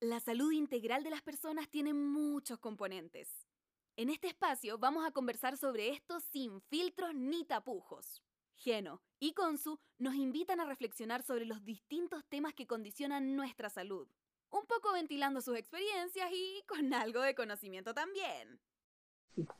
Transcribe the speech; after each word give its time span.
La 0.00 0.20
salud 0.20 0.52
integral 0.52 1.02
de 1.02 1.10
las 1.10 1.22
personas 1.22 1.68
tiene 1.68 1.92
muchos 1.92 2.60
componentes. 2.60 3.48
En 3.96 4.10
este 4.10 4.28
espacio 4.28 4.78
vamos 4.78 5.04
a 5.04 5.10
conversar 5.10 5.56
sobre 5.56 5.88
esto 5.88 6.20
sin 6.20 6.60
filtros 6.60 7.16
ni 7.16 7.44
tapujos. 7.44 8.22
Geno 8.54 9.02
y 9.18 9.32
Consu 9.32 9.80
nos 9.98 10.14
invitan 10.14 10.60
a 10.60 10.66
reflexionar 10.66 11.24
sobre 11.24 11.46
los 11.46 11.64
distintos 11.64 12.24
temas 12.28 12.54
que 12.54 12.68
condicionan 12.68 13.34
nuestra 13.34 13.70
salud, 13.70 14.06
un 14.50 14.66
poco 14.66 14.92
ventilando 14.92 15.40
sus 15.40 15.56
experiencias 15.56 16.30
y 16.32 16.62
con 16.68 16.94
algo 16.94 17.20
de 17.22 17.34
conocimiento 17.34 17.92
también. 17.92 18.60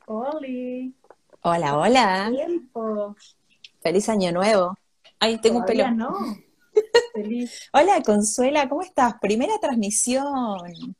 Oli. 0.05 0.95
Hola, 1.41 1.77
hola. 1.77 2.31
Tiempo. 2.31 3.13
Feliz 3.81 4.07
año 4.07 4.31
nuevo. 4.31 4.77
Ay, 5.19 5.41
tengo 5.41 5.59
un 5.59 5.65
pelo. 5.65 5.91
No. 5.91 6.15
Feliz. 7.13 7.69
Hola, 7.73 8.01
Consuela, 8.03 8.67
¿cómo 8.69 8.81
estás? 8.81 9.15
Primera 9.21 9.57
transmisión. 9.59 10.95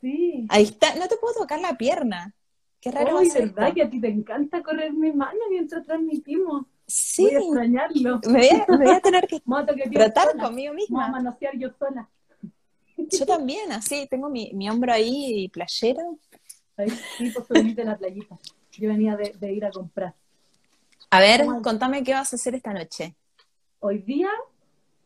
Sí. 0.00 0.46
Ahí 0.48 0.64
está, 0.64 0.94
no 0.96 1.06
te 1.08 1.16
puedo 1.16 1.34
tocar 1.34 1.60
la 1.60 1.76
pierna. 1.76 2.34
Qué 2.80 2.90
raro 2.90 3.18
a 3.18 3.24
ser 3.24 3.42
verdad 3.50 3.64
esto. 3.68 3.74
que 3.76 3.82
a 3.82 3.90
ti 3.90 4.00
te 4.00 4.08
encanta 4.08 4.62
correr 4.62 4.92
mi 4.92 5.12
mano 5.12 5.38
mientras 5.50 5.84
transmitimos. 5.86 6.66
Sí, 6.86 7.22
Voy 7.24 7.34
a 7.34 7.38
extrañarlo. 7.38 8.20
me 8.26 8.32
voy 8.38 8.48
a, 8.48 8.66
me 8.68 8.84
voy 8.84 8.94
a 8.94 9.00
tener 9.00 9.26
que 9.28 9.36
a 9.46 9.90
tratar 9.90 10.30
sola. 10.32 10.42
conmigo 10.44 10.72
Vamos 10.72 10.88
a 10.90 10.92
misma. 10.92 11.08
manosear 11.08 11.56
yo 11.56 11.70
sola. 11.78 12.08
Yo 12.96 13.26
también, 13.26 13.70
así, 13.72 14.06
tengo 14.10 14.28
mi, 14.28 14.50
mi 14.54 14.68
hombro 14.68 14.92
ahí 14.92 15.48
playero. 15.48 16.18
Ahí 16.76 16.90
sí, 16.90 17.30
pues 17.30 17.76
la 17.76 17.96
playita. 17.96 18.38
Yo 18.72 18.88
venía 18.88 19.16
de, 19.16 19.32
de 19.38 19.52
ir 19.52 19.64
a 19.64 19.70
comprar. 19.70 20.14
A 21.10 21.20
ver, 21.20 21.44
contame 21.62 22.02
qué 22.02 22.12
vas 22.14 22.32
a 22.32 22.36
hacer 22.36 22.54
esta 22.54 22.72
noche. 22.72 23.14
Hoy 23.80 23.98
día, 23.98 24.30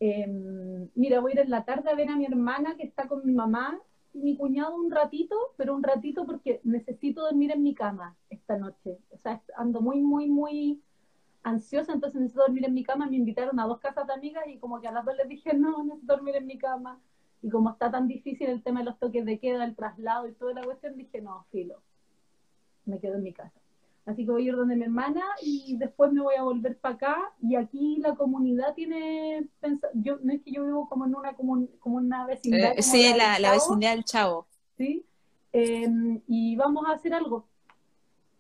eh, 0.01 0.89
mira, 0.95 1.21
voy 1.21 1.33
a 1.33 1.35
ir 1.35 1.41
en 1.41 1.51
la 1.51 1.65
tarde 1.65 1.91
a 1.91 1.95
ver 1.95 2.11
a 2.11 2.17
mi 2.17 2.27
hermana 2.27 2.77
que 2.77 2.85
está 2.85 3.09
con 3.09 3.25
mi 3.25 3.33
mamá 3.33 3.79
y 4.13 4.21
mi 4.21 4.37
cuñado 4.37 4.75
un 4.75 4.91
ratito, 4.91 5.37
pero 5.57 5.75
un 5.75 5.83
ratito 5.83 6.27
porque 6.27 6.61
necesito 6.65 7.23
dormir 7.23 7.53
en 7.53 7.63
mi 7.63 7.75
cama 7.75 8.17
esta 8.31 8.57
noche. 8.57 8.99
O 9.11 9.19
sea, 9.19 9.43
ando 9.57 9.81
muy, 9.81 10.01
muy, 10.01 10.29
muy 10.29 10.83
ansiosa, 11.43 11.93
entonces 11.93 12.21
necesito 12.21 12.43
dormir 12.43 12.65
en 12.67 12.75
mi 12.75 12.83
cama. 12.83 13.07
Me 13.07 13.17
invitaron 13.17 13.59
a 13.61 13.67
dos 13.67 13.79
casas 13.79 14.07
de 14.07 14.15
amigas 14.15 14.45
y 14.49 14.59
como 14.59 14.81
que 14.81 14.89
a 14.89 14.93
las 14.93 15.05
dos 15.05 15.17
les 15.17 15.29
dije, 15.29 15.55
no, 15.55 15.83
necesito 15.83 16.15
dormir 16.15 16.37
en 16.37 16.47
mi 16.47 16.59
cama. 16.59 17.01
Y 17.43 17.51
como 17.51 17.71
está 17.71 17.91
tan 17.91 18.09
difícil 18.09 18.49
el 18.49 18.63
tema 18.63 18.81
de 18.81 18.87
los 18.87 18.99
toques 18.99 19.25
de 19.25 19.39
queda, 19.39 19.65
el 19.65 19.77
traslado 19.77 20.27
y 20.27 20.33
toda 20.33 20.55
la 20.55 20.63
cuestión, 20.63 20.97
dije, 20.97 21.21
no, 21.21 21.47
filo, 21.51 21.83
me 22.87 22.99
quedo 22.99 23.17
en 23.17 23.23
mi 23.23 23.33
casa. 23.33 23.61
Así 24.07 24.25
que 24.25 24.31
voy 24.31 24.43
a 24.43 24.49
ir 24.51 24.57
donde 24.57 24.77
mi 24.77 24.85
hermana 24.85 25.23
y 25.43 25.77
después 25.79 26.13
me 26.13 26.23
voy 26.23 26.37
a 26.37 26.43
volver 26.45 26.79
para 26.79 26.95
acá. 26.95 27.33
Y 27.43 27.57
aquí 27.57 27.97
la 27.99 28.15
comunidad 28.15 28.73
tiene 28.75 29.49
yo 29.95 30.19
No 30.23 30.33
es 30.33 30.43
que 30.43 30.53
yo 30.53 30.65
vivo 30.65 30.89
como 30.89 31.07
en 31.07 31.15
una, 31.17 31.37
comun- 31.37 31.69
como 31.81 31.97
una 31.97 32.25
vecindad. 32.25 32.71
Eh, 32.71 32.77
como 32.77 32.83
sí, 32.83 33.03
la, 33.17 33.39
la 33.41 33.49
Chavo, 33.49 33.55
vecindad 33.55 33.91
del 33.91 34.05
Chavo. 34.05 34.47
¿sí? 34.79 35.05
Eh, 35.53 36.23
y 36.29 36.55
vamos 36.57 36.87
a 36.87 36.93
hacer 36.93 37.15
algo. 37.15 37.49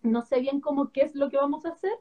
No 0.02 0.22
sé 0.22 0.38
bien 0.40 0.60
cómo 0.60 0.92
qué 0.92 1.02
es 1.02 1.16
lo 1.16 1.30
que 1.30 1.36
vamos 1.36 1.66
a 1.66 1.70
hacer, 1.70 1.98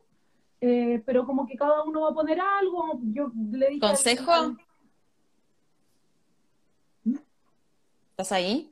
eh, 0.61 1.01
pero 1.05 1.25
como 1.25 1.47
que 1.47 1.55
cada 1.55 1.83
uno 1.83 2.01
va 2.01 2.09
a 2.09 2.13
poner 2.13 2.39
algo. 2.39 2.99
Yo 3.01 3.31
le 3.51 3.69
dije. 3.69 3.79
¿Consejo? 3.79 4.31
al- 4.31 4.57
¿Estás 8.11 8.31
ahí? 8.31 8.69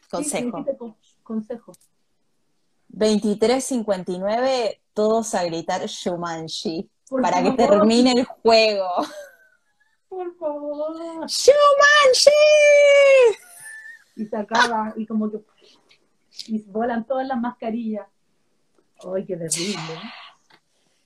sí, 0.00 0.06
Consejo. 0.10 0.64
con- 0.78 0.96
consejo. 1.22 1.72
23.59, 2.94 4.80
todos 4.92 5.34
a 5.34 5.44
gritar 5.44 5.84
Shumanji 5.86 6.88
Por 7.08 7.22
para 7.22 7.42
que 7.42 7.50
termine 7.52 8.12
el 8.12 8.24
juego. 8.24 8.88
Por 10.08 10.36
favor. 10.36 11.26
¡Shumanji! 11.26 12.30
Y 14.16 14.26
se 14.26 14.36
acaba, 14.36 14.94
y 14.96 15.06
como 15.06 15.30
que. 15.30 15.40
Y 16.46 16.62
volan 16.62 17.04
todas 17.04 17.26
las 17.26 17.38
mascarillas. 17.38 18.06
¡Ay, 19.12 19.24
qué 19.24 19.36
terrible! 19.36 20.00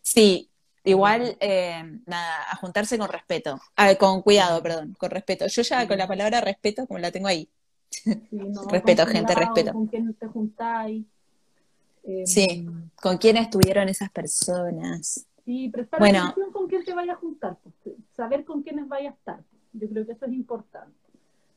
Sí, 0.03 0.51
igual, 0.85 1.37
eh, 1.41 1.83
nada, 2.07 2.51
a 2.51 2.57
juntarse 2.57 2.99
con 2.99 3.09
respeto. 3.09 3.59
Con 3.99 4.23
cuidado, 4.23 4.63
perdón, 4.63 4.95
con 4.99 5.11
respeto. 5.11 5.47
Yo 5.47 5.63
ya 5.63 5.89
con 5.89 5.97
la 5.97 6.07
palabra 6.07 6.41
respeto, 6.43 6.87
como 6.87 6.99
la 6.99 7.11
tengo 7.11 7.29
ahí. 7.29 7.49
Sí, 7.91 8.15
no, 8.31 8.65
Respeto, 8.71 9.05
con 9.05 9.13
gente, 9.13 9.35
cuidado, 9.35 9.55
respeto. 9.55 9.73
Con 9.73 9.87
quién 9.87 10.15
te 10.15 10.27
juntáis. 10.27 11.07
Eh, 12.09 12.27
Sí. 12.27 12.67
¿Con 13.03 13.19
quién 13.19 13.37
estuvieron 13.37 13.89
esas 13.89 14.11
personas? 14.11 15.27
Sí, 15.45 15.69
prestar 15.69 16.01
Bueno. 16.01 16.21
atención 16.25 16.53
con 16.53 16.67
quién 16.67 16.83
te 16.85 16.95
vayas 16.95 17.17
a 17.17 17.21
juntar. 17.21 17.59
pues, 17.63 17.97
saber 18.17 18.45
con 18.45 18.63
quiénes 18.63 18.89
vayas 18.89 19.13
a 19.13 19.17
estar. 19.17 19.45
Yo 19.75 19.89
creo 19.89 20.07
que 20.07 20.13
eso 20.13 20.25
es 20.25 20.33
importante. 20.33 20.97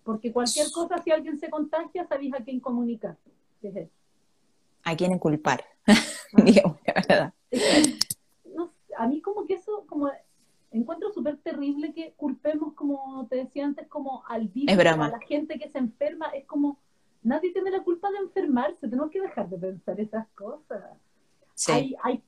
Porque 0.04 0.32
cualquier 0.32 0.70
cosa, 0.72 0.98
si 1.04 1.12
alguien 1.12 1.40
se 1.40 1.50
contagia, 1.50 2.06
sabéis 2.06 2.34
a 2.34 2.44
quién 2.44 2.60
comunicar. 2.60 3.18
¿A 4.84 4.96
quién 4.96 5.12
inculpar? 5.14 5.64
Ah. 5.88 5.94
Digamos 6.46 6.78
la 6.86 6.94
verdad. 6.94 7.34
Es 7.50 7.62
que, 7.64 8.50
no 8.56 8.68
sé, 8.68 8.94
a 8.98 9.08
mí 9.08 9.22
como 9.22 9.46
que 9.46 9.54
eso, 9.56 9.86
como 9.88 10.10
encuentro 10.72 11.12
súper 11.14 11.38
terrible 11.38 11.94
que 11.94 12.14
culpemos, 12.18 12.74
como 12.74 13.28
te 13.30 13.36
decía 13.38 13.66
antes, 13.66 13.88
como 13.88 14.24
al 14.28 14.48
virus, 14.48 14.78
a 14.78 15.10
la 15.10 15.20
gente 15.20 15.60
que 15.60 15.70
se 15.70 15.78
enferma, 15.78 16.28
es 16.30 16.46
como, 16.46 16.80
nadie 17.24 17.52
tiene 17.54 17.72
la 17.72 17.84
culpa 17.84 18.10
de 18.12 18.18
enfermarse, 18.20 18.88
tenemos 18.88 19.10
que 19.12 19.22
dejar 19.22 19.50
de 19.50 19.58
pensar 19.58 20.00
esas 20.00 20.28
cosas. 20.30 20.82
Sí. 21.56 21.72
Hay, 21.72 21.96
hay, 22.04 22.24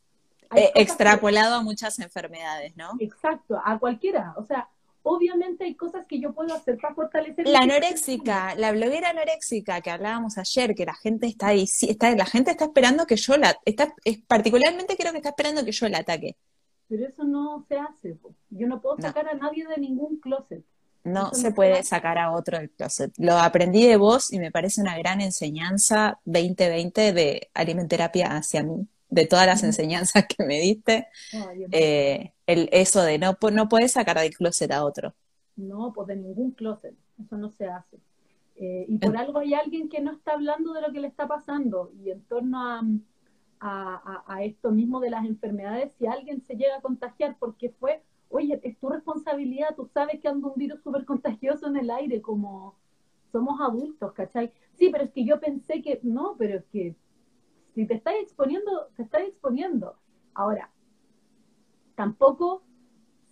hay 0.50 0.64
Eh, 0.64 0.72
que- 0.74 0.82
extrapolado 0.82 1.56
a 1.56 1.64
muchas 1.64 2.00
enfermedades, 2.00 2.76
¿no? 2.78 2.92
exacto, 3.00 3.60
a 3.64 3.80
cualquiera, 3.80 4.34
o 4.38 4.44
sea, 4.44 4.70
obviamente 5.06 5.66
hay 5.66 5.76
cosas 5.76 6.06
que 6.08 6.20
yo 6.20 6.34
puedo 6.34 6.54
hacer 6.56 6.78
para 6.78 6.94
fortalecer 6.96 7.46
La 7.48 7.60
anoréxica, 7.60 8.56
la 8.56 8.72
bloguera 8.72 9.10
anoréxica 9.10 9.82
que 9.82 9.90
hablábamos 9.92 10.38
ayer, 10.38 10.76
que 10.76 10.86
la 10.86 10.94
gente 10.94 11.28
está 11.28 11.48
ahí, 11.48 11.64
está, 11.64 12.16
la 12.16 12.26
gente 12.26 12.52
está 12.52 12.66
esperando 12.66 13.06
que 13.06 13.16
yo 13.18 13.36
la, 13.38 13.58
está, 13.66 13.94
es, 14.06 14.20
particularmente 14.22 14.96
creo 14.96 15.12
que 15.12 15.18
está 15.18 15.30
esperando 15.30 15.66
que 15.66 15.72
yo 15.74 15.90
la 15.90 15.98
ataque. 16.00 16.38
Pero 16.88 17.08
eso 17.08 17.24
no 17.24 17.66
se 17.68 17.76
hace. 17.78 18.14
po. 18.16 18.34
Yo 18.52 18.68
no 18.68 18.80
puedo 18.82 18.98
No. 18.98 19.02
sacar 19.02 19.28
a 19.28 19.34
nadie 19.34 19.66
de 19.68 19.78
ningún 19.78 20.20
closet. 20.20 20.64
No 21.04 21.34
se 21.34 21.52
puede 21.52 21.84
sacar 21.84 22.18
a 22.18 22.32
otro 22.32 22.58
del 22.60 22.72
closet. 22.72 23.14
Lo 23.18 23.34
aprendí 23.38 23.86
de 23.88 23.98
vos 23.98 24.32
y 24.32 24.40
me 24.40 24.52
parece 24.52 24.82
una 24.82 24.98
gran 24.98 25.20
enseñanza 25.22 26.20
2020 26.26 27.12
de 27.14 27.50
alimenterapia 27.54 28.28
hacia 28.38 28.64
mí, 28.64 28.88
de 29.10 29.28
todas 29.28 29.46
las 29.46 29.64
enseñanzas 29.64 30.26
que 30.28 30.46
me 30.46 30.60
diste, 30.60 31.08
eh, 31.72 32.34
el, 32.48 32.70
eso 32.72 33.02
de 33.04 33.18
no, 33.20 33.38
no 33.52 33.68
puedes 33.70 33.92
sacar 33.94 34.18
del 34.20 34.34
closet 34.36 34.72
a 34.72 34.84
otro. 34.86 35.14
No, 35.56 35.94
pues 35.94 36.08
de 36.08 36.16
ningún 36.16 36.52
closet. 36.52 36.96
Eso 37.24 37.38
no 37.38 37.50
se 37.52 37.68
hace. 37.68 37.98
Eh, 38.56 38.86
y 38.88 38.98
por 39.00 39.18
algo 39.18 39.40
hay 39.40 39.54
alguien 39.54 39.90
que 39.90 40.02
no 40.02 40.12
está 40.14 40.34
hablando 40.34 40.74
de 40.74 40.82
lo 40.82 40.92
que 40.92 41.00
le 41.00 41.08
está 41.08 41.28
pasando. 41.28 41.92
Y 42.04 42.12
en 42.12 42.24
torno 42.26 42.60
a, 42.62 42.80
a, 43.60 44.24
a- 44.30 44.36
a 44.36 44.44
esto 44.44 44.72
mismo 44.72 45.00
de 45.00 45.10
las 45.12 45.26
enfermedades, 45.26 45.92
si 45.98 46.08
alguien 46.08 46.42
se 46.42 46.56
llega 46.56 46.78
a 46.78 46.82
contagiar 46.82 47.38
porque 47.40 47.70
fue, 47.70 48.04
oye, 48.34 48.60
es 48.64 48.78
tu 48.80 48.90
responsabilidad, 48.90 49.76
tú 49.76 49.86
sabes 49.86 50.20
que 50.22 50.28
anda 50.30 50.48
un 50.48 50.56
virus 50.58 50.82
súper 50.84 51.06
contagioso 51.06 51.68
en 51.68 51.78
el 51.78 51.90
aire, 51.92 52.22
como 52.22 52.76
somos 53.32 53.60
adultos, 53.62 54.14
¿cachai? 54.14 54.52
Sí, 54.74 54.90
pero 54.92 55.06
es 55.06 55.12
que 55.12 55.26
yo 55.26 55.40
pensé 55.40 55.82
que, 55.82 56.00
no, 56.04 56.36
pero 56.38 56.58
es 56.58 56.66
que 56.68 56.96
si 57.76 57.86
te 57.88 57.96
estás 57.96 58.16
exponiendo, 58.22 58.88
te 58.96 59.04
estás 59.04 59.24
exponiendo. 59.24 59.98
Ahora, 60.36 60.72
tampoco 61.96 62.64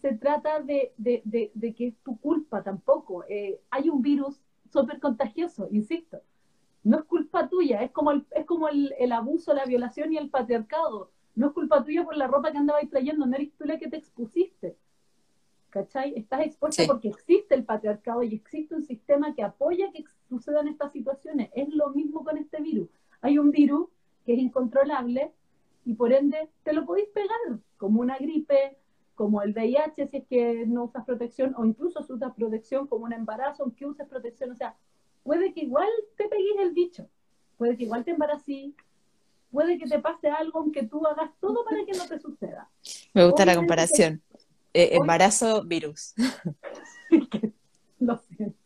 se 0.01 0.13
trata 0.15 0.59
de, 0.61 0.93
de- 0.97 1.21
de- 1.25 1.51
de 1.53 1.73
que 1.73 1.87
es 1.87 1.95
tu 2.03 2.17
culpa 2.19 2.63
tampoco. 2.63 3.23
Eh, 3.29 3.59
hay 3.69 3.89
un 3.89 4.01
virus 4.01 4.41
súper 4.71 4.99
contagioso, 4.99 5.67
insisto. 5.71 6.21
No 6.83 6.99
es 6.99 7.05
culpa 7.05 7.49
tuya, 7.49 7.83
es 7.83 7.91
como, 7.91 8.11
el, 8.11 8.25
es 8.31 8.45
como 8.45 8.69
el, 8.69 8.93
el 8.99 9.11
abuso, 9.13 9.53
la 9.53 9.65
violación 9.65 10.13
y 10.13 10.17
el 10.17 10.29
patriarcado. 10.29 11.11
No 11.35 11.47
es 11.49 11.53
culpa 11.53 11.83
tuya 11.83 12.05
por 12.05 12.15
la 12.17 12.27
ropa 12.27 12.51
que 12.51 12.59
andabas 12.59 12.89
trayendo, 12.89 13.25
no 13.27 13.35
eres 13.35 13.51
tú 13.57 13.65
la 13.65 13.77
que 13.79 13.89
te 13.89 13.97
expusiste. 13.97 14.77
¿Cachai? 15.71 16.13
Estás 16.17 16.41
expuesta 16.41 16.83
Sí. 16.83 16.87
porque 16.87 17.07
existe 17.07 17.55
el 17.55 17.63
patriarcado 17.63 18.21
y 18.23 18.35
existe 18.35 18.75
un 18.75 18.83
sistema 18.83 19.33
que 19.33 19.41
apoya 19.41 19.91
que 19.91 20.03
sucedan 20.29 20.67
estas 20.67 20.91
situaciones. 20.91 21.49
Es 21.55 21.69
lo 21.69 21.89
mismo 21.89 22.23
con 22.23 22.37
este 22.37 22.61
virus. 22.61 22.89
Hay 23.21 23.39
un 23.39 23.51
virus 23.51 23.87
que 24.25 24.33
es 24.33 24.39
incontrolable 24.39 25.31
y 25.85 25.93
por 25.93 26.11
ende 26.13 26.49
te 26.63 26.73
lo 26.73 26.85
podéis 26.85 27.07
pegar, 27.09 27.59
como 27.77 28.01
una 28.01 28.17
gripe, 28.17 28.77
como 29.15 29.41
el 29.41 29.53
VIH 29.53 30.07
si 30.07 30.17
es 30.17 30.27
que 30.27 30.65
no 30.67 30.83
usas 30.85 31.05
protección, 31.05 31.55
o 31.57 31.65
incluso 31.65 32.03
si 32.03 32.13
usas 32.13 32.33
protección 32.35 32.85
como 32.87 33.05
un 33.05 33.13
embarazo, 33.13 33.63
aunque 33.63 33.85
uses 33.85 34.07
protección, 34.07 34.51
o 34.51 34.55
sea, 34.55 34.75
puede 35.23 35.53
que 35.53 35.61
igual 35.61 35.87
te 36.17 36.27
pegues 36.27 36.57
el 36.59 36.71
bicho, 36.71 37.07
puede 37.57 37.77
que 37.77 37.83
igual 37.85 38.03
te 38.03 38.11
embaracís, 38.11 38.75
puede 39.51 39.77
que 39.77 39.85
te 39.87 39.99
pase 39.99 40.27
algo 40.29 40.59
aunque 40.59 40.83
tú 40.83 41.05
hagas 41.07 41.31
todo 41.39 41.63
para 41.63 41.85
que 41.85 41.93
no 41.93 42.05
te 42.07 42.19
suceda. 42.19 42.69
Me 43.13 43.25
gusta 43.25 43.45
la 43.45 43.55
comparación. 43.55 44.21
Eh, 44.73 44.89
embarazo, 44.93 45.63
virus. 45.63 46.13
Lo 47.99 48.21
siento. 48.35 48.57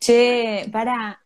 Che, 0.00 0.68
para, 0.72 1.20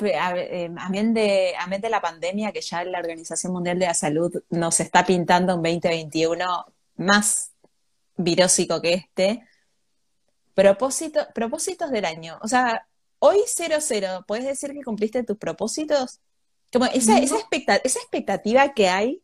a 0.00 0.36
eh, 0.36 0.70
amén 0.78 1.14
de, 1.14 1.54
amén 1.58 1.80
de 1.80 1.90
la 1.90 2.00
pandemia, 2.00 2.52
que 2.52 2.60
ya 2.60 2.84
la 2.84 2.98
Organización 2.98 3.52
Mundial 3.52 3.78
de 3.78 3.86
la 3.86 3.94
Salud 3.94 4.42
nos 4.50 4.80
está 4.80 5.04
pintando 5.04 5.54
un 5.54 5.62
2021 5.62 6.66
más 6.96 7.52
virósico 8.16 8.80
que 8.80 8.94
este, 8.94 9.44
propósito, 10.54 11.20
propósitos 11.34 11.90
del 11.90 12.04
año. 12.04 12.38
O 12.42 12.48
sea, 12.48 12.86
hoy 13.20 13.38
00, 13.46 14.24
¿puedes 14.26 14.44
decir 14.44 14.72
que 14.72 14.82
cumpliste 14.82 15.22
tus 15.22 15.38
propósitos? 15.38 16.20
Como 16.72 16.86
esa, 16.86 17.18
esa, 17.18 17.36
esa 17.84 17.98
expectativa 17.98 18.74
que 18.74 18.88
hay 18.88 19.22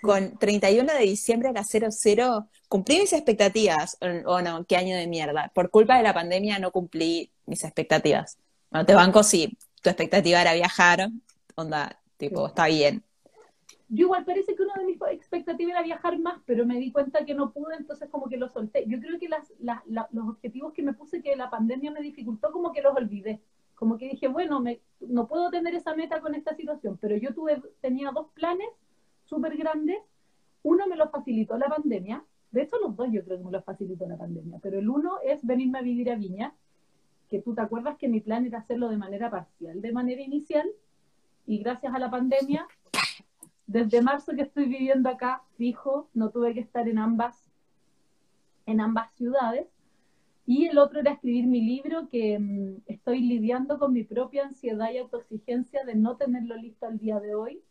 con 0.00 0.38
31 0.38 0.92
de 0.92 1.00
diciembre 1.00 1.48
a 1.48 1.52
la 1.52 1.64
00, 1.64 2.46
¿cumplí 2.68 3.00
mis 3.00 3.12
expectativas 3.12 3.98
o, 4.26 4.40
no? 4.40 4.64
¿Qué 4.64 4.76
año 4.76 4.96
de 4.96 5.06
mierda? 5.06 5.50
Por 5.54 5.70
culpa 5.70 5.96
de 5.96 6.02
la 6.02 6.14
pandemia 6.14 6.58
no 6.58 6.70
cumplí 6.70 7.30
mis 7.46 7.64
expectativas. 7.64 8.38
Bueno, 8.70 8.86
te 8.86 8.94
banco 8.94 9.22
si 9.22 9.56
tu 9.82 9.90
expectativa 9.90 10.40
era 10.40 10.54
viajar, 10.54 11.08
onda, 11.54 12.00
tipo, 12.16 12.46
está 12.46 12.66
bien. 12.66 13.02
Yo 13.88 14.04
igual 14.04 14.24
parece 14.24 14.54
que 14.54 14.62
una 14.62 14.74
de 14.74 14.84
mis 14.84 14.98
expectativas 15.10 15.72
era 15.72 15.82
viajar 15.82 16.16
más, 16.20 16.40
pero 16.46 16.64
me 16.64 16.78
di 16.78 16.92
cuenta 16.92 17.24
que 17.24 17.34
no 17.34 17.52
pude, 17.52 17.74
entonces 17.74 18.08
como 18.08 18.28
que 18.28 18.36
lo 18.36 18.48
solté. 18.48 18.84
Yo 18.86 19.00
creo 19.00 19.18
que 19.18 19.28
las, 19.28 19.52
los 20.12 20.28
objetivos 20.28 20.72
que 20.72 20.82
me 20.82 20.92
puse 20.92 21.22
que 21.22 21.34
la 21.34 21.50
pandemia 21.50 21.90
me 21.90 22.00
dificultó, 22.00 22.52
como 22.52 22.72
que 22.72 22.82
los 22.82 22.96
olvidé. 22.96 23.40
Como 23.74 23.98
que 23.98 24.10
dije, 24.10 24.28
bueno, 24.28 24.60
me, 24.60 24.80
no 25.00 25.26
puedo 25.26 25.50
tener 25.50 25.74
esa 25.74 25.94
meta 25.96 26.20
con 26.20 26.34
esta 26.34 26.54
situación, 26.54 26.98
pero 27.00 27.16
yo 27.16 27.34
tuve, 27.34 27.60
tenía 27.80 28.12
dos 28.12 28.28
planes 28.34 28.68
súper 29.30 29.56
grandes. 29.56 29.98
Uno 30.62 30.86
me 30.88 30.96
lo 30.96 31.08
facilitó 31.08 31.56
la 31.56 31.68
pandemia, 31.68 32.22
de 32.50 32.62
hecho 32.62 32.76
los 32.82 32.94
dos 32.96 33.08
yo 33.10 33.24
creo 33.24 33.38
que 33.38 33.44
me 33.44 33.52
lo 33.52 33.62
facilitó 33.62 34.06
la 34.06 34.18
pandemia, 34.18 34.58
pero 34.60 34.78
el 34.78 34.90
uno 34.90 35.14
es 35.24 35.46
venirme 35.46 35.78
a 35.78 35.82
vivir 35.82 36.10
a 36.10 36.16
Viña, 36.16 36.52
que 37.30 37.40
tú 37.40 37.54
te 37.54 37.62
acuerdas 37.62 37.96
que 37.96 38.08
mi 38.08 38.20
plan 38.20 38.44
era 38.44 38.58
hacerlo 38.58 38.88
de 38.88 38.98
manera 38.98 39.30
parcial, 39.30 39.80
de 39.80 39.92
manera 39.92 40.20
inicial, 40.20 40.68
y 41.46 41.58
gracias 41.58 41.94
a 41.94 41.98
la 41.98 42.10
pandemia, 42.10 42.66
desde 43.66 44.02
marzo 44.02 44.32
que 44.34 44.42
estoy 44.42 44.66
viviendo 44.66 45.08
acá, 45.08 45.42
fijo, 45.56 46.08
no 46.12 46.30
tuve 46.30 46.52
que 46.54 46.60
estar 46.60 46.88
en 46.88 46.98
ambas, 46.98 47.40
en 48.66 48.80
ambas 48.80 49.12
ciudades. 49.14 49.68
Y 50.44 50.66
el 50.66 50.78
otro 50.78 50.98
era 50.98 51.12
escribir 51.12 51.46
mi 51.46 51.60
libro, 51.60 52.08
que 52.08 52.38
mm, 52.38 52.82
estoy 52.86 53.20
lidiando 53.20 53.78
con 53.78 53.92
mi 53.92 54.02
propia 54.02 54.44
ansiedad 54.44 54.90
y 54.90 54.98
autoexigencia 54.98 55.84
de 55.84 55.94
no 55.94 56.16
tenerlo 56.16 56.56
listo 56.56 56.86
al 56.86 56.98
día 56.98 57.20
de 57.20 57.36
hoy. 57.36 57.62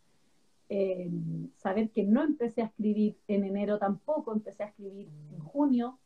Eh, 0.71 1.09
saber 1.55 1.89
que 1.89 2.03
no 2.03 2.23
empecé 2.23 2.61
a 2.61 2.65
escribir 2.65 3.17
en 3.27 3.43
enero 3.43 3.79
tampoco, 3.79 4.31
empecé 4.31 4.63
a 4.63 4.67
escribir 4.67 5.09
en 5.33 5.39
junio, 5.39 5.97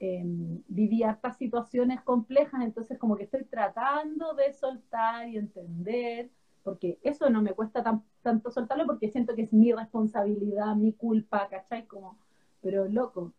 eh, 0.00 0.24
viví 0.66 1.04
hartas 1.04 1.36
situaciones 1.36 2.00
complejas, 2.00 2.60
entonces 2.62 2.98
como 2.98 3.16
que 3.16 3.24
estoy 3.24 3.44
tratando 3.44 4.34
de 4.34 4.52
soltar 4.52 5.28
y 5.28 5.36
entender, 5.36 6.28
porque 6.64 6.98
eso 7.02 7.30
no 7.30 7.40
me 7.40 7.52
cuesta 7.52 7.84
tanto 8.22 8.50
soltarlo 8.50 8.86
porque 8.86 9.10
siento 9.10 9.36
que 9.36 9.42
es 9.42 9.52
mi 9.52 9.72
responsabilidad, 9.72 10.74
mi 10.74 10.92
culpa, 10.92 11.48
¿cachai? 11.48 11.86
Como, 11.86 12.18
pero 12.60 12.88
loco, 12.88 13.32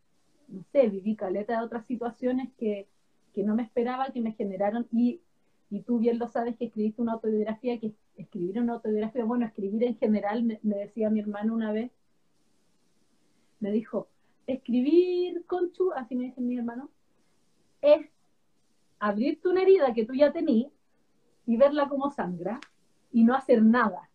no 0.47 0.63
sé, 0.71 0.87
viví 0.87 1.15
caleta 1.15 1.57
de 1.57 1.65
otras 1.65 1.85
situaciones 1.85 2.49
que, 2.57 2.87
que 3.33 3.43
no 3.43 3.55
me 3.55 3.63
esperaba, 3.63 4.11
que 4.11 4.21
me 4.21 4.31
generaron, 4.33 4.87
y, 4.91 5.19
y 5.69 5.81
tú 5.81 5.99
bien 5.99 6.17
lo 6.17 6.27
sabes 6.27 6.55
que 6.57 6.65
escribiste 6.65 7.01
una 7.01 7.13
autobiografía, 7.13 7.79
que 7.79 7.93
escribir 8.21 8.59
una 8.59 8.73
autobiografía, 8.73 9.23
bueno, 9.25 9.45
escribir 9.45 9.83
en 9.83 9.97
general, 9.97 10.43
me, 10.43 10.59
me 10.63 10.77
decía 10.77 11.09
mi 11.09 11.19
hermano 11.19 11.53
una 11.53 11.71
vez, 11.71 11.91
me 13.59 13.71
dijo, 13.71 14.07
escribir, 14.47 15.45
Conchu, 15.45 15.91
así 15.93 16.15
me 16.15 16.25
dice 16.25 16.41
mi 16.41 16.57
hermano, 16.57 16.89
es 17.81 18.07
abrirte 18.99 19.49
una 19.49 19.61
herida 19.61 19.93
que 19.93 20.05
tú 20.05 20.13
ya 20.13 20.31
tenías 20.31 20.71
y 21.45 21.57
verla 21.57 21.89
como 21.89 22.11
sangra 22.11 22.59
y 23.11 23.23
no 23.23 23.35
hacer 23.35 23.63
nada. 23.63 24.09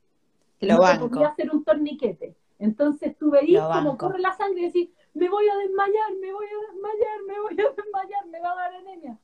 Lo 0.61 0.79
no 0.79 1.08
podía 1.11 1.29
hacer 1.29 1.50
un 1.50 1.64
torniquete. 1.64 2.37
Entonces 2.58 3.17
tú 3.19 3.31
veías 3.31 3.69
como 3.69 3.99
corre 3.99 4.19
la 4.19 4.32
sangre 4.32 4.62
y 4.62 4.67
decís, 4.67 4.91
me 5.12 5.29
voy 5.29 5.47
a 5.49 5.56
desmayar, 5.56 6.14
me 6.20 6.32
voy 6.32 6.47
a 6.47 6.73
desmayar, 6.73 7.23
me 7.26 7.41
voy 7.41 7.53
a 7.53 7.75
desmayar, 7.75 8.26
me 8.26 8.41
va 8.41 8.53
a 8.53 8.56
dar 8.56 8.75
anemia. 8.75 9.19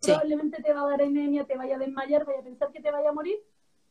Probablemente 0.00 0.62
te 0.62 0.72
va 0.72 0.82
a 0.82 0.90
dar 0.90 1.02
anemia, 1.02 1.44
te 1.44 1.56
vaya 1.56 1.76
a 1.76 1.78
desmayar, 1.78 2.24
vaya 2.24 2.40
a 2.40 2.44
pensar 2.44 2.70
que 2.70 2.80
te 2.80 2.90
vaya 2.90 3.10
a 3.10 3.12
morir, 3.12 3.36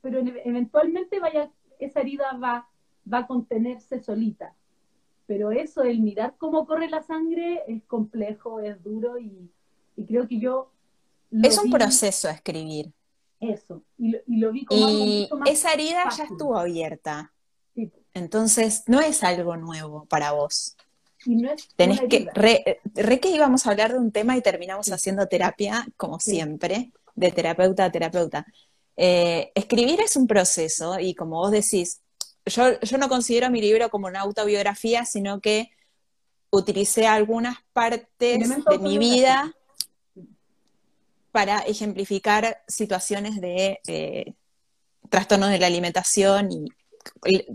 pero 0.01 0.19
eventualmente 0.19 1.19
vaya, 1.19 1.51
esa 1.79 2.01
herida 2.01 2.33
va, 2.33 2.67
va 3.11 3.19
a 3.19 3.27
contenerse 3.27 3.99
solita 3.99 4.53
pero 5.27 5.51
eso, 5.51 5.83
el 5.83 5.99
mirar 5.99 6.35
cómo 6.37 6.65
corre 6.65 6.89
la 6.89 7.03
sangre 7.03 7.61
es 7.67 7.83
complejo, 7.83 8.61
es 8.61 8.81
duro 8.81 9.19
y, 9.19 9.51
creo 10.07 10.27
que 10.27 10.39
yo... 10.39 10.71
Es 11.43 11.57
un 11.57 11.69
proceso 11.69 12.29
escribir. 12.29 12.93
Eso, 13.39 13.83
y 13.99 14.15
lo, 14.39 14.51
vi 14.51 14.65
como 14.65 14.89
y 14.89 15.29
esa 15.45 15.73
herida 15.73 16.09
ya 16.17 16.23
estuvo 16.23 16.57
abierta. 16.57 17.33
Entonces, 18.13 18.83
no 18.87 18.99
es 18.99 19.21
algo 19.23 19.57
nuevo 19.57 20.05
para 20.05 20.31
vos. 20.31 20.75
Y 21.25 21.35
no 21.35 21.51
es 21.51 21.67
Tenés 21.75 22.01
que, 22.09 22.27
re, 22.33 23.19
que 23.19 23.29
íbamos 23.29 23.67
a 23.67 23.71
hablar 23.71 23.91
de 23.91 23.99
un 23.99 24.11
tema 24.11 24.37
y 24.37 24.41
terminamos 24.41 24.91
haciendo 24.91 25.27
terapia, 25.27 25.85
como 25.97 26.19
siempre, 26.19 26.91
de 27.13 27.31
terapeuta 27.31 27.85
a 27.85 27.91
terapeuta. 27.91 28.47
Eh, 28.97 29.51
escribir 29.53 30.01
es 30.01 30.15
un 30.15 30.25
proceso 30.25 30.99
y 30.99 31.13
como 31.13 31.37
vos 31.37 31.51
decís, 31.51 32.01
yo, 32.45 32.97
no 32.97 33.09
considero 33.09 33.49
mi 33.49 33.61
libro 33.61 33.89
como 33.89 34.07
una 34.07 34.21
autobiografía, 34.21 35.05
sino 35.05 35.39
que 35.39 35.69
utilicé 36.49 37.05
algunas 37.05 37.57
partes 37.73 38.39
de 38.65 38.79
mi 38.79 38.97
vida 38.97 39.53
para 41.31 41.59
ejemplificar 41.59 42.63
situaciones 42.67 43.39
de 43.39 43.79
eh, 43.87 44.33
trastornos 45.09 45.51
de 45.51 45.59
la 45.59 45.67
alimentación 45.67 46.51
y 46.51 46.65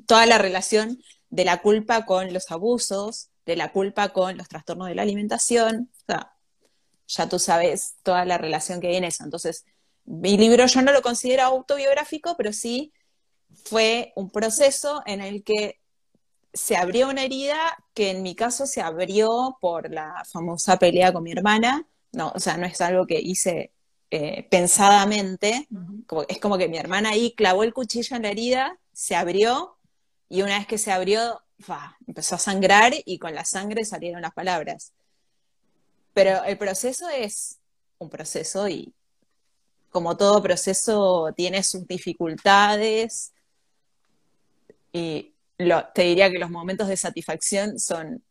toda 0.06 0.26
la 0.26 0.38
relación 0.38 1.02
de 1.30 1.44
la 1.44 1.62
culpa 1.62 2.06
con 2.06 2.32
los 2.32 2.50
abusos, 2.50 3.30
de 3.46 3.56
la 3.56 3.72
culpa 3.72 4.10
con 4.10 4.36
los 4.36 4.48
trastornos 4.48 4.88
de 4.88 4.94
la 4.94 5.02
alimentación. 5.02 5.90
O 5.92 6.04
sea, 6.06 6.32
ya 7.08 7.28
tú 7.28 7.38
sabes 7.38 7.96
toda 8.02 8.24
la 8.24 8.38
relación 8.38 8.80
que 8.80 8.88
hay 8.88 8.96
en 8.96 9.04
eso. 9.04 9.24
Entonces, 9.24 9.64
mi 10.04 10.36
libro 10.36 10.66
yo 10.66 10.82
no 10.82 10.92
lo 10.92 11.02
considero 11.02 11.42
autobiográfico, 11.44 12.36
pero 12.36 12.52
sí 12.52 12.92
fue 13.64 14.12
un 14.16 14.30
proceso 14.30 15.02
en 15.06 15.20
el 15.20 15.44
que 15.44 15.80
se 16.52 16.76
abrió 16.76 17.08
una 17.08 17.24
herida 17.24 17.58
que 17.94 18.10
en 18.10 18.22
mi 18.22 18.34
caso 18.34 18.66
se 18.66 18.82
abrió 18.82 19.56
por 19.60 19.90
la 19.90 20.24
famosa 20.30 20.78
pelea 20.78 21.12
con 21.12 21.22
mi 21.22 21.32
hermana. 21.32 21.86
No, 22.12 22.32
o 22.34 22.40
sea, 22.40 22.56
no 22.56 22.66
es 22.66 22.80
algo 22.80 23.06
que 23.06 23.20
hice 23.20 23.72
eh, 24.10 24.46
pensadamente. 24.50 25.66
es 26.28 26.38
como 26.38 26.58
que 26.58 26.68
mi 26.68 26.76
hermana 26.76 27.10
ahí 27.10 27.34
clavó 27.34 27.62
el 27.62 27.72
cuchillo 27.72 28.16
en 28.16 28.22
la 28.22 28.30
herida, 28.30 28.78
se 28.92 29.16
abrió 29.16 29.78
y 30.28 30.42
una 30.42 30.58
vez 30.58 30.66
que 30.66 30.78
se 30.78 30.92
abrió, 30.92 31.40
empezó 32.06 32.34
a 32.34 32.38
sangrar 32.38 32.92
y 33.04 33.18
con 33.18 33.34
la 33.34 33.44
sangre 33.44 33.84
salieron 33.84 34.22
las 34.22 34.34
palabras. 34.34 34.92
Pero 36.12 36.44
el 36.44 36.58
proceso 36.58 37.08
es 37.08 37.58
un 37.98 38.10
proceso 38.10 38.68
y 38.68 38.92
como 39.92 40.16
todo 40.16 40.42
proceso 40.42 41.32
tiene 41.36 41.62
sus 41.62 41.86
dificultades, 41.86 43.32
y 44.92 45.34
te 45.94 46.02
diría 46.02 46.30
que 46.30 46.38
los 46.38 46.50
momentos 46.50 46.88
de 46.88 46.96
satisfacción 46.96 47.78
son 47.78 48.22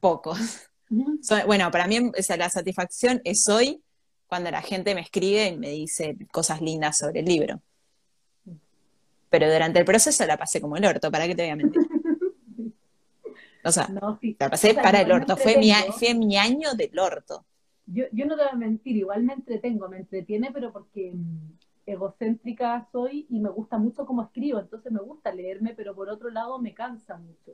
pocos. 0.00 0.38
bueno, 1.46 1.70
para 1.70 1.86
mí 1.86 2.10
la 2.36 2.50
satisfacción 2.50 3.20
es 3.24 3.48
hoy 3.48 3.82
cuando 4.26 4.50
la 4.50 4.62
gente 4.62 4.94
me 4.94 5.00
escribe 5.00 5.46
y 5.48 5.58
me 5.58 5.70
dice 5.70 6.16
cosas 6.30 6.60
lindas 6.60 6.98
sobre 6.98 7.20
el 7.20 7.26
libro. 7.26 7.60
Pero 9.30 9.50
durante 9.52 9.78
el 9.78 9.84
proceso 9.84 10.24
la 10.24 10.38
pasé 10.38 10.60
como 10.60 10.76
el 10.76 10.84
orto, 10.84 11.10
¿para 11.10 11.26
qué 11.26 11.34
te 11.34 11.42
voy 11.42 11.50
a 11.50 11.56
mentir? 11.56 11.82
O 13.64 13.72
sea, 13.72 13.88
la 14.38 14.48
pasé 14.48 14.72
para 14.72 15.02
el 15.02 15.12
orto, 15.12 15.36
fue 15.36 15.58
mi, 15.58 15.72
fue 15.98 16.14
mi 16.14 16.38
año 16.38 16.72
del 16.74 16.96
orto. 16.98 17.44
Yo, 17.90 18.04
yo 18.12 18.26
no 18.26 18.36
te 18.36 18.42
voy 18.42 18.52
a 18.52 18.56
mentir, 18.56 18.96
igual 18.96 19.22
me 19.22 19.32
entretengo, 19.32 19.88
me 19.88 19.98
entretiene, 19.98 20.50
pero 20.52 20.72
porque 20.72 21.12
mm, 21.14 21.52
egocéntrica 21.86 22.86
soy 22.92 23.26
y 23.30 23.40
me 23.40 23.48
gusta 23.48 23.78
mucho 23.78 24.04
cómo 24.04 24.22
escribo, 24.22 24.60
entonces 24.60 24.92
me 24.92 25.00
gusta 25.00 25.32
leerme, 25.32 25.74
pero 25.74 25.94
por 25.94 26.08
otro 26.10 26.30
lado 26.30 26.58
me 26.58 26.74
cansa 26.74 27.16
mucho. 27.16 27.52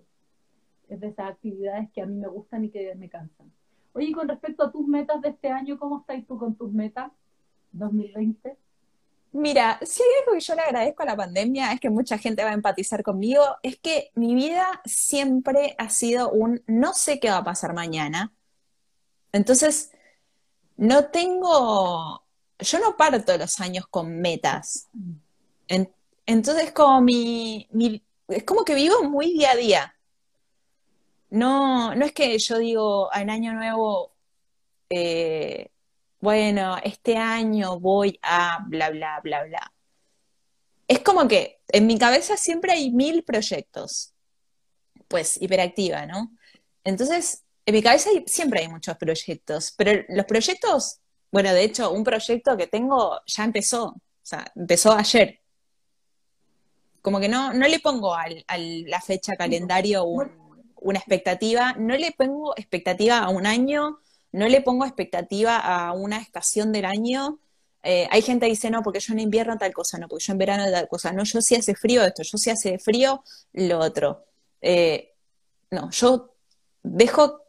Es 0.88 1.00
de 1.00 1.08
esas 1.08 1.30
actividades 1.30 1.90
que 1.92 2.02
a 2.02 2.06
mí 2.06 2.16
me 2.16 2.28
gustan 2.28 2.64
y 2.64 2.70
que 2.70 2.94
me 2.96 3.08
cansan. 3.08 3.50
Oye, 3.92 4.12
con 4.12 4.28
respecto 4.28 4.64
a 4.64 4.72
tus 4.72 4.86
metas 4.86 5.22
de 5.22 5.28
este 5.28 5.48
año, 5.48 5.78
¿cómo 5.78 6.00
estás 6.00 6.26
tú 6.26 6.36
con 6.36 6.56
tus 6.56 6.72
metas 6.72 7.12
2020? 7.70 8.58
Mira, 9.30 9.78
si 9.82 10.02
hay 10.02 10.08
algo 10.20 10.34
que 10.34 10.40
yo 10.40 10.54
le 10.54 10.62
agradezco 10.62 11.02
a 11.02 11.06
la 11.06 11.16
pandemia 11.16 11.72
es 11.72 11.80
que 11.80 11.90
mucha 11.90 12.18
gente 12.18 12.44
va 12.44 12.50
a 12.50 12.54
empatizar 12.54 13.02
conmigo, 13.02 13.42
es 13.62 13.78
que 13.78 14.10
mi 14.14 14.34
vida 14.34 14.66
siempre 14.84 15.74
ha 15.78 15.90
sido 15.90 16.30
un 16.30 16.62
no 16.66 16.92
sé 16.92 17.18
qué 17.18 17.30
va 17.30 17.38
a 17.38 17.44
pasar 17.44 17.74
mañana. 17.74 18.32
Entonces, 19.32 19.90
no 20.76 21.06
tengo 21.06 22.24
yo 22.58 22.78
no 22.78 22.96
parto 22.96 23.36
los 23.36 23.60
años 23.60 23.86
con 23.88 24.20
metas. 24.20 24.88
entonces, 26.26 26.72
como 26.72 27.00
mi, 27.00 27.68
es 28.28 28.44
como 28.44 28.64
que 28.64 28.74
vivo 28.74 29.02
muy 29.04 29.32
día 29.32 29.52
a 29.52 29.56
día. 29.56 29.96
No, 31.30 31.94
no 31.94 32.04
es 32.04 32.12
que 32.12 32.38
yo 32.38 32.58
digo 32.58 33.10
en 33.12 33.30
año 33.30 33.54
nuevo, 33.54 34.12
eh, 34.88 35.70
bueno, 36.20 36.76
este 36.82 37.16
año 37.16 37.80
voy 37.80 38.18
a 38.22 38.64
bla, 38.66 38.90
bla, 38.90 39.20
bla, 39.22 39.44
bla. 39.44 39.72
Es 40.86 41.00
como 41.00 41.26
que 41.26 41.60
en 41.68 41.86
mi 41.86 41.98
cabeza 41.98 42.36
siempre 42.36 42.72
hay 42.72 42.90
mil 42.90 43.24
proyectos. 43.24 44.14
Pues 45.08 45.40
hiperactiva, 45.40 46.06
¿no? 46.06 46.32
Entonces, 46.82 47.43
en 47.66 47.74
mi 47.74 47.82
cabeza 47.82 48.10
siempre 48.26 48.60
hay 48.60 48.68
muchos 48.68 48.96
proyectos, 48.96 49.72
pero 49.76 50.04
los 50.08 50.26
proyectos 50.26 51.00
bueno, 51.34 51.52
de 51.52 51.64
hecho, 51.64 51.90
un 51.90 52.04
proyecto 52.04 52.56
que 52.56 52.68
tengo 52.68 53.20
ya 53.26 53.42
empezó. 53.42 53.86
O 53.86 54.00
sea, 54.22 54.46
empezó 54.54 54.92
ayer. 54.92 55.40
Como 57.02 57.18
que 57.18 57.28
no, 57.28 57.52
no 57.52 57.66
le 57.66 57.80
pongo 57.80 58.14
a 58.14 58.26
la 58.46 59.00
fecha 59.00 59.32
calendario 59.36 60.04
una 60.04 60.98
expectativa, 61.00 61.74
no 61.76 61.96
le 61.96 62.12
pongo 62.12 62.54
expectativa 62.56 63.18
a 63.18 63.30
un 63.30 63.46
año, 63.46 63.98
no 64.30 64.46
le 64.46 64.60
pongo 64.60 64.84
expectativa 64.84 65.58
a 65.58 65.92
una 65.92 66.18
estación 66.18 66.70
del 66.70 66.84
año. 66.84 67.40
Eh, 67.82 68.06
hay 68.12 68.22
gente 68.22 68.46
que 68.46 68.50
dice, 68.50 68.70
no, 68.70 68.84
porque 68.84 69.00
yo 69.00 69.12
en 69.12 69.18
invierno 69.18 69.58
tal 69.58 69.72
cosa, 69.72 69.98
no, 69.98 70.06
porque 70.06 70.24
yo 70.24 70.34
en 70.34 70.38
verano 70.38 70.70
tal 70.70 70.86
cosa, 70.86 71.10
no, 71.10 71.24
yo 71.24 71.40
sí 71.42 71.56
hace 71.56 71.74
frío 71.74 72.04
esto, 72.04 72.22
yo 72.22 72.38
sí 72.38 72.50
hace 72.50 72.78
frío 72.78 73.24
lo 73.54 73.80
otro. 73.80 74.24
Eh, 74.60 75.14
no, 75.72 75.90
yo 75.90 76.36
dejo 76.84 77.43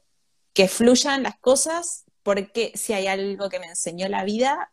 que 0.55 0.67
fluyan 0.67 1.21
las 1.21 1.38
cosas 1.38 2.05
porque 2.24 2.71
si 2.74 2.93
hay 2.93 3.05
algo 3.05 3.50
que 3.50 3.59
me 3.59 3.67
enseñó 3.67 4.07
la 4.07 4.24
vida 4.24 4.71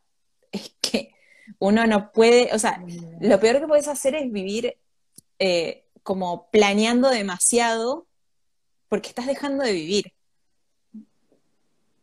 es 0.53 0.75
que 0.81 1.15
uno 1.59 1.87
no 1.87 2.12
puede, 2.12 2.55
o 2.55 2.59
sea, 2.59 2.83
lo 3.21 3.39
peor 3.41 3.61
que 3.61 3.67
puedes 3.67 3.89
hacer 3.89 4.15
es 4.15 4.33
vivir 4.33 4.79
eh, 5.39 5.85
como 6.03 6.49
planeando 6.51 7.11
demasiado 7.11 8.07
porque 8.89 9.09
estás 9.09 9.27
dejando 9.27 9.65
de 9.65 9.73
vivir. 9.73 10.15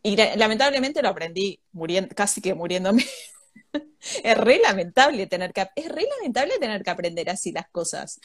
Y 0.04 0.16
lamentablemente 0.16 1.02
lo 1.02 1.10
aprendí 1.10 1.60
muriendo, 1.72 2.14
casi 2.16 2.42
que 2.42 2.54
muriéndome. 2.54 3.06
es 4.24 4.38
re 4.38 4.60
lamentable 4.60 5.28
tener 5.28 5.54
que, 5.54 5.68
es 5.76 5.90
re 5.90 6.06
lamentable 6.18 6.58
tener 6.60 6.84
que 6.84 6.90
aprender 6.90 7.30
así 7.30 7.52
las 7.52 7.70
cosas. 7.70 8.20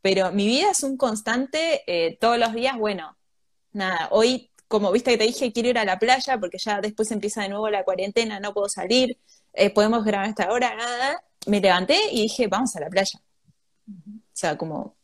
Pero 0.00 0.32
mi 0.32 0.46
vida 0.46 0.70
es 0.70 0.82
un 0.82 0.96
constante, 0.96 1.82
eh, 1.86 2.18
todos 2.20 2.38
los 2.38 2.54
días, 2.54 2.76
bueno, 2.78 3.16
nada, 3.72 4.08
hoy, 4.10 4.50
como 4.68 4.92
viste 4.92 5.12
que 5.12 5.18
te 5.18 5.24
dije, 5.24 5.52
quiero 5.52 5.70
ir 5.70 5.78
a 5.78 5.84
la 5.84 5.98
playa 5.98 6.38
porque 6.38 6.58
ya 6.58 6.80
después 6.80 7.10
empieza 7.10 7.42
de 7.42 7.48
nuevo 7.48 7.70
la 7.70 7.84
cuarentena, 7.84 8.38
no 8.38 8.52
puedo 8.52 8.68
salir, 8.68 9.18
eh, 9.54 9.70
podemos 9.70 10.04
grabar 10.04 10.28
esta 10.28 10.52
hora, 10.52 10.74
nada. 10.76 11.24
Me 11.46 11.60
levanté 11.60 11.98
y 12.12 12.22
dije, 12.22 12.46
vamos 12.46 12.76
a 12.76 12.80
la 12.80 12.90
playa. 12.90 13.20
O 13.88 14.20
sea, 14.34 14.58
como, 14.58 14.94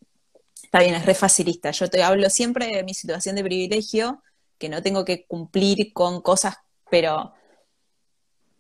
está 0.63 0.81
bien, 0.81 0.95
es 0.95 1.07
re 1.07 1.15
facilista. 1.15 1.71
Yo 1.71 1.89
te 1.89 2.03
hablo 2.03 2.29
siempre 2.29 2.67
de 2.67 2.85
mi 2.85 2.93
situación 2.93 3.37
de 3.37 3.43
privilegio, 3.43 4.23
que 4.59 4.69
no 4.69 4.83
tengo 4.83 5.05
que 5.05 5.27
cumplir 5.27 5.93
con 5.95 6.21
cosas, 6.21 6.57
pero 6.91 7.33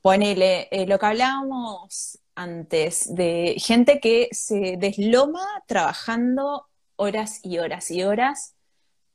ponele, 0.00 0.68
eh, 0.70 0.86
lo 0.86 0.98
que 0.98 1.06
hablábamos 1.06 2.18
antes, 2.34 3.14
de 3.14 3.56
gente 3.58 4.00
que 4.00 4.28
se 4.32 4.76
desloma 4.78 5.46
trabajando 5.66 6.66
horas 6.96 7.40
y 7.42 7.58
horas 7.58 7.90
y 7.90 8.02
horas 8.02 8.53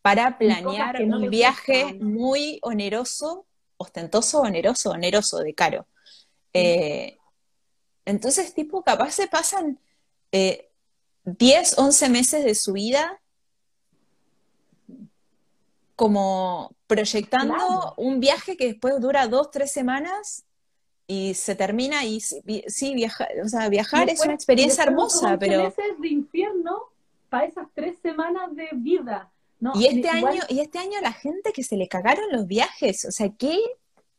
para 0.01 0.37
planear 0.37 1.01
un 1.03 1.29
viaje 1.29 1.95
muy 1.95 2.59
oneroso, 2.61 3.45
ostentoso, 3.77 4.41
oneroso, 4.41 4.91
oneroso, 4.91 5.39
de 5.39 5.53
caro. 5.53 5.85
Eh, 6.53 7.17
entonces, 8.05 8.53
tipo, 8.53 8.83
capaz 8.83 9.11
se 9.11 9.27
pasan 9.27 9.79
10, 10.31 10.31
eh, 10.31 11.75
11 11.77 12.09
meses 12.09 12.43
de 12.43 12.55
su 12.55 12.73
vida 12.73 13.19
como 15.95 16.73
proyectando 16.87 17.93
un 17.97 18.21
viaje 18.21 18.55
que 18.55 18.67
después 18.67 19.01
dura 19.01 19.27
dos, 19.27 19.51
tres 19.51 19.71
semanas 19.71 20.45
y 21.07 21.33
se 21.33 21.55
termina 21.55 22.05
y 22.05 22.21
sí, 22.21 22.95
viajar, 22.95 23.27
o 23.43 23.49
sea, 23.49 23.67
viajar 23.67 24.09
es 24.09 24.21
una 24.21 24.33
experiencia 24.33 24.85
hermosa, 24.85 25.37
pero... 25.37 25.63
meses 25.63 25.99
de 25.99 26.07
infierno 26.07 26.83
para 27.29 27.45
esas 27.45 27.67
tres 27.73 27.97
semanas 28.01 28.55
de 28.55 28.69
vida. 28.73 29.29
Y 29.75 29.85
este 29.87 30.09
año, 30.09 30.41
y 30.47 30.59
este 30.59 30.79
año 30.79 30.99
la 31.01 31.13
gente 31.13 31.51
que 31.51 31.63
se 31.63 31.77
le 31.77 31.87
cagaron 31.87 32.31
los 32.31 32.47
viajes, 32.47 33.05
o 33.05 33.11
sea, 33.11 33.29
qué... 33.37 33.59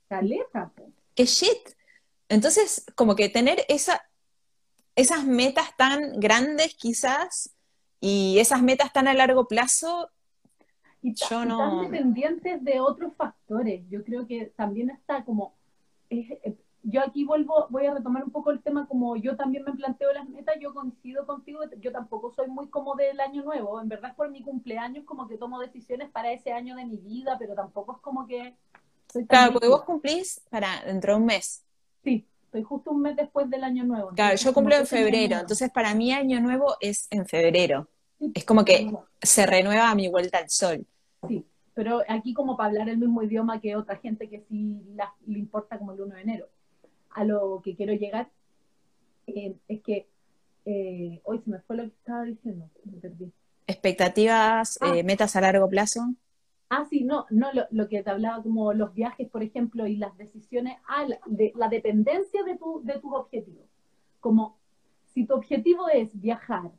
Caleta, 0.09 0.73
qué 1.15 1.25
shit. 1.25 1.71
Entonces, 2.29 2.85
como 2.95 3.17
que 3.17 3.29
tener 3.29 3.65
esa, 3.69 4.03
esas 4.95 5.25
metas 5.25 5.77
tan 5.77 6.21
grandes 6.21 6.75
quizás 6.75 7.55
y 8.01 8.39
esas 8.39 8.63
metas 8.63 8.93
tan 8.93 9.09
a 9.09 9.15
largo 9.15 9.47
plazo, 9.49 10.11
y 11.03 11.15
yo 11.15 11.45
no... 11.45 11.59
tan 11.59 11.91
dependientes 11.91 12.63
de 12.63 12.81
otros 12.81 13.15
factores. 13.17 13.83
Yo 13.89 14.05
creo 14.05 14.27
que 14.27 14.53
también 14.57 14.91
está 14.91 15.25
como... 15.25 15.55
yo 16.83 17.03
aquí 17.03 17.25
vuelvo, 17.25 17.67
voy 17.71 17.87
a 17.87 17.95
retomar 17.95 18.25
un 18.25 18.31
poco 18.31 18.51
el 18.51 18.63
tema 18.63 18.87
como 18.87 19.17
yo 19.17 19.37
también 19.37 19.65
me 19.65 19.73
planteo 19.73 20.13
las 20.13 20.29
metas, 20.29 20.57
yo 20.61 20.73
coincido 20.73 21.27
contigo, 21.27 21.61
yo 21.79 21.93
tampoco 21.93 22.33
soy 22.33 22.49
muy 22.49 22.69
como 22.69 22.95
del 22.95 23.21
año 23.21 23.43
nuevo, 23.43 23.81
en 23.81 23.89
verdad 23.89 24.15
por 24.17 24.31
mi 24.31 24.43
cumpleaños 24.43 25.05
como 25.05 25.29
que 25.29 25.37
tomo 25.37 25.61
decisiones 25.61 26.11
para 26.11 26.33
ese 26.33 26.53
año 26.53 26.77
de 26.77 26.87
mi 26.87 26.97
vida, 26.97 27.37
pero 27.39 27.55
tampoco 27.55 27.97
es 27.97 27.99
como 27.99 28.27
que... 28.27 28.57
claro, 29.29 29.53
porque 29.53 29.69
vos 29.69 29.85
cumplís 29.85 30.41
para 30.51 30.83
dentro 30.85 31.15
de 31.15 31.21
un 31.21 31.27
mes. 31.27 31.65
Sí, 32.03 32.27
estoy 32.45 32.63
justo 32.63 32.91
un 32.93 33.03
mes 33.03 33.17
después 33.17 33.51
del 33.51 33.65
año 33.65 33.85
nuevo. 33.85 34.11
Claro, 34.15 34.37
yo 34.37 34.55
cumplo 34.55 34.77
en 34.77 34.87
febrero, 34.87 35.39
entonces 35.39 35.71
para 35.71 35.95
mí 35.95 36.13
año 36.13 36.41
nuevo 36.41 36.77
es 36.81 37.07
en 37.11 37.27
febrero. 37.27 37.89
Es 38.35 38.45
como 38.45 38.65
que 38.65 38.91
se 39.23 39.47
renueva 39.47 39.91
a 39.91 39.95
mi 39.95 40.09
vuelta 40.09 40.39
al 40.39 40.51
sol. 40.51 40.87
Sí, 41.29 41.45
pero 41.75 42.03
aquí 42.09 42.35
como 42.35 42.57
para 42.57 42.71
hablar 42.71 42.89
el 42.89 42.99
mismo 42.99 43.23
idioma 43.23 43.61
que 43.61 43.77
otra 43.77 43.97
gente 43.97 44.29
que 44.29 44.41
sí 44.49 44.83
le 45.27 45.39
importa 45.39 45.79
como 45.79 45.93
el 45.93 46.01
1 46.01 46.15
de 46.15 46.21
enero. 46.23 46.49
A 47.11 47.25
lo 47.25 47.61
que 47.63 47.75
quiero 47.75 47.93
llegar 47.93 48.31
eh, 49.27 49.57
es 49.69 49.81
que 49.83 50.09
eh, 50.65 51.21
hoy 51.25 51.39
se 51.41 51.51
me 51.51 51.61
fue 51.61 51.77
lo 51.77 51.83
que 51.85 51.89
estaba 51.89 52.25
diciendo, 52.25 52.69
me 52.85 52.99
perdí. 52.99 53.33
Expectativas, 53.67 54.79
ah. 54.81 54.95
eh, 54.95 55.03
metas 55.03 55.37
a 55.37 55.41
largo 55.41 55.69
plazo. 55.69 56.15
Ah, 56.69 56.87
sí, 56.89 57.03
no, 57.03 57.27
no, 57.31 57.49
lo, 57.71 57.89
que 57.89 58.03
te 58.03 58.11
hablaba 58.11 58.43
como 58.43 58.73
los 58.73 58.95
viajes, 58.95 59.29
por 59.29 59.43
ejemplo, 59.43 59.87
y 59.87 59.97
las 59.97 60.17
decisiones, 60.17 60.77
ah, 60.87 61.05
la, 61.07 61.19
de, 61.27 61.53
la 61.57 61.69
dependencia 61.69 62.45
de, 62.45 62.57
tu, 62.57 62.81
de 62.85 62.95
tus 63.01 63.13
objetivos. 63.13 63.67
Como 64.21 64.57
si 65.07 65.27
tu 65.27 65.35
objetivo 65.35 65.89
es 65.89 66.19
viajar, 66.21 66.71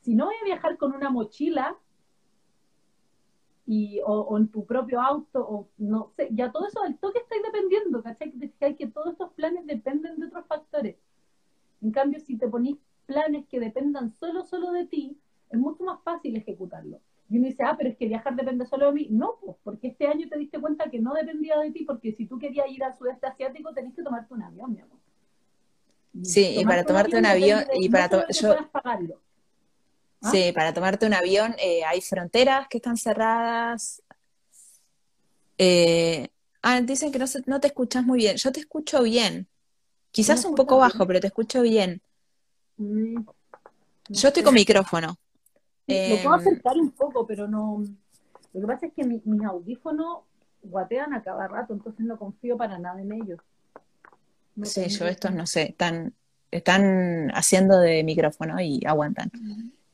si 0.00 0.14
no 0.14 0.26
voy 0.26 0.34
a 0.42 0.44
viajar 0.44 0.76
con 0.78 0.94
una 0.94 1.10
mochila 1.10 1.76
y, 3.70 4.00
o, 4.06 4.38
en 4.38 4.48
tu 4.48 4.64
propio 4.64 4.98
auto, 4.98 5.46
o 5.46 5.68
no 5.76 6.10
sé, 6.16 6.28
ya 6.32 6.50
todo 6.50 6.66
eso 6.66 6.82
al 6.82 6.96
toque 6.96 7.18
estáis 7.18 7.42
dependiendo, 7.42 8.02
¿cachai? 8.02 8.32
Que, 8.32 8.76
que 8.76 8.86
todos 8.86 9.12
estos 9.12 9.30
planes 9.34 9.66
dependen 9.66 10.18
de 10.18 10.24
otros 10.24 10.46
factores. 10.46 10.96
En 11.82 11.90
cambio, 11.90 12.18
si 12.18 12.38
te 12.38 12.48
ponís 12.48 12.78
planes 13.04 13.46
que 13.46 13.60
dependan 13.60 14.10
solo, 14.18 14.46
solo 14.46 14.72
de 14.72 14.86
ti, 14.86 15.18
es 15.50 15.58
mucho 15.58 15.84
más 15.84 16.00
fácil 16.02 16.34
ejecutarlo. 16.36 16.98
Y 17.28 17.36
uno 17.36 17.46
dice, 17.46 17.62
ah, 17.62 17.74
pero 17.76 17.90
es 17.90 17.98
que 17.98 18.08
viajar 18.08 18.34
depende 18.36 18.64
solo 18.64 18.86
de 18.86 18.92
mí. 18.92 19.08
No, 19.10 19.34
pues, 19.44 19.58
porque 19.62 19.88
este 19.88 20.06
año 20.06 20.26
te 20.30 20.38
diste 20.38 20.58
cuenta 20.58 20.88
que 20.88 20.98
no 20.98 21.12
dependía 21.12 21.58
de 21.58 21.70
ti, 21.70 21.84
porque 21.84 22.12
si 22.12 22.24
tú 22.24 22.38
querías 22.38 22.70
ir 22.70 22.82
al 22.82 22.96
sudeste 22.96 23.26
asiático, 23.26 23.74
tenés 23.74 23.94
que 23.94 24.02
tomarte 24.02 24.32
un 24.32 24.44
avión, 24.44 24.72
mi 24.72 24.80
amor. 24.80 24.96
sí, 26.22 26.54
y 26.58 26.64
para 26.64 26.84
tomarte 26.84 27.18
un 27.18 27.26
avión, 27.26 27.64
y 27.74 27.90
para 27.90 28.08
yo... 28.30 28.54
¿Ah? 30.20 30.30
Sí, 30.30 30.52
para 30.52 30.74
tomarte 30.74 31.06
un 31.06 31.14
avión 31.14 31.54
eh, 31.58 31.84
hay 31.84 32.00
fronteras 32.00 32.68
que 32.68 32.78
están 32.78 32.96
cerradas. 32.96 34.02
Eh, 35.56 36.28
ah, 36.62 36.80
dicen 36.80 37.12
que 37.12 37.18
no, 37.18 37.26
no 37.46 37.60
te 37.60 37.68
escuchas 37.68 38.04
muy 38.04 38.18
bien. 38.18 38.36
Yo 38.36 38.52
te 38.52 38.60
escucho 38.60 39.02
bien. 39.02 39.48
Quizás 40.10 40.44
un 40.44 40.54
poco 40.54 40.78
bajo, 40.78 41.06
pero 41.06 41.20
te 41.20 41.28
escucho 41.28 41.62
bien. 41.62 42.00
Mm, 42.76 43.20
yo 44.08 44.28
estoy 44.28 44.42
con 44.42 44.54
micrófono. 44.54 45.16
Me 45.86 46.18
puedo 46.22 46.34
em, 46.34 46.40
acercar 46.40 46.76
un 46.76 46.90
poco, 46.90 47.26
pero 47.26 47.46
no. 47.46 47.82
Lo 48.52 48.60
que 48.60 48.66
pasa 48.66 48.86
es 48.86 48.92
que 48.94 49.04
mis 49.04 49.44
audífonos 49.44 50.20
guatean 50.62 51.14
a 51.14 51.22
cada 51.22 51.46
rato, 51.48 51.72
entonces 51.72 52.04
no 52.04 52.18
confío 52.18 52.56
para 52.56 52.78
nada 52.78 53.00
en 53.00 53.12
ellos. 53.12 53.40
sí, 54.62 54.88
yo 54.88 55.06
estos 55.06 55.32
no 55.32 55.46
sé, 55.46 55.70
están, 55.70 56.14
están 56.50 57.30
haciendo 57.34 57.78
de 57.78 58.02
micrófono 58.04 58.60
y 58.60 58.80
aguantan. 58.86 59.30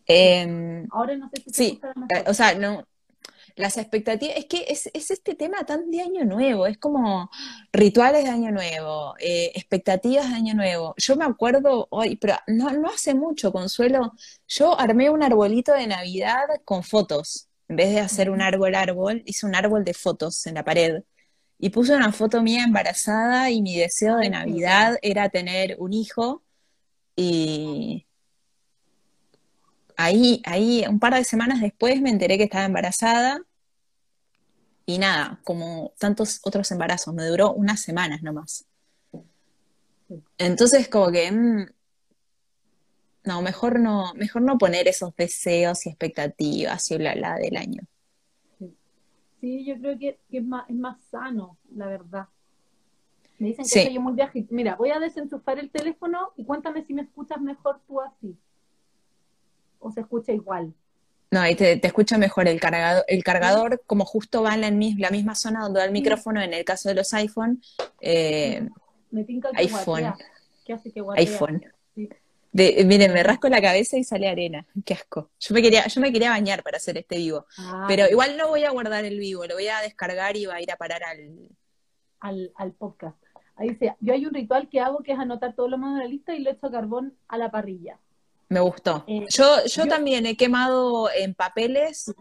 Em, 0.06 0.86
Ahora 0.90 1.16
no 1.16 1.30
sé 1.32 1.42
si 1.42 1.52
sí, 1.52 1.80
eh, 2.14 2.24
o 2.26 2.34
sea, 2.34 2.54
no, 2.54 2.84
las 3.56 3.76
expectativas, 3.76 4.36
es 4.36 4.46
que 4.46 4.64
es, 4.68 4.90
este 4.92 5.34
tema 5.34 5.64
tan 5.64 5.90
de 5.90 6.00
año 6.02 6.24
nuevo, 6.24 6.66
es 6.66 6.78
como 6.78 7.30
rituales 7.72 8.24
de 8.24 8.30
año 8.30 8.50
nuevo, 8.50 9.14
eh, 9.20 9.52
expectativas 9.54 10.28
de 10.28 10.34
año 10.34 10.54
nuevo. 10.54 10.94
Yo 10.96 11.16
me 11.16 11.24
acuerdo 11.24 11.86
hoy, 11.90 12.16
pero 12.16 12.34
no, 12.48 12.70
no 12.72 12.88
hace 12.88 13.14
mucho, 13.14 13.52
Consuelo, 13.52 14.12
yo 14.48 14.78
armé 14.78 15.10
un 15.10 15.22
arbolito 15.22 15.72
de 15.72 15.86
Navidad 15.86 16.44
con 16.64 16.82
fotos. 16.82 17.48
En 17.68 17.76
vez 17.76 17.90
de 17.94 18.00
hacer 18.00 18.30
un 18.30 18.42
árbol 18.42 18.74
árbol, 18.74 19.22
hice 19.24 19.46
un 19.46 19.54
árbol 19.54 19.84
de 19.84 19.94
fotos 19.94 20.46
en 20.46 20.54
la 20.54 20.64
pared. 20.64 21.02
Y 21.58 21.70
puse 21.70 21.94
una 21.94 22.12
foto 22.12 22.42
mía 22.42 22.64
embarazada 22.64 23.50
y 23.50 23.62
mi 23.62 23.76
deseo 23.78 24.16
de 24.16 24.30
Navidad 24.30 24.98
era 25.02 25.28
tener 25.30 25.76
un 25.78 25.92
hijo. 25.92 26.42
Y, 27.16 28.06
ahí, 29.96 30.42
ahí, 30.44 30.84
un 30.88 30.98
par 30.98 31.14
de 31.14 31.24
semanas 31.24 31.60
después 31.60 32.00
me 32.00 32.10
enteré 32.10 32.38
que 32.38 32.44
estaba 32.44 32.64
embarazada 32.64 33.40
y 34.86 34.98
nada, 34.98 35.40
como 35.44 35.92
tantos 35.98 36.40
otros 36.44 36.70
embarazos, 36.70 37.14
me 37.14 37.24
duró 37.24 37.52
unas 37.52 37.80
semanas 37.80 38.22
nomás. 38.22 38.66
Entonces, 40.36 40.88
como 40.88 41.10
que, 41.10 41.32
mm, 41.32 41.66
no, 43.24 43.40
mejor 43.40 43.80
no, 43.80 44.12
mejor 44.14 44.42
no 44.42 44.58
poner 44.58 44.86
esos 44.88 45.16
deseos 45.16 45.86
y 45.86 45.88
expectativas 45.88 46.90
y 46.90 46.98
bla, 46.98 47.14
bla 47.14 47.36
del 47.36 47.56
año. 47.56 47.82
Sí, 49.40 49.64
yo 49.64 49.78
creo 49.78 49.98
que, 49.98 50.18
es, 50.30 50.44
más, 50.44 50.68
es 50.68 50.76
más 50.76 50.98
sano, 51.10 51.58
la 51.74 51.86
verdad. 51.86 52.28
Me 53.38 53.48
dicen 53.48 53.64
que 53.64 53.70
Sí. 53.70 53.82
soy 53.82 53.98
muy 53.98 54.14
viajita. 54.14 54.54
Mira, 54.54 54.76
voy 54.76 54.90
a 54.90 54.98
desenchufar 54.98 55.58
el 55.58 55.70
teléfono 55.70 56.32
y 56.36 56.44
cuéntame 56.44 56.84
si 56.84 56.94
me 56.94 57.02
escuchas 57.02 57.40
mejor 57.40 57.80
tú 57.86 58.00
así. 58.00 58.36
O 59.86 59.90
se 59.92 60.00
escucha 60.00 60.32
igual. 60.32 60.72
No, 61.30 61.46
y 61.48 61.54
te, 61.56 61.76
te 61.76 61.86
escucho 61.88 62.16
mejor. 62.18 62.48
El 62.48 62.60
cargador, 62.60 63.04
el 63.08 63.22
cargador, 63.24 63.82
como 63.86 64.04
justo 64.04 64.42
va 64.42 64.54
en 64.54 64.60
la, 64.62 64.70
mis- 64.70 64.98
la 64.98 65.10
misma 65.10 65.34
zona 65.34 65.60
donde 65.62 65.80
va 65.80 65.84
el 65.84 65.92
micrófono, 65.92 66.40
en 66.40 66.54
el 66.54 66.64
caso 66.64 66.88
de 66.88 66.94
los 66.94 67.12
iPhone, 67.12 67.60
eh, 68.00 68.68
Me 69.10 69.24
tinca 69.24 69.50
que 69.50 69.58
iPhone. 69.58 69.82
guatea. 69.84 70.16
¿Qué 70.64 70.72
hace 70.72 70.90
que 70.92 71.00
guatea? 71.00 71.22
iPhone. 71.22 71.62
Sí. 71.94 72.08
De, 72.52 72.84
miren, 72.86 73.12
me 73.12 73.22
rasco 73.24 73.48
la 73.48 73.60
cabeza 73.60 73.96
y 73.98 74.04
sale 74.04 74.28
arena. 74.28 74.64
Qué 74.86 74.94
asco. 74.94 75.30
Yo 75.40 75.54
me 75.54 75.60
quería, 75.60 75.86
yo 75.88 76.00
me 76.00 76.12
quería 76.12 76.30
bañar 76.30 76.62
para 76.62 76.76
hacer 76.76 76.96
este 76.96 77.16
vivo. 77.18 77.46
Ah, 77.58 77.84
Pero 77.88 78.08
igual 78.08 78.36
no 78.36 78.48
voy 78.48 78.62
a 78.64 78.70
guardar 78.70 79.04
el 79.04 79.18
vivo, 79.18 79.44
lo 79.44 79.54
voy 79.54 79.66
a 79.68 79.80
descargar 79.80 80.36
y 80.36 80.46
va 80.46 80.54
a 80.54 80.62
ir 80.62 80.70
a 80.70 80.76
parar 80.76 81.02
al. 81.02 81.48
al, 82.20 82.52
al 82.56 82.72
podcast. 82.72 83.16
Ahí 83.56 83.70
dice, 83.70 83.94
yo 84.00 84.12
hay 84.14 84.24
un 84.24 84.34
ritual 84.34 84.68
que 84.68 84.80
hago 84.80 84.98
que 85.02 85.12
es 85.12 85.18
anotar 85.18 85.54
todo 85.54 85.68
lo 85.68 85.78
más 85.78 85.96
de 85.98 86.04
la 86.04 86.08
lista 86.08 86.34
y 86.34 86.40
le 86.40 86.50
echo 86.52 86.70
carbón 86.70 87.14
a 87.28 87.38
la 87.38 87.50
parrilla. 87.50 87.98
Me 88.54 88.60
gustó. 88.60 89.04
Eh, 89.08 89.26
Yo, 89.30 89.64
yo 89.66 89.82
yo- 89.84 89.88
también 89.88 90.26
he 90.26 90.36
quemado 90.36 91.10
en 91.10 91.34
papeles 91.34 92.14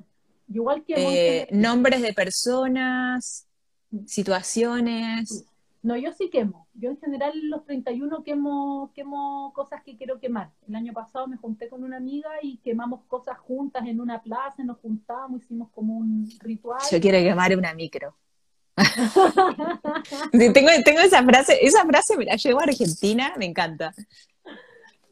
Igual 0.52 0.84
que 0.84 0.94
eh, 0.98 1.48
nombres 1.52 2.02
de 2.02 2.12
personas, 2.13 3.48
situaciones. 4.08 5.46
No, 5.84 5.96
yo 5.96 6.12
sí 6.12 6.30
quemo. 6.32 6.68
Yo 6.74 6.90
en 6.90 6.98
general 7.00 7.34
los 7.50 7.66
31 7.66 8.24
quemo, 8.24 8.92
quemo 8.96 9.52
cosas 9.54 9.84
que 9.84 9.96
quiero 9.96 10.20
quemar. 10.20 10.50
El 10.68 10.75
año 10.75 10.92
pasado 10.92 11.28
me 11.28 11.38
junté 11.38 11.70
con 11.70 11.84
una 11.84 11.98
amiga 11.98 12.30
y 12.42 12.58
quemamos 12.58 13.02
cosas 13.08 13.38
juntas 13.38 13.86
en 13.86 14.00
una 14.02 14.22
plaza, 14.24 14.63
nos 14.63 14.80
juntábamos, 14.80 15.44
hicimos 15.44 15.70
como 15.72 15.96
un 15.98 16.28
ritual. 16.40 16.82
Yo 16.92 17.00
quiero 17.00 17.20
quemar 17.20 17.56
una 17.56 17.75
micro. 17.75 18.16
Sí, 20.32 20.52
tengo, 20.52 20.70
tengo 20.84 21.00
esa 21.02 21.24
frase, 21.24 21.60
esa 21.63 21.86
frase 21.86 22.18
me 22.18 22.25
la 22.25 22.38
llevo 22.38 22.60
a 22.60 22.63
Argentina, 22.63 23.34
me 23.38 23.46
encanta. 23.46 23.94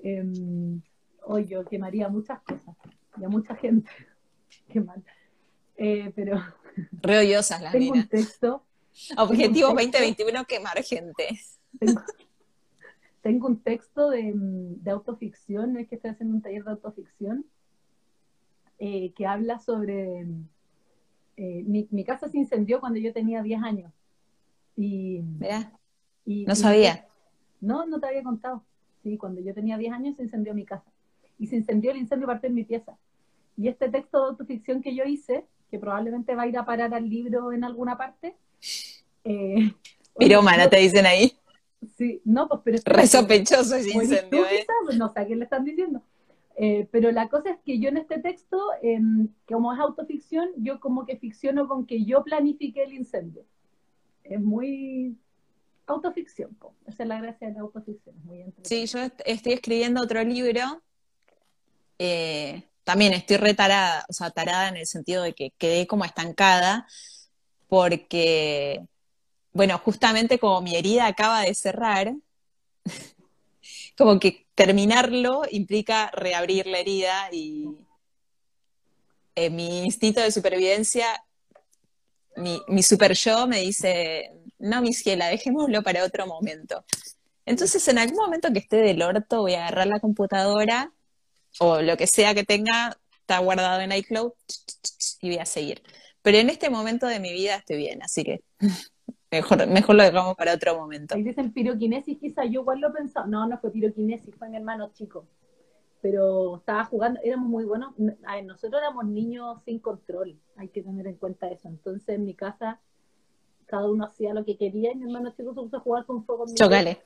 Em, 0.04 0.82
hoy 1.32 1.46
yo 1.48 1.64
quemaría 1.66 2.10
muchas 2.10 2.42
cosas 2.42 2.76
y 3.18 3.24
a 3.24 3.30
mucha 3.30 3.56
gente. 3.56 3.90
Qué 4.70 4.82
mal. 4.82 5.02
Eh, 5.78 6.12
pero 6.16 6.40
Re 7.02 7.20
odiosas 7.20 7.62
las 7.62 7.72
tengo 7.72 7.94
un 7.94 8.08
texto 8.08 8.64
Objetivo 9.18 9.70
tengo 9.70 9.82
un 9.82 9.92
texto. 9.92 9.98
2021, 10.00 10.46
quemar 10.46 10.84
gente. 10.84 11.28
tengo, 11.80 12.02
tengo 13.22 13.48
un 13.48 13.60
texto 13.62 14.10
de, 14.10 14.32
de 14.36 14.92
autoficción, 14.92 15.78
es 15.78 15.88
que 15.88 15.96
estoy 15.96 16.12
haciendo 16.12 16.36
un 16.36 16.42
taller 16.42 16.64
de 16.66 16.72
autoficción, 16.72 17.46
eh, 18.80 19.14
que 19.14 19.26
habla 19.26 19.60
sobre... 19.60 20.26
eh, 21.38 21.64
mi, 21.66 21.88
mi 21.92 22.04
casa 22.04 22.28
se 22.28 22.38
incendió 22.38 22.80
cuando 22.82 23.00
yo 23.00 23.14
tenía 23.14 23.42
10 23.42 23.64
años. 23.64 23.94
Y, 24.76 25.22
Mirá, 25.40 25.72
y- 26.26 26.46
no 26.46 26.54
y- 26.54 26.56
sabía. 26.58 27.08
No, 27.62 27.86
no 27.86 28.00
te 28.00 28.08
había 28.08 28.24
contado. 28.24 28.64
Sí, 29.04 29.18
cuando 29.18 29.40
yo 29.40 29.54
tenía 29.54 29.78
10 29.78 29.94
años 29.94 30.18
se 30.18 30.24
incendió 30.24 30.54
mi 30.54 30.66
casa. 30.66 30.91
Y 31.42 31.48
se 31.48 31.56
incendió 31.58 31.92
el 31.92 31.98
incendio 31.98 32.28
parte 32.28 32.48
en 32.48 32.54
mi 32.54 32.64
pieza. 32.64 32.98
Y 33.58 33.68
este 33.68 33.90
texto 33.90 34.22
de 34.22 34.30
autoficción 34.30 34.82
que 34.82 34.96
yo 34.96 35.04
hice, 35.04 35.44
que 35.70 35.80
probablemente 35.80 36.36
va 36.36 36.44
a 36.44 36.48
ir 36.48 36.58
a 36.58 36.66
parar 36.66 36.94
al 36.94 37.10
libro 37.10 37.52
en 37.52 37.64
alguna 37.64 37.98
parte. 37.98 38.36
Eh, 39.24 39.74
Pirómana, 40.18 40.70
te 40.70 40.78
dicen 40.78 41.06
ahí. 41.06 41.34
Sí, 41.98 42.22
no, 42.26 42.48
pues 42.48 42.62
pero... 42.64 42.78
Re 42.86 43.08
sospechoso 43.08 43.76
ese 43.76 43.98
¿O 43.98 44.02
eres 44.02 44.10
tú, 44.10 44.14
incendio, 44.16 44.46
¿eh? 44.46 44.60
quizá? 44.60 44.74
Pues 44.86 44.98
no 44.98 45.12
sé 45.12 45.20
a 45.20 45.26
quién 45.26 45.40
le 45.40 45.46
están 45.46 45.66
diciendo. 45.66 46.04
Eh, 46.58 46.88
pero 46.92 47.12
la 47.12 47.28
cosa 47.28 47.50
es 47.50 47.58
que 47.66 47.80
yo 47.80 47.90
en 47.90 47.98
este 47.98 48.20
texto, 48.20 48.58
que 48.82 49.00
como 49.54 49.74
es 49.74 49.80
autoficción, 49.80 50.50
yo 50.58 50.80
como 50.80 51.06
que 51.06 51.18
ficciono 51.18 51.68
con 51.68 51.88
que 51.88 52.06
yo 52.06 52.24
planifiqué 52.24 52.84
el 52.84 52.94
incendio. 52.94 53.44
Es 54.24 54.40
muy 54.40 55.18
autoficción, 55.88 56.54
po. 56.56 56.76
esa 56.86 57.04
es 57.04 57.10
la 57.10 57.20
gracia 57.20 57.48
de 57.48 57.54
la 57.56 57.62
autoficción. 57.62 58.16
Es 58.18 58.24
muy 58.26 58.46
Sí, 58.64 58.86
yo 58.86 59.00
est- 59.00 59.22
estoy 59.26 59.54
escribiendo 59.54 60.02
otro 60.04 60.24
libro. 60.24 60.62
Eh, 62.04 62.64
también 62.84 63.14
estoy 63.14 63.38
retarada, 63.38 64.04
o 64.10 64.14
sea, 64.14 64.32
tarada 64.32 64.70
en 64.70 64.78
el 64.78 64.88
sentido 64.88 65.22
de 65.22 65.34
que 65.34 65.52
quedé 65.60 65.86
como 65.86 66.04
estancada, 66.04 66.88
porque, 67.68 68.82
bueno, 69.54 69.78
justamente 69.78 70.40
como 70.40 70.62
mi 70.62 70.76
herida 70.76 71.06
acaba 71.06 71.42
de 71.42 71.54
cerrar, 71.54 72.16
como 73.98 74.20
que 74.20 74.48
terminarlo 74.56 75.44
implica 75.52 76.10
reabrir 76.16 76.66
la 76.66 76.80
herida 76.80 77.30
y 77.32 77.68
eh, 79.36 79.52
mi 79.52 79.84
instinto 79.84 80.22
de 80.22 80.32
supervivencia, 80.32 81.24
mi, 82.36 82.60
mi 82.68 82.82
super 82.82 83.14
yo 83.14 83.46
me 83.46 83.60
dice, 83.60 84.32
no, 84.58 84.82
mi 84.82 84.92
ciela, 84.94 85.28
dejémoslo 85.28 85.84
para 85.84 86.04
otro 86.04 86.26
momento. 86.26 86.84
Entonces, 87.46 87.88
en 87.88 88.00
algún 88.00 88.18
momento 88.18 88.52
que 88.52 88.60
esté 88.60 88.78
del 88.78 89.04
orto, 89.04 89.42
voy 89.42 89.54
a 89.54 89.68
agarrar 89.68 89.86
la 89.86 90.00
computadora 90.00 90.92
o 91.60 91.82
lo 91.82 91.98
que 91.98 92.08
sea 92.08 92.34
que 92.34 92.44
tenga, 92.44 92.98
está 93.20 93.40
guardado 93.40 93.82
en 93.82 93.92
iCloud 93.92 94.32
y 95.22 95.30
voy 95.30 95.40
a 95.40 95.46
seguir. 95.46 95.82
Pero 96.22 96.38
en 96.38 96.50
este 96.50 96.70
momento 96.70 97.08
de 97.08 97.20
mi 97.20 97.32
vida 97.34 97.56
estoy 97.56 97.78
bien, 97.78 98.02
así 98.04 98.24
que 98.24 98.42
mejor, 99.32 99.68
mejor 99.68 99.96
lo 99.96 100.04
dejamos 100.04 100.36
para 100.36 100.54
otro 100.54 100.78
momento. 100.78 101.16
Ahí 101.16 101.24
dicen 101.24 101.52
piroquinesis, 101.52 102.18
quizá 102.20 102.46
yo 102.46 102.62
igual 102.62 102.80
lo 102.80 102.94
pensaba. 102.94 103.28
No, 103.28 103.48
no 103.48 103.58
fue 103.58 103.72
piroquinesis, 103.72 104.36
fue 104.36 104.50
mi 104.50 104.58
hermano 104.58 104.92
chico. 104.94 105.28
Pero 106.02 106.58
estaba 106.58 106.84
jugando, 106.86 107.20
éramos 107.24 107.48
muy 107.48 107.64
buenos. 107.64 107.94
A 108.26 108.36
ver, 108.36 108.46
nosotros 108.46 108.82
éramos 108.82 109.06
niños 109.06 109.62
sin 109.66 109.80
control, 109.80 110.40
hay 110.56 110.70
que 110.70 110.82
tener 110.82 111.06
en 111.08 111.16
cuenta 111.16 111.48
eso. 111.48 111.68
Entonces 111.68 112.10
en 112.10 112.26
mi 112.26 112.34
casa 112.34 112.80
cada 113.72 113.90
uno 113.90 114.06
hacía 114.06 114.34
lo 114.34 114.44
que 114.44 114.58
quería 114.58 114.92
y 114.92 114.96
mi 114.96 115.06
hermano 115.06 115.32
chico 115.32 115.54
se 115.54 115.62
puso 115.62 115.78
a 115.78 115.80
jugar 115.80 116.06
con 116.06 116.26
fuego. 116.26 116.46
Chocale. 116.54 117.02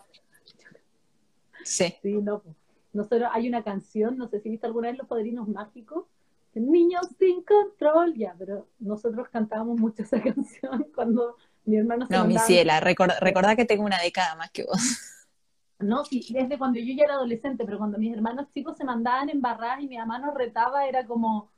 Sí. 1.64 1.94
Sí, 2.02 2.14
no. 2.14 2.42
pues. 2.42 2.56
Nosotros 2.96 3.30
hay 3.34 3.48
una 3.50 3.64
canción, 3.64 4.18
no 4.18 4.28
sé 4.28 4.40
si 4.40 4.50
viste 4.50 4.66
alguna 4.68 4.88
vez 4.90 4.98
Los 4.98 5.08
Padrinos 5.08 5.48
Mágicos, 5.48 6.06
Niños 6.54 7.08
sin 7.20 7.44
control, 7.44 8.14
ya, 8.16 8.34
pero 8.40 8.70
nosotros 8.80 9.28
cantábamos 9.28 9.78
mucho 9.78 10.04
esa 10.04 10.22
canción 10.24 10.88
cuando 10.96 11.36
mi 11.66 11.76
hermano 11.76 12.06
se 12.06 12.14
No, 12.14 12.24
mi 12.24 12.38
ciela, 12.40 12.80
record- 12.80 13.20
recordá 13.20 13.58
que 13.58 13.66
tengo 13.66 13.84
una 13.84 14.00
década 14.02 14.36
más 14.36 14.52
que 14.52 14.64
vos. 14.64 14.80
No, 15.80 16.06
sí, 16.06 16.26
desde 16.30 16.58
cuando 16.58 16.80
yo 16.80 16.94
ya 16.96 17.04
era 17.04 17.16
adolescente, 17.16 17.66
pero 17.66 17.78
cuando 17.78 17.98
mis 17.98 18.14
hermanos 18.14 18.48
chicos 18.54 18.78
se 18.78 18.86
mandaban 18.86 19.30
embarradas 19.30 19.82
y 19.82 19.88
mi 19.90 19.98
mamá 19.98 20.18
nos 20.20 20.34
retaba, 20.34 20.88
era 20.88 21.06
como, 21.06 21.52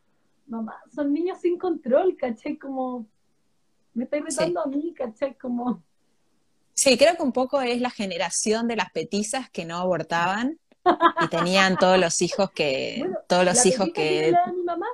mamá, 0.47 0.81
son 0.95 1.13
niños 1.13 1.39
sin 1.39 1.59
control, 1.59 2.17
¿cachai? 2.17 2.57
Como, 2.57 3.05
me 3.93 4.05
estáis 4.05 4.23
retando 4.25 4.61
a 4.61 4.65
mí, 4.65 4.95
¿cachai? 4.95 5.37
Como, 5.37 5.83
Sí, 6.73 6.97
creo 6.97 7.15
que 7.15 7.23
un 7.23 7.31
poco 7.33 7.61
es 7.61 7.81
la 7.81 7.91
generación 7.91 8.67
de 8.67 8.75
las 8.77 8.91
petizas 8.91 9.49
que 9.51 9.65
no 9.65 9.77
abortaban 9.77 10.59
y 11.21 11.27
tenían 11.27 11.77
todos 11.77 11.99
los 11.99 12.21
hijos 12.21 12.51
que, 12.51 12.97
Bueno, 12.99 13.17
todos 13.27 13.45
los 13.45 13.65
hijos 13.65 13.89
que, 13.93 14.31
la 14.31 14.45
de 14.45 14.53
mi 14.53 14.63
mamá, 14.63 14.87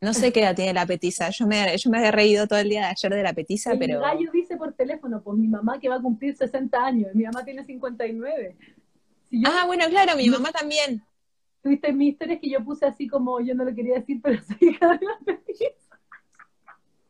no 0.00 0.12
sé 0.12 0.32
qué 0.32 0.40
edad 0.40 0.54
tiene 0.54 0.74
la 0.74 0.86
petiza. 0.86 1.30
Yo 1.30 1.46
me, 1.46 1.76
yo 1.76 1.90
me 1.90 2.06
he 2.06 2.10
reído 2.10 2.46
todo 2.46 2.58
el 2.58 2.68
día 2.68 2.82
de 2.82 2.86
ayer 2.86 3.12
de 3.12 3.22
la 3.22 3.32
petiza, 3.32 3.72
el 3.72 3.78
pero 3.78 4.00
gallo 4.00 4.30
dice 4.32 4.56
por 4.56 4.72
teléfono, 4.72 5.22
pues 5.22 5.38
mi 5.38 5.48
mamá 5.48 5.80
que 5.80 5.88
va 5.88 5.96
a 5.96 6.02
cumplir 6.02 6.36
60 6.36 6.78
años, 6.84 7.14
mi 7.14 7.24
mamá 7.24 7.44
tiene 7.44 7.64
59. 7.64 8.56
Si 9.30 9.42
yo, 9.42 9.48
ah, 9.50 9.66
bueno, 9.66 9.86
claro, 9.88 10.16
mi 10.16 10.28
mamá 10.28 10.52
también. 10.52 11.02
tuviste 11.62 11.92
mis 11.92 12.12
historias 12.12 12.38
que 12.40 12.50
yo 12.50 12.62
puse 12.64 12.86
así 12.86 13.08
como, 13.08 13.40
yo 13.40 13.54
no 13.54 13.64
lo 13.64 13.74
quería 13.74 13.94
decir, 13.96 14.20
pero 14.22 14.40
soy 14.42 14.68
hija 14.68 14.98
de 14.98 15.06
la 15.06 15.18
petiza. 15.24 15.85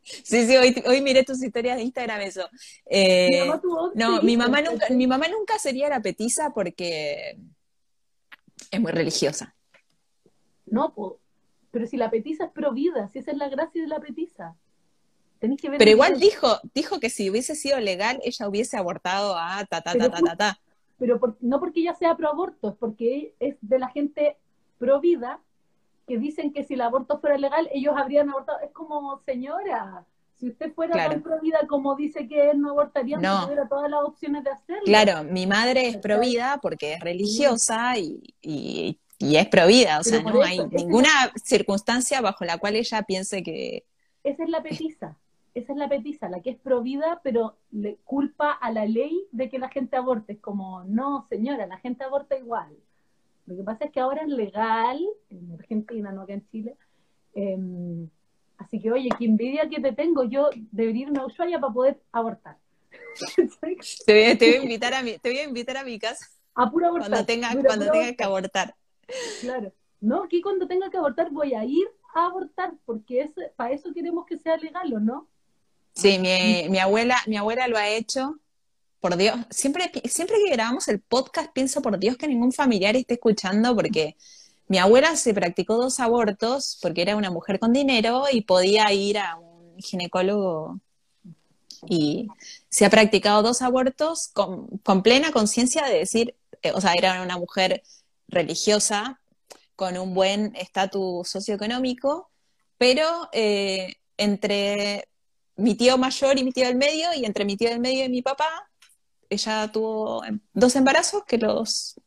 Sí, 0.06 0.46
sí, 0.46 0.56
hoy, 0.56 0.82
hoy 0.86 1.02
miré 1.02 1.24
tus 1.24 1.42
historias 1.42 1.76
de 1.76 1.82
Instagram 1.82 2.20
eso. 2.20 2.48
Eh, 2.86 3.28
mi 3.30 3.38
mamá 3.40 3.60
tuvo 3.60 3.80
11 3.86 3.98
no, 3.98 4.22
mi 4.22 4.36
mamá 4.36 4.62
nunca, 4.62 4.86
mi 4.90 5.06
mamá 5.06 5.26
nunca 5.28 5.58
sería 5.58 5.88
la 5.88 6.00
petiza 6.00 6.50
porque 6.54 7.36
es 8.70 8.80
muy 8.80 8.92
religiosa. 8.92 9.54
No, 10.66 10.94
po. 10.94 11.18
pero 11.70 11.86
si 11.86 11.96
la 11.96 12.10
petiza 12.10 12.44
es 12.44 12.50
pro 12.52 12.72
vida, 12.72 13.08
si 13.08 13.18
esa 13.18 13.32
es 13.32 13.36
la 13.36 13.48
gracia 13.48 13.82
de 13.82 13.88
la 13.88 14.00
petiza. 14.00 14.54
Tenéis 15.38 15.60
que 15.60 15.68
ver 15.68 15.78
Pero 15.78 15.90
igual 15.90 16.18
dijo, 16.18 16.58
dijo 16.72 16.98
que 17.00 17.10
si 17.10 17.28
hubiese 17.28 17.54
sido 17.54 17.78
legal, 17.80 18.18
ella 18.22 18.48
hubiese 18.48 18.76
abortado 18.76 19.36
a 19.36 19.64
ta 19.66 19.82
ta 19.82 19.92
ta 19.92 20.10
ta 20.10 20.20
ta 20.22 20.36
ta. 20.36 20.60
pero 20.98 21.20
por- 21.20 21.36
no 21.40 21.60
porque 21.60 21.80
ella 21.80 21.94
sea 21.94 22.16
pro 22.16 22.30
aborto, 22.30 22.70
es 22.70 22.76
porque 22.76 23.34
es 23.38 23.56
de 23.60 23.78
la 23.78 23.88
gente 23.88 24.38
pro 24.78 25.00
vida 25.00 25.40
que 26.06 26.18
dicen 26.18 26.52
que 26.52 26.64
si 26.64 26.74
el 26.74 26.80
aborto 26.82 27.18
fuera 27.18 27.36
legal, 27.38 27.68
ellos 27.72 27.94
habrían 27.96 28.30
abortado. 28.30 28.60
Es 28.60 28.70
como, 28.72 29.18
señora, 29.26 30.04
si 30.34 30.48
usted 30.50 30.72
fuera 30.74 30.92
Claro. 30.92 31.12
tan 31.12 31.22
pro 31.22 31.40
vida 31.40 31.58
como 31.68 31.96
dice 31.96 32.28
que 32.28 32.50
él 32.50 32.60
no 32.60 32.70
abortaría, 32.70 33.18
No. 33.18 33.42
tuviera 33.44 33.68
todas 33.68 33.90
las 33.90 34.02
opciones 34.04 34.44
de 34.44 34.50
hacerlo. 34.50 34.82
Claro, 34.84 35.24
mi 35.24 35.46
madre 35.46 35.88
es 35.88 35.96
provida 35.96 36.58
porque 36.62 36.94
es 36.94 37.00
religiosa 37.00 37.98
y, 37.98 38.34
y, 38.42 39.00
y 39.18 39.36
es 39.36 39.48
provida, 39.48 39.98
o 39.98 40.02
sea, 40.04 40.22
no 40.22 40.28
eso, 40.28 40.42
hay 40.42 40.58
es 40.60 40.70
ninguna 40.72 41.08
circunstancia 41.42 42.20
bajo 42.20 42.44
la 42.44 42.58
cual 42.58 42.76
ella 42.76 43.02
piense 43.02 43.42
que... 43.42 43.84
Esa 44.22 44.44
es 44.44 44.50
la 44.50 44.62
petiza. 44.62 45.16
Esa 45.54 45.72
es 45.72 45.78
la 45.78 45.88
petiza, 45.88 46.28
la 46.28 46.40
que 46.42 46.50
es 46.50 46.56
pro 46.58 46.82
vida, 46.82 47.20
pero 47.24 47.56
le 47.70 47.96
culpa 48.04 48.52
a 48.52 48.70
la 48.70 48.84
ley 48.84 49.26
de 49.32 49.48
que 49.48 49.58
la 49.58 49.70
gente 49.70 49.96
aborte. 49.96 50.34
Es 50.34 50.38
como, 50.40 50.84
no, 50.84 51.24
señora, 51.30 51.66
la 51.66 51.78
gente 51.78 52.04
aborta 52.04 52.36
igual. 52.36 52.76
Lo 53.46 53.56
que 53.56 53.62
pasa 53.62 53.84
es 53.84 53.92
que 53.92 54.00
ahora 54.00 54.22
es 54.22 54.28
legal, 54.28 54.98
en 55.30 55.52
Argentina, 55.52 56.12
no 56.12 56.22
acá 56.22 56.34
en 56.34 56.46
Chile. 56.50 56.76
Em, 57.34 58.08
así 58.58 58.80
que, 58.80 58.90
oye, 58.90 59.08
qué 59.18 59.24
envidia 59.24 59.68
que 59.68 59.80
te 59.80 59.92
tengo. 59.92 60.24
Yo 60.24 60.50
debería 60.72 61.06
irme 61.06 61.20
a 61.20 61.26
Ushuaia 61.26 61.60
para 61.60 61.72
poder 61.72 62.00
abortar. 62.12 62.56
te, 64.06 64.36
voy, 64.36 64.54
a 64.54 64.62
invitar 64.62 64.94
a 64.94 65.02
mi, 65.02 65.18
te 65.18 65.28
voy 65.30 65.38
a 65.38 65.44
invitar 65.44 65.76
a 65.76 65.84
mi 65.84 65.98
casa. 65.98 66.26
A 66.54 66.70
pura 66.70 66.88
abortar. 66.88 67.10
Cuando 67.10 67.26
tenga, 67.26 67.62
cuando 67.62 67.90
tenga 67.90 68.14
que 68.14 68.24
abortar. 68.24 68.74
Claro. 69.40 69.72
No, 70.00 70.24
aquí 70.24 70.42
cuando 70.42 70.66
tenga 70.66 70.90
que 70.90 70.96
abortar 70.96 71.30
voy 71.30 71.54
a 71.54 71.64
ir 71.64 71.86
a 72.14 72.26
abortar, 72.26 72.74
porque 72.84 73.20
es, 73.20 73.30
para 73.56 73.72
eso 73.72 73.92
queremos 73.94 74.26
que 74.26 74.38
sea 74.38 74.56
legal, 74.56 74.92
¿o 74.92 75.00
no? 75.00 75.28
Sí, 75.94 76.18
mi, 76.18 76.68
mi, 76.68 76.78
abuela, 76.78 77.16
mi 77.26 77.36
abuela 77.36 77.68
lo 77.68 77.78
ha 77.78 77.88
hecho. 77.88 78.38
Por 79.00 79.16
Dios, 79.16 79.36
siempre, 79.50 79.90
siempre 80.04 80.36
que 80.44 80.52
grabamos 80.52 80.88
el 80.88 81.00
podcast 81.00 81.52
pienso, 81.52 81.82
por 81.82 81.98
Dios, 81.98 82.16
que 82.16 82.26
ningún 82.26 82.52
familiar 82.52 82.96
esté 82.96 83.14
escuchando, 83.14 83.74
porque 83.74 84.16
mi 84.68 84.78
abuela 84.78 85.14
se 85.16 85.32
practicó 85.34 85.76
dos 85.76 86.00
abortos 86.00 86.78
porque 86.82 87.02
era 87.02 87.16
una 87.16 87.30
mujer 87.30 87.58
con 87.60 87.72
dinero 87.72 88.24
y 88.32 88.40
podía 88.40 88.92
ir 88.92 89.18
a 89.18 89.36
un 89.36 89.76
ginecólogo 89.78 90.80
y 91.88 92.28
se 92.68 92.84
ha 92.84 92.90
practicado 92.90 93.42
dos 93.42 93.62
abortos 93.62 94.28
con, 94.32 94.68
plena 95.02 95.32
conciencia 95.32 95.84
de 95.86 95.98
decir, 95.98 96.34
eh, 96.62 96.72
o 96.72 96.80
sea, 96.80 96.94
era 96.94 97.22
una 97.22 97.38
mujer 97.38 97.82
religiosa 98.28 99.20
con 99.76 99.96
un 99.98 100.14
buen 100.14 100.56
estatus 100.56 101.28
socioeconómico, 101.28 102.30
pero 102.78 103.28
eh, 103.32 103.96
entre 104.16 105.08
mi 105.56 105.74
tío 105.74 105.98
mayor 105.98 106.38
y 106.38 106.44
mi 106.44 106.52
tío 106.52 106.66
del 106.66 106.76
medio, 106.76 107.12
y 107.14 107.24
entre 107.24 107.44
mi 107.44 107.56
tío 107.56 107.68
del 107.70 107.80
medio 107.80 108.04
y 108.04 108.08
mi 108.08 108.22
papá, 108.22 108.68
ella 109.30 109.70
tuvo 109.72 110.22
dos 110.52 110.76
embarazos 110.76 111.24
que 111.24 111.38
los, 111.38 112.00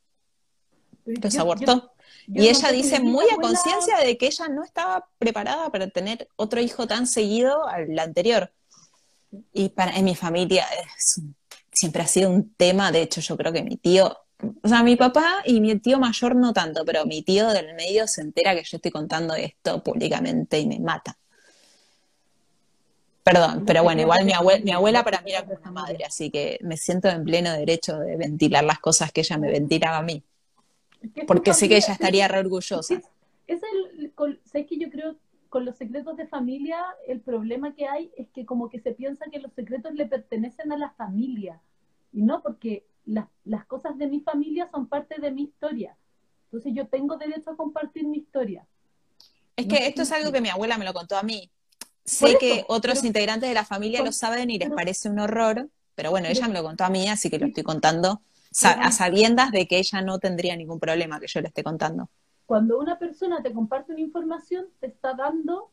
los 1.06 1.38
abortó. 1.38 1.94
y 2.28 2.48
ella 2.48 2.72
dice 2.72 3.00
muy 3.00 3.26
a 3.32 3.36
conciencia 3.36 3.98
de 3.98 4.18
que 4.18 4.28
ella 4.28 4.48
no 4.48 4.64
estaba 4.64 5.10
preparada 5.18 5.72
para 5.72 5.90
tener 5.90 6.28
otro 6.36 6.62
hijo 6.62 6.88
tan 6.88 7.08
seguido 7.08 7.68
al 7.68 7.98
anterior. 7.98 8.52
Y 9.54 9.70
para, 9.70 9.96
en 9.96 10.06
mi 10.06 10.16
familia 10.16 10.66
siempre 11.72 12.02
ha 12.02 12.08
sido 12.08 12.30
un 12.30 12.54
tema, 12.56 12.92
de 12.92 13.04
hecho 13.04 13.22
yo 13.22 13.38
creo 13.38 13.54
que 13.54 13.64
mi 13.64 13.78
tío, 13.78 14.18
o 14.64 14.68
sea, 14.68 14.84
mi 14.84 14.96
papá 14.96 15.44
y 15.46 15.62
mi 15.62 15.78
tío 15.80 16.00
mayor 16.00 16.36
no 16.36 16.52
tanto, 16.54 16.84
pero 16.86 17.06
mi 17.06 17.22
tío 17.22 17.50
del 17.50 17.74
medio 17.76 18.08
se 18.08 18.22
entera 18.22 18.56
que 18.56 18.64
yo 18.64 18.78
estoy 18.78 18.92
contando 18.92 19.34
esto 19.36 19.84
públicamente 19.84 20.60
y 20.60 20.68
me 20.68 20.80
mata. 20.80 21.18
Perdón, 23.32 23.64
pero 23.64 23.84
bueno, 23.84 24.02
igual 24.02 24.26
mi, 24.26 24.34
abuela, 24.34 24.64
mi 24.64 24.72
abuela 24.72 25.04
para 25.04 25.22
mí 25.22 25.32
era 25.32 25.46
como 25.46 25.60
una 25.60 25.72
madre, 25.72 26.04
así 26.04 26.32
que 26.32 26.58
me 26.64 26.78
siento 26.78 27.10
en 27.10 27.24
pleno 27.24 27.54
derecho 27.54 28.00
de 28.00 28.18
ventilar 28.18 28.64
las 28.64 28.80
cosas 28.80 29.12
que 29.12 29.22
ella 29.22 29.38
me 29.38 29.52
ventilaba 29.52 29.98
a 29.98 30.02
mí. 30.02 30.24
Porque 31.28 31.54
sé 31.54 31.70
que 31.70 31.78
ella 31.78 31.94
estaría 31.94 32.28
re 32.28 32.40
orgullosa. 32.40 33.02
Es, 33.46 33.62
el, 33.62 34.40
sé 34.46 34.66
que 34.66 34.80
yo 34.80 34.90
creo 34.90 35.16
con 35.50 35.64
los 35.64 35.78
secretos 35.78 36.18
de 36.18 36.26
familia, 36.26 36.84
el 37.08 37.22
problema 37.22 37.76
que 37.76 37.88
hay 37.88 38.12
es 38.18 38.30
que 38.30 38.48
como 38.48 38.68
que 38.68 38.80
se 38.80 38.94
piensa 38.94 39.26
que 39.32 39.40
los 39.40 39.54
secretos 39.54 39.94
le 39.94 40.08
pertenecen 40.08 40.72
a 40.72 40.78
la 40.78 40.90
familia. 40.92 41.62
Y 42.12 42.24
no, 42.24 42.42
porque 42.42 42.88
las, 43.06 43.28
las 43.46 43.66
cosas 43.66 43.96
de 44.00 44.08
mi 44.08 44.22
familia 44.22 44.68
son 44.68 44.88
parte 44.88 45.22
de 45.22 45.30
mi 45.30 45.44
historia. 45.44 45.96
Entonces 46.46 46.74
yo 46.76 46.88
tengo 46.88 47.16
derecho 47.18 47.52
a 47.52 47.56
compartir 47.56 48.08
mi 48.08 48.18
historia. 48.18 48.66
Es 49.56 49.68
que 49.68 49.86
esto 49.88 50.02
es 50.02 50.12
algo 50.12 50.32
que 50.32 50.42
mi 50.42 50.50
abuela 50.50 50.80
me 50.80 50.86
lo 50.86 50.94
contó 50.94 51.16
a 51.16 51.22
mí. 51.22 51.52
Sé 52.10 52.38
que 52.40 52.66
otros 52.68 53.04
integrantes 53.04 53.48
de 53.48 53.54
la 53.54 53.66
familia 53.66 54.04
lo 54.04 54.12
saben 54.12 54.50
y 54.50 54.58
les 54.58 54.72
parece 54.72 55.10
un 55.10 55.20
horror, 55.20 55.70
pero 55.96 56.10
bueno, 56.10 56.28
ella 56.28 56.48
me 56.48 56.54
lo 56.54 56.64
contó 56.64 56.84
a 56.84 56.90
mí, 56.90 57.08
así 57.08 57.30
que 57.30 57.38
lo 57.38 57.46
estoy 57.46 57.64
contando 57.64 58.22
a 58.64 58.92
sabiendas 58.92 59.52
de 59.52 59.68
que 59.68 59.78
ella 59.78 60.02
no 60.02 60.18
tendría 60.18 60.56
ningún 60.56 60.80
problema 60.80 61.20
que 61.20 61.28
yo 61.28 61.40
le 61.42 61.48
esté 61.48 61.64
contando. 61.64 62.10
Cuando 62.46 62.80
una 62.80 62.98
persona 62.98 63.44
te 63.44 63.54
comparte 63.54 63.92
una 63.92 64.02
información, 64.02 64.66
te 64.80 64.88
está 64.88 65.14
dando 65.14 65.70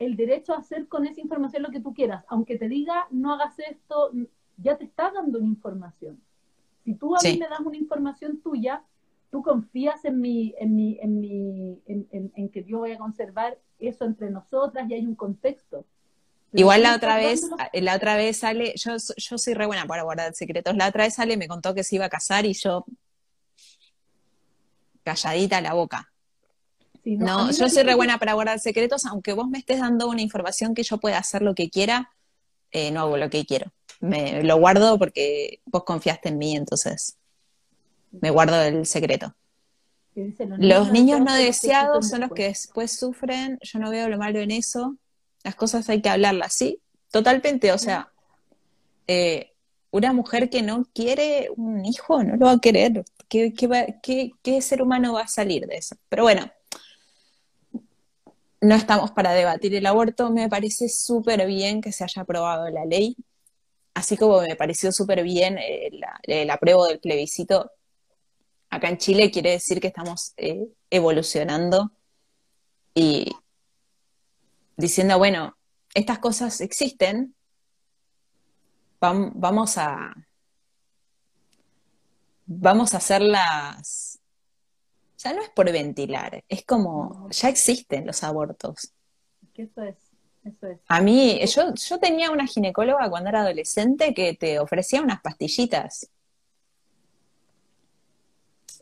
el 0.00 0.16
derecho 0.16 0.52
a 0.52 0.58
hacer 0.58 0.88
con 0.88 1.06
esa 1.06 1.20
información 1.20 1.62
lo 1.62 1.70
que 1.70 1.80
tú 1.80 1.94
quieras. 1.94 2.24
Aunque 2.28 2.58
te 2.58 2.68
diga, 2.68 3.06
no 3.10 3.32
hagas 3.32 3.56
esto, 3.58 4.10
ya 4.56 4.76
te 4.76 4.84
está 4.84 5.12
dando 5.12 5.38
una 5.38 5.48
información. 5.48 6.20
Si 6.84 6.94
tú 6.94 7.14
a 7.14 7.18
mí 7.22 7.38
me 7.38 7.48
das 7.48 7.60
una 7.60 7.76
información 7.76 8.40
tuya, 8.40 8.82
tú 9.30 9.42
confías 9.42 10.04
en 10.04 10.20
mi, 10.20 10.54
en 10.58 10.74
mi, 10.74 10.98
en 11.00 11.20
mi, 11.20 11.82
en, 11.86 12.48
que 12.50 12.64
yo 12.64 12.78
voy 12.78 12.92
a 12.92 12.98
conservar 12.98 13.58
eso 13.78 14.04
entre 14.04 14.30
nosotras 14.30 14.88
y 14.88 14.94
hay 14.94 15.06
un 15.06 15.14
contexto. 15.14 15.84
Igual 16.54 16.82
la 16.82 16.96
otra 16.96 17.16
vez, 17.16 17.42
la 17.74 17.94
otra 17.94 18.16
vez 18.16 18.38
sale, 18.38 18.72
yo, 18.76 18.96
yo 19.16 19.38
soy 19.38 19.54
re 19.54 19.66
buena 19.66 19.86
para 19.86 20.02
guardar 20.02 20.34
secretos, 20.34 20.74
la 20.76 20.88
otra 20.88 21.04
vez 21.04 21.14
sale 21.14 21.36
me 21.36 21.46
contó 21.46 21.74
que 21.74 21.84
se 21.84 21.96
iba 21.96 22.06
a 22.06 22.08
casar 22.08 22.46
y 22.46 22.54
yo 22.54 22.86
calladita 25.02 25.60
la 25.60 25.74
boca. 25.74 26.10
no, 27.04 27.50
yo 27.50 27.68
soy 27.68 27.82
re 27.82 27.94
buena 27.94 28.18
para 28.18 28.32
guardar 28.32 28.60
secretos, 28.60 29.04
aunque 29.04 29.34
vos 29.34 29.46
me 29.48 29.58
estés 29.58 29.80
dando 29.80 30.08
una 30.08 30.22
información 30.22 30.74
que 30.74 30.82
yo 30.84 30.98
pueda 30.98 31.18
hacer 31.18 31.42
lo 31.42 31.54
que 31.54 31.68
quiera, 31.68 32.10
eh, 32.70 32.90
no 32.92 33.00
hago 33.00 33.18
lo 33.18 33.28
que 33.28 33.44
quiero. 33.44 33.72
Me 34.00 34.42
lo 34.42 34.56
guardo 34.56 34.98
porque 34.98 35.60
vos 35.66 35.84
confiaste 35.84 36.30
en 36.30 36.38
mí, 36.38 36.56
entonces 36.56 37.17
me 38.12 38.30
guardo 38.30 38.60
el 38.62 38.86
secreto. 38.86 39.34
Los, 40.58 40.90
niños, 40.90 41.20
no 41.20 41.32
deseados 41.34 42.08
son 42.08 42.22
los 42.22 42.32
que 42.32 42.44
después 42.44 42.90
sufren, 42.90 43.58
yo 43.62 43.78
no 43.78 43.90
veo 43.90 44.08
lo 44.08 44.18
malo 44.18 44.40
en 44.40 44.50
eso, 44.50 44.96
las 45.44 45.54
cosas 45.54 45.88
hay 45.88 46.02
que 46.02 46.08
hablarlas, 46.08 46.54
sí, 46.54 46.80
totalmente, 47.12 47.70
o 47.70 47.78
sea, 47.78 48.10
eh, 49.06 49.52
una 49.92 50.12
mujer 50.12 50.50
que 50.50 50.62
no 50.62 50.84
quiere 50.92 51.50
un 51.56 51.84
hijo 51.84 52.24
no 52.24 52.34
lo 52.36 52.46
va 52.46 52.52
a 52.52 52.58
querer, 52.58 53.04
¿Qué, 53.28 53.52
qué, 54.42 54.62
ser 54.62 54.82
humano 54.82 55.12
va 55.12 55.22
a 55.22 55.28
salir 55.28 55.66
de 55.66 55.76
eso? 55.76 55.96
Pero 56.08 56.22
bueno, 56.22 56.50
no 58.60 58.74
estamos 58.74 59.10
para 59.12 59.32
debatir 59.32 59.74
el 59.74 59.84
aborto. 59.84 60.30
Me 60.30 60.48
parece 60.48 60.88
súper 60.88 61.46
bien 61.46 61.82
que 61.82 61.92
se 61.92 62.04
haya 62.04 62.22
aprobado 62.22 62.70
la 62.70 62.86
ley, 62.86 63.16
así 63.94 64.16
como 64.16 64.40
me 64.40 64.56
pareció 64.56 64.92
súper 64.92 65.22
bien 65.22 65.58
eh, 65.58 65.90
el 66.22 66.50
apruebo 66.50 66.86
del 66.86 67.00
plebiscito. 67.00 67.70
Acá 68.70 68.88
en 68.88 68.98
Chile 68.98 69.30
quiere 69.30 69.52
decir 69.52 69.80
que 69.80 69.88
estamos 69.88 70.32
eh, 70.36 70.68
evolucionando 70.90 71.92
y 72.94 73.30
diciendo, 74.76 75.18
bueno, 75.18 75.56
estas 75.94 76.18
cosas 76.18 76.60
existen, 76.60 77.34
vamos 79.00 79.78
a 79.78 80.14
vamos 82.48 82.94
a 82.94 82.96
hacerlas, 82.96 84.18
ya 85.18 85.32
no 85.32 85.42
es 85.42 85.50
por 85.50 85.70
ventilar, 85.70 86.42
es 86.48 86.64
como, 86.64 87.28
ya 87.30 87.48
existen 87.48 88.06
los 88.06 88.24
abortos. 88.24 88.92
Eso 89.54 89.82
es, 89.82 89.96
eso 90.44 90.66
es. 90.66 90.80
A 90.88 91.00
mí, 91.00 91.40
yo, 91.46 91.74
yo 91.74 91.98
tenía 91.98 92.30
una 92.30 92.46
ginecóloga 92.46 93.10
cuando 93.10 93.28
era 93.28 93.40
adolescente 93.40 94.14
que 94.14 94.34
te 94.34 94.58
ofrecía 94.58 95.02
unas 95.02 95.20
pastillitas. 95.20 96.10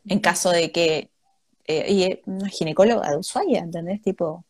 En 0.09 0.21
caso 0.21 0.51
de 0.51 0.71
que, 0.73 1.11
eh, 1.67 1.93
y 1.93 2.31
una 2.31 2.49
ginecóloga 2.49 3.11
de 3.11 3.19
Ushuaia, 3.19 3.61
¿entendés? 3.61 4.01
Tipo, 4.03 4.45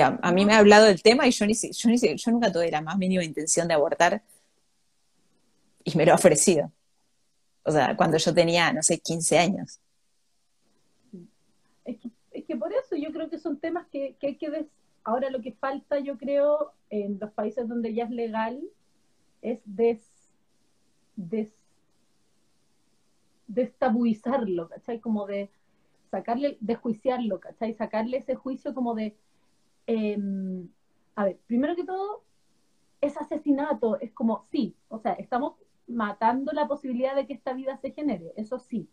a, 0.00 0.32
mí 0.32 0.46
me 0.46 0.54
ha 0.54 0.58
hablado 0.58 0.86
del 0.86 1.02
tema 1.02 1.26
y 1.26 1.32
yo, 1.32 1.44
ni, 1.44 1.54
yo, 1.54 1.88
ni, 1.90 1.98
yo 1.98 2.30
nunca 2.30 2.50
tuve 2.50 2.70
la 2.70 2.80
más 2.80 2.96
mínima 2.96 3.24
intención 3.24 3.68
de 3.68 3.74
abortar 3.74 4.22
y 5.84 5.96
me 5.96 6.06
lo 6.06 6.12
ha 6.12 6.14
ofrecido. 6.14 6.72
O 7.64 7.70
sea, 7.70 7.96
cuando 7.96 8.16
yo 8.16 8.32
tenía, 8.32 8.72
no 8.72 8.82
sé, 8.82 8.98
15 8.98 9.38
años. 9.38 9.80
Es 11.84 12.44
que, 12.46 12.56
por 12.56 12.72
eso 12.72 12.96
yo 12.96 13.12
creo 13.12 13.28
que 13.28 13.38
son 13.38 13.58
temas 13.58 13.86
que, 13.88 14.16
hay 14.22 14.36
que 14.36 14.50
ver. 14.50 14.68
Ahora 15.04 15.30
lo 15.30 15.42
que 15.42 15.52
falta, 15.52 15.98
yo 15.98 16.16
creo, 16.16 16.72
en 16.88 17.18
los 17.20 17.30
países 17.32 17.68
donde 17.68 17.92
ya 17.92 18.04
es 18.04 18.10
legal, 18.10 18.60
es 19.42 19.60
des, 19.64 20.00
des, 21.16 21.52
destabuizarlo, 23.52 24.68
¿cachai? 24.68 25.00
Como 25.00 25.26
de 25.26 25.50
sacarle, 26.10 26.58
desjuiciarlo, 26.60 27.40
¿cachai? 27.40 27.74
Sacarle 27.74 28.18
ese 28.18 28.34
juicio 28.34 28.74
como 28.74 28.94
de, 28.94 29.16
em, 29.86 30.68
a 31.16 31.24
ver, 31.24 31.38
primero 31.46 31.76
que 31.76 31.84
todo, 31.84 32.22
es 33.00 33.16
asesinato, 33.16 34.00
es 34.00 34.12
como, 34.12 34.44
sí, 34.50 34.76
o 34.88 34.98
sea, 34.98 35.14
estamos 35.14 35.54
matando 35.86 36.52
la 36.52 36.68
posibilidad 36.68 37.16
de 37.16 37.26
que 37.26 37.34
esta 37.34 37.52
vida 37.52 37.76
se 37.76 37.90
genere, 37.90 38.32
eso 38.36 38.58
sí. 38.58 38.88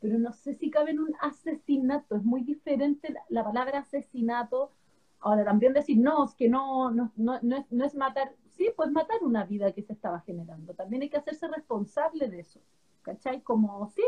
Pero 0.00 0.18
no 0.18 0.32
sé 0.32 0.54
si 0.54 0.70
cabe 0.70 0.92
en 0.92 1.00
un 1.00 1.14
asesinato, 1.20 2.16
es 2.16 2.24
muy 2.24 2.42
diferente 2.42 3.14
la, 3.28 3.44
palabra 3.44 3.80
asesinato. 3.80 4.72
Ahora 5.20 5.44
también 5.44 5.74
decir, 5.74 5.98
no, 5.98 6.24
es 6.24 6.34
que 6.34 6.48
no, 6.48 6.90
no, 6.90 7.12
no, 7.16 7.34
es, 7.34 7.70
no 7.70 7.84
es 7.84 7.94
matar, 7.94 8.34
sí, 8.48 8.70
pues 8.74 8.90
matar 8.90 9.18
una 9.22 9.44
vida 9.44 9.72
que 9.72 9.82
se 9.82 9.92
estaba 9.92 10.20
generando. 10.20 10.72
También 10.72 11.02
hay 11.02 11.10
que 11.10 11.18
hacerse 11.18 11.46
responsable 11.48 12.28
de 12.28 12.40
eso, 12.40 12.60
¿cachai? 13.02 13.42
Como, 13.42 13.88
sí, 13.88 14.02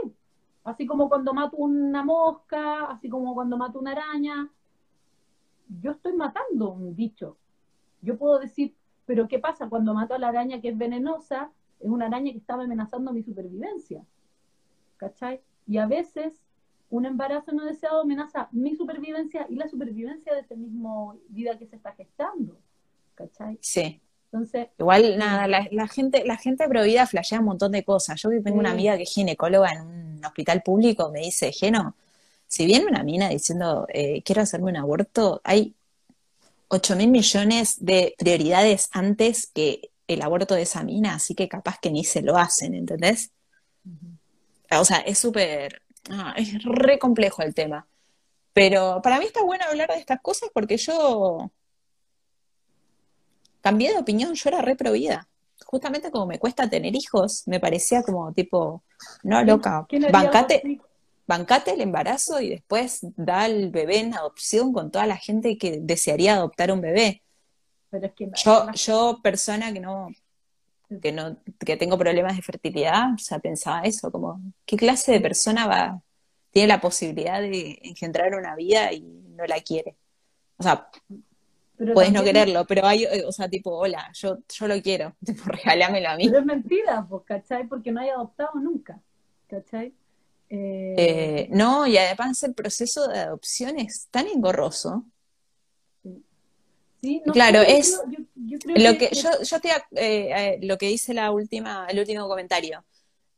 así 0.64 0.86
como 0.86 1.08
cuando 1.08 1.34
mato 1.34 1.56
una 1.56 2.04
mosca, 2.04 2.86
así 2.86 3.08
como 3.08 3.34
cuando 3.34 3.56
mato 3.56 3.78
una 3.78 3.92
araña, 3.92 4.50
yo 5.80 5.92
estoy 5.92 6.14
matando 6.14 6.70
un 6.70 6.94
bicho. 6.94 7.36
Yo 8.00 8.18
puedo 8.18 8.38
decir, 8.38 8.74
pero 9.06 9.28
¿qué 9.28 9.38
pasa 9.38 9.68
cuando 9.68 9.94
mato 9.94 10.14
a 10.14 10.18
la 10.18 10.28
araña 10.28 10.60
que 10.60 10.68
es 10.68 10.78
venenosa? 10.78 11.50
es 11.82 11.90
una 11.90 12.06
araña 12.06 12.32
que 12.32 12.38
estaba 12.38 12.64
amenazando 12.64 13.12
mi 13.12 13.22
supervivencia. 13.22 14.04
¿Cachai? 14.96 15.40
Y 15.66 15.78
a 15.78 15.86
veces 15.86 16.40
un 16.90 17.06
embarazo 17.06 17.52
no 17.52 17.64
deseado 17.64 18.02
amenaza 18.02 18.48
mi 18.52 18.76
supervivencia 18.76 19.46
y 19.48 19.56
la 19.56 19.66
supervivencia 19.66 20.34
de 20.34 20.40
ese 20.40 20.56
mismo 20.56 21.16
vida 21.28 21.58
que 21.58 21.66
se 21.66 21.76
está 21.76 21.92
gestando. 21.92 22.56
¿Cachai? 23.14 23.58
Sí. 23.60 24.00
Entonces, 24.32 24.68
Igual, 24.78 25.18
nada, 25.18 25.46
la, 25.46 25.68
la 25.70 25.86
gente, 25.88 26.24
la 26.24 26.38
gente 26.38 26.66
provida 26.66 27.06
flashea 27.06 27.40
un 27.40 27.44
montón 27.44 27.72
de 27.72 27.84
cosas. 27.84 28.20
Yo 28.22 28.30
tengo 28.42 28.58
una 28.58 28.70
amiga 28.70 28.96
que 28.96 29.02
es 29.02 29.12
ginecóloga 29.12 29.72
en 29.72 29.82
un 29.82 30.24
hospital 30.24 30.62
público, 30.62 31.10
me 31.10 31.20
dice, 31.20 31.52
Geno, 31.52 31.94
si 32.46 32.64
viene 32.64 32.86
una 32.86 33.02
mina 33.02 33.28
diciendo, 33.28 33.86
eh, 33.92 34.22
quiero 34.22 34.40
hacerme 34.40 34.70
un 34.70 34.78
aborto, 34.78 35.42
hay 35.44 35.74
8 36.68 36.96
mil 36.96 37.10
millones 37.10 37.76
de 37.84 38.14
prioridades 38.16 38.88
antes 38.92 39.50
que 39.54 39.90
el 40.06 40.22
aborto 40.22 40.54
de 40.54 40.62
esa 40.62 40.82
mina, 40.82 41.14
así 41.14 41.34
que 41.34 41.48
capaz 41.48 41.78
que 41.78 41.90
ni 41.90 42.04
se 42.04 42.22
lo 42.22 42.38
hacen, 42.38 42.74
¿entendés? 42.74 43.32
O 44.70 44.84
sea, 44.84 44.98
es 44.98 45.18
súper, 45.18 45.82
ah, 46.10 46.34
es 46.38 46.62
re 46.64 46.98
complejo 46.98 47.42
el 47.42 47.54
tema. 47.54 47.86
Pero 48.54 49.00
para 49.02 49.18
mí 49.18 49.26
está 49.26 49.42
bueno 49.42 49.64
hablar 49.68 49.90
de 49.90 49.98
estas 49.98 50.20
cosas 50.22 50.48
porque 50.54 50.78
yo 50.78 51.50
cambié 53.62 53.92
de 53.92 53.98
opinión, 53.98 54.34
yo 54.34 54.50
era 54.50 54.60
re 54.60 54.76
provida. 54.76 55.26
Justamente 55.64 56.10
como 56.10 56.26
me 56.26 56.38
cuesta 56.38 56.68
tener 56.68 56.94
hijos, 56.94 57.44
me 57.46 57.58
parecía 57.58 58.02
como 58.02 58.32
tipo, 58.34 58.82
no, 59.22 59.42
loca, 59.42 59.86
¿quién 59.88 60.04
haría 60.04 60.18
algo 60.18 60.32
bancate, 60.32 60.80
bancate 61.26 61.72
el 61.72 61.80
embarazo 61.80 62.40
y 62.40 62.50
después 62.50 62.98
da 63.16 63.46
el 63.46 63.70
bebé 63.70 64.00
en 64.00 64.14
adopción 64.14 64.72
con 64.72 64.90
toda 64.90 65.06
la 65.06 65.16
gente 65.16 65.56
que 65.56 65.78
desearía 65.80 66.34
adoptar 66.34 66.72
un 66.72 66.80
bebé. 66.80 67.22
Pero 67.90 68.06
es 68.06 68.12
que 68.12 68.30
Yo, 68.34 68.70
yo 68.72 69.20
persona 69.22 69.72
que 69.72 69.80
no, 69.80 70.08
que 71.00 71.12
no, 71.12 71.38
que 71.64 71.76
tengo 71.76 71.96
problemas 71.96 72.36
de 72.36 72.42
fertilidad, 72.42 73.14
o 73.14 73.18
sea, 73.18 73.38
pensaba 73.38 73.82
eso, 73.82 74.10
como, 74.10 74.40
¿qué 74.66 74.76
clase 74.76 75.12
de 75.12 75.20
persona 75.20 75.66
va, 75.66 76.02
tiene 76.50 76.68
la 76.68 76.80
posibilidad 76.80 77.40
de 77.40 77.78
engendrar 77.82 78.34
una 78.34 78.54
vida 78.56 78.92
y 78.92 79.00
no 79.00 79.46
la 79.46 79.60
quiere? 79.60 79.96
O 80.56 80.62
sea, 80.62 80.88
pero 81.84 81.94
puedes 81.94 82.12
no 82.12 82.22
quererlo, 82.22 82.64
pero 82.66 82.86
hay, 82.86 83.04
eh, 83.04 83.24
o 83.26 83.32
sea, 83.32 83.48
tipo, 83.48 83.70
hola, 83.76 84.10
yo, 84.14 84.38
yo 84.48 84.68
lo 84.68 84.80
quiero, 84.80 85.14
tipo, 85.24 85.42
regálamelo 85.44 86.08
a 86.10 86.16
mí. 86.16 86.26
Pero 86.26 86.38
es 86.40 86.46
mentira, 86.46 87.06
pues, 87.08 87.22
¿cachai? 87.24 87.66
Porque 87.66 87.90
no 87.92 88.00
hay 88.00 88.10
adoptado 88.10 88.54
nunca, 88.60 89.00
¿cachai? 89.48 89.92
Eh, 90.48 90.94
Eh, 90.98 91.48
no, 91.50 91.86
y 91.86 91.96
además 91.96 92.42
el 92.42 92.54
proceso 92.54 93.08
de 93.08 93.18
adopción 93.20 93.78
es 93.78 94.06
tan 94.10 94.26
engorroso. 94.28 95.04
sí, 97.00 97.22
no 97.26 97.32
claro, 97.32 97.62
yo 97.62 97.68
es 97.68 98.00
yo- 98.36 98.58
Lo 98.66 98.92
que 98.98 99.08
que- 99.10 99.14
yo, 99.16 99.30
eh, 99.96 100.30
eh, 100.56 100.58
lo 100.62 100.78
que 100.78 100.86
dice 100.88 101.14
la 101.14 101.30
última, 101.30 101.86
el 101.88 101.98
último 101.98 102.28
comentario. 102.28 102.84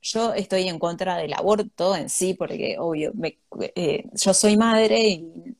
Yo 0.02 0.34
estoy 0.34 0.68
en 0.68 0.78
contra 0.78 1.16
del 1.16 1.32
aborto 1.32 1.96
en 1.96 2.10
sí, 2.10 2.34
porque 2.34 2.76
obvio, 2.78 3.12
me- 3.14 3.38
yo 4.12 4.34
soy 4.34 4.56
madre 4.56 5.00
y 5.08 5.56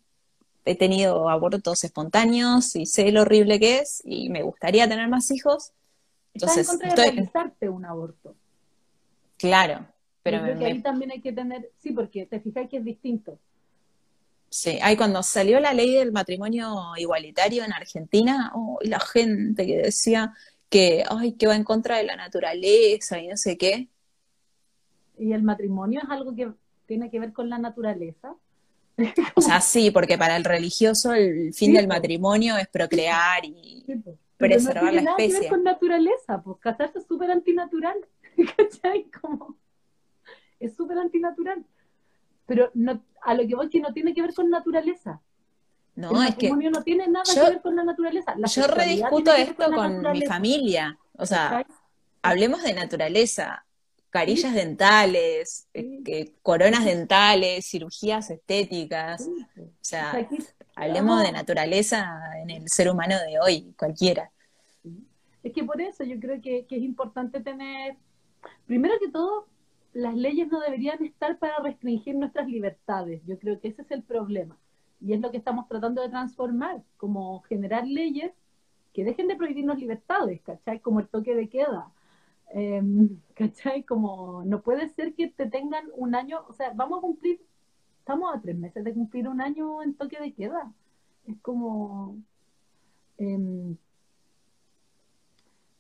he 0.65 0.77
tenido 0.77 1.29
abortos 1.29 1.85
espontáneos 1.85 2.77
y 2.77 2.87
sé 2.87 3.13
lo 3.13 3.23
horrible 3.23 3.61
que 3.61 3.79
es 3.81 4.03
y 4.05 4.31
me 4.31 4.43
gustaría 4.43 4.89
tener 4.89 5.09
más 5.09 5.31
hijos. 5.31 5.73
Estás 6.35 6.59
en 6.59 6.65
Entonces, 6.65 6.67
contra 6.67 6.91
de 6.91 6.97
estoy, 6.97 7.15
realizarte 7.15 7.69
un 7.69 7.85
aborto. 7.85 8.37
claro, 9.37 9.87
pero 10.23 10.43
creo 10.43 10.55
me- 10.55 10.55
que 10.59 10.65
me- 10.65 10.67
ahí 10.67 10.83
también 10.83 11.11
hay 11.13 11.21
que 11.21 11.33
tener, 11.33 11.71
sí, 11.79 11.93
porque 11.93 12.27
te 12.27 12.41
fijas 12.41 12.69
que 12.69 12.79
es 12.79 12.85
distinto. 12.85 13.39
Sí, 14.49 14.79
ay, 14.83 14.97
cuando 14.97 15.23
salió 15.23 15.59
la 15.61 15.75
ley 15.75 15.95
del 15.95 16.13
matrimonio 16.13 16.93
igualitario 16.97 17.65
en 17.65 17.73
Argentina, 17.73 18.53
oh, 18.55 18.79
y 18.83 18.89
la 18.89 19.01
gente 19.01 19.67
que 19.67 19.79
decía 19.79 20.33
que, 20.71 21.05
ay, 21.11 21.33
que 21.35 21.47
va 21.49 21.57
en 21.57 21.65
contra 21.65 21.97
de 21.99 22.05
la 22.05 22.15
naturaleza 22.17 23.19
y 23.19 23.29
no 23.29 23.37
sé 23.37 23.59
qué. 23.59 23.89
Y 25.19 25.33
el 25.33 25.43
matrimonio 25.43 26.01
es 26.03 26.11
algo 26.11 26.35
que 26.35 26.53
tiene 26.87 27.11
que 27.11 27.19
ver 27.21 27.33
con 27.33 27.49
la 27.49 27.59
naturaleza. 27.59 28.35
O 29.35 29.41
sea, 29.41 29.61
sí, 29.61 29.91
porque 29.91 30.17
para 30.19 30.37
el 30.37 30.45
religioso 30.45 31.13
el 31.15 31.53
fin 31.53 31.71
Sí, 31.71 31.77
del 31.77 31.89
matrimonio 31.89 32.57
es 32.57 32.69
procrear 32.69 33.45
y 33.45 33.83
Sí, 33.87 33.97
pues. 33.97 34.17
Preservar 34.37 34.85
no 34.85 34.91
tiene 34.91 34.97
la 34.97 35.03
nada 35.03 35.17
que 35.17 35.23
ver 35.23 35.31
especie. 35.31 35.49
con 35.49 35.63
naturaleza, 35.65 36.43
pues 36.43 36.59
casarse 36.61 36.99
es 36.99 37.07
súper 37.07 37.31
antinatural, 37.31 37.97
¿cachai? 38.57 39.11
Como, 39.21 39.57
es 40.61 40.75
súper 40.75 40.99
antinatural. 40.99 41.65
Pero 42.47 42.71
no, 42.75 43.03
a 43.23 43.35
lo 43.35 43.47
que 43.47 43.55
voy 43.55 43.71
que 43.71 43.81
no 43.81 43.93
tiene 43.93 44.13
que 44.13 44.23
ver 44.23 44.35
con 44.35 44.51
naturaleza. 44.51 45.21
No, 45.95 46.11
el 46.11 46.17
es 46.17 46.35
que 46.35 46.49
matrimonio 46.49 46.71
no 46.73 46.83
tiene 46.83 47.07
nada 47.09 47.25
yo- 47.33 47.45
que 47.45 47.51
ver 47.51 47.63
con 47.63 47.77
la 47.77 47.85
naturaleza. 47.85 48.35
La 48.37 48.49
yo 48.49 48.67
rediscuto 48.67 49.33
esto 49.33 49.71
con 49.73 50.03
mi 50.13 50.23
familia. 50.27 50.99
O 51.17 51.25
sea, 51.27 51.49
¿cachai? 51.65 51.67
hablemos 52.23 52.63
de 52.65 52.75
naturaleza, 52.75 53.65
carillas 54.15 54.55
dentales, 54.55 55.67
eh, 55.75 56.01
Sí. 56.07 56.35
coronas 56.41 56.85
dentales, 56.85 57.67
cirugías 57.67 58.31
estéticas. 58.31 59.25
Sí. 59.25 59.61
O 59.61 59.69
sea, 59.81 60.15
aquí- 60.17 60.39
hablemos 60.77 61.21
de 61.21 61.33
naturaleza 61.33 62.21
en 62.41 62.51
el 62.51 62.69
ser 62.69 62.89
humano 62.93 63.17
de 63.27 63.41
hoy, 63.41 63.75
cualquiera. 63.77 64.31
Es 65.43 65.53
que 65.53 65.65
por 65.65 65.81
eso 65.81 66.05
yo 66.05 66.21
creo 66.21 66.41
que, 66.41 66.65
que 66.67 66.77
es 66.77 66.83
importante 66.83 67.41
tener, 67.41 67.97
primero 68.67 68.95
que 69.01 69.11
todo, 69.11 69.49
las 69.93 70.15
leyes 70.15 70.47
no 70.49 70.61
deberían 70.61 71.05
estar 71.05 71.37
para 71.41 71.59
restringir 71.59 72.15
nuestras 72.15 72.47
libertades. 72.47 73.21
Yo 73.27 73.37
creo 73.37 73.59
que 73.61 73.67
ese 73.69 73.83
es 73.83 73.91
el 73.91 74.05
problema. 74.05 74.57
Y 75.01 75.13
es 75.13 75.21
lo 75.21 75.33
que 75.33 75.39
estamos 75.39 75.67
tratando 75.69 76.01
de 76.03 76.09
transformar, 76.09 76.83
como 76.99 77.41
generar 77.49 77.85
leyes 77.85 78.31
que 78.93 79.03
dejen 79.05 79.27
de 79.27 79.35
prohibirnos 79.35 79.79
libertades, 79.79 80.41
¿cachai? 80.43 80.79
Como 80.79 81.01
el 81.01 81.09
toque 81.09 81.35
de 81.35 81.49
queda. 81.49 81.91
Em, 82.55 83.09
¿Cachai? 83.35 83.83
Como 83.83 84.45
no 84.45 84.63
puede 84.63 84.89
ser 84.89 85.15
que 85.15 85.29
te 85.29 85.47
tengan 85.47 85.87
un 85.97 86.15
año, 86.15 86.45
o 86.49 86.53
sea, 86.53 86.73
vamos 86.75 86.99
a 86.99 87.01
cumplir, 87.03 87.41
estamos 87.99 88.33
a 88.35 88.41
tres 88.41 88.57
meses 88.57 88.85
de 88.85 88.95
cumplir 88.95 89.29
un 89.29 89.41
año 89.41 89.83
en 89.83 89.95
toque 89.95 90.19
de 90.21 90.33
queda. 90.33 90.73
Es 91.27 91.37
como... 91.41 92.17
em, 93.19 93.77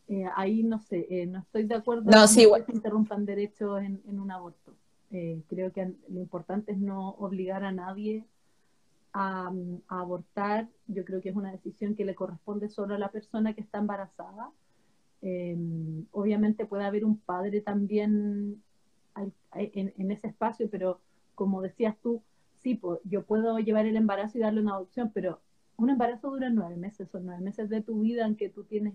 eh, 0.06 0.26
ahí 0.37 0.62
no 0.62 0.78
sé, 0.80 1.06
eh, 1.08 1.26
no 1.26 1.38
estoy 1.38 1.64
de 1.64 1.76
acuerdo 1.76 2.10
No, 2.10 2.26
sí, 2.26 2.46
que 2.56 2.64
se 2.64 2.72
interrumpan 2.72 3.24
derechos 3.24 3.80
en, 3.80 4.02
en 4.06 4.20
un 4.20 4.30
aborto. 4.30 4.74
Eh, 5.10 5.42
creo 5.48 5.72
que 5.72 5.94
lo 6.08 6.20
importante 6.20 6.72
es 6.72 6.78
no 6.78 7.10
obligar 7.10 7.64
a 7.64 7.72
nadie 7.72 8.26
a, 9.12 9.50
mm, 9.50 9.82
a 9.88 10.00
abortar. 10.00 10.68
Yo 10.88 11.04
creo 11.04 11.22
que 11.22 11.30
es 11.30 11.37
una 11.37 11.52
decisión 11.52 11.94
que 11.94 12.04
le 12.04 12.14
corresponde 12.14 12.68
solo 12.68 12.94
a 12.94 12.98
la 12.98 13.10
persona 13.12 13.54
que 13.54 13.62
está 13.62 13.78
embarazada. 13.78 14.50
Eh, 15.26 15.56
obviamente 16.12 16.66
puede 16.66 16.84
haber 16.84 17.02
un 17.04 17.16
padre 17.18 17.62
también 17.62 18.62
en, 19.54 19.92
en 19.96 20.10
ese 20.10 20.26
espacio, 20.26 20.68
pero 20.70 21.00
como 21.34 21.62
decías 21.62 21.96
tú, 22.02 22.22
sí, 22.62 22.78
yo 23.04 23.22
puedo 23.24 23.58
llevar 23.58 23.87
el 23.87 23.96
embarazo 23.96 24.37
y 24.37 24.42
darle 24.42 24.60
una 24.60 24.74
adopción, 24.74 25.10
pero 25.14 25.40
un 25.76 25.88
embarazo 25.88 26.30
dura 26.30 26.50
nueve 26.50 26.76
meses, 26.76 27.08
son 27.10 27.24
nueve 27.24 27.40
meses 27.40 27.70
de 27.70 27.80
tu 27.80 28.00
vida 28.00 28.26
en 28.26 28.37
que 28.37 28.50
tú 28.50 28.64
tienes 28.64 28.92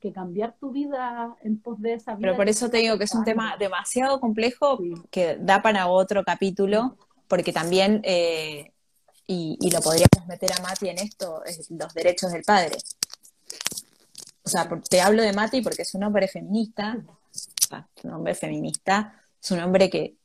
que 0.00 0.12
cambiar 0.12 0.56
tu 0.58 0.70
vida 0.70 1.36
en 1.42 1.58
pos 1.60 1.78
de 1.82 1.92
esa 1.92 2.14
vida. 2.14 2.28
Pero 2.28 2.36
por 2.36 2.48
eso 2.48 2.70
te 2.70 2.78
digo 2.78 2.96
que 2.96 3.04
es 3.04 3.14
un 3.14 3.24
tema 3.24 3.56
demasiado 3.58 4.18
complejo 4.18 4.78
Sí. 4.78 4.94
que 5.10 5.36
da 5.38 5.60
para 5.60 5.88
otro 5.88 6.24
capítulo, 6.24 6.96
porque 7.28 7.52
también, 7.52 8.00
eh, 8.04 8.72
y, 9.26 9.58
y 9.60 9.70
lo 9.70 9.80
podríamos 9.82 10.26
meter 10.26 10.50
a 10.58 10.62
Mati 10.62 10.88
en 10.88 10.98
esto, 10.98 11.44
es 11.44 11.70
los 11.70 11.92
derechos 11.92 12.32
del 12.32 12.44
padre. 12.44 12.78
O 14.50 14.52
sea, 14.52 14.68
por- 14.68 14.82
te 14.82 15.00
hablo 15.00 15.22
de 15.22 15.32
Mati 15.32 15.60
porque 15.62 15.82
es 15.82 15.94
un 15.94 16.02
hombre 16.02 16.26
feminista, 16.26 16.98
o 17.06 17.16
sea, 17.32 17.88
es 17.94 18.04
un 18.04 18.10
hombre 18.14 18.34
feminista, 18.34 19.22
es 19.40 19.50
un 19.52 19.60
hombre 19.60 19.88
que 19.88 20.16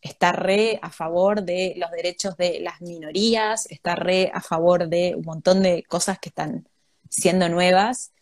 está 0.00 0.30
re 0.30 0.78
a 0.82 0.90
favor 0.90 1.42
de 1.42 1.74
los 1.76 1.90
derechos 1.90 2.36
de 2.36 2.60
las 2.60 2.80
minorías, 2.80 3.66
está 3.68 3.96
re 3.96 4.30
a 4.32 4.40
favor 4.40 4.88
de 4.88 5.16
un 5.16 5.24
montón 5.24 5.64
de 5.64 5.82
cosas 5.82 6.20
que 6.20 6.28
están 6.28 6.68
siendo 7.10 7.48
nuevas 7.48 8.12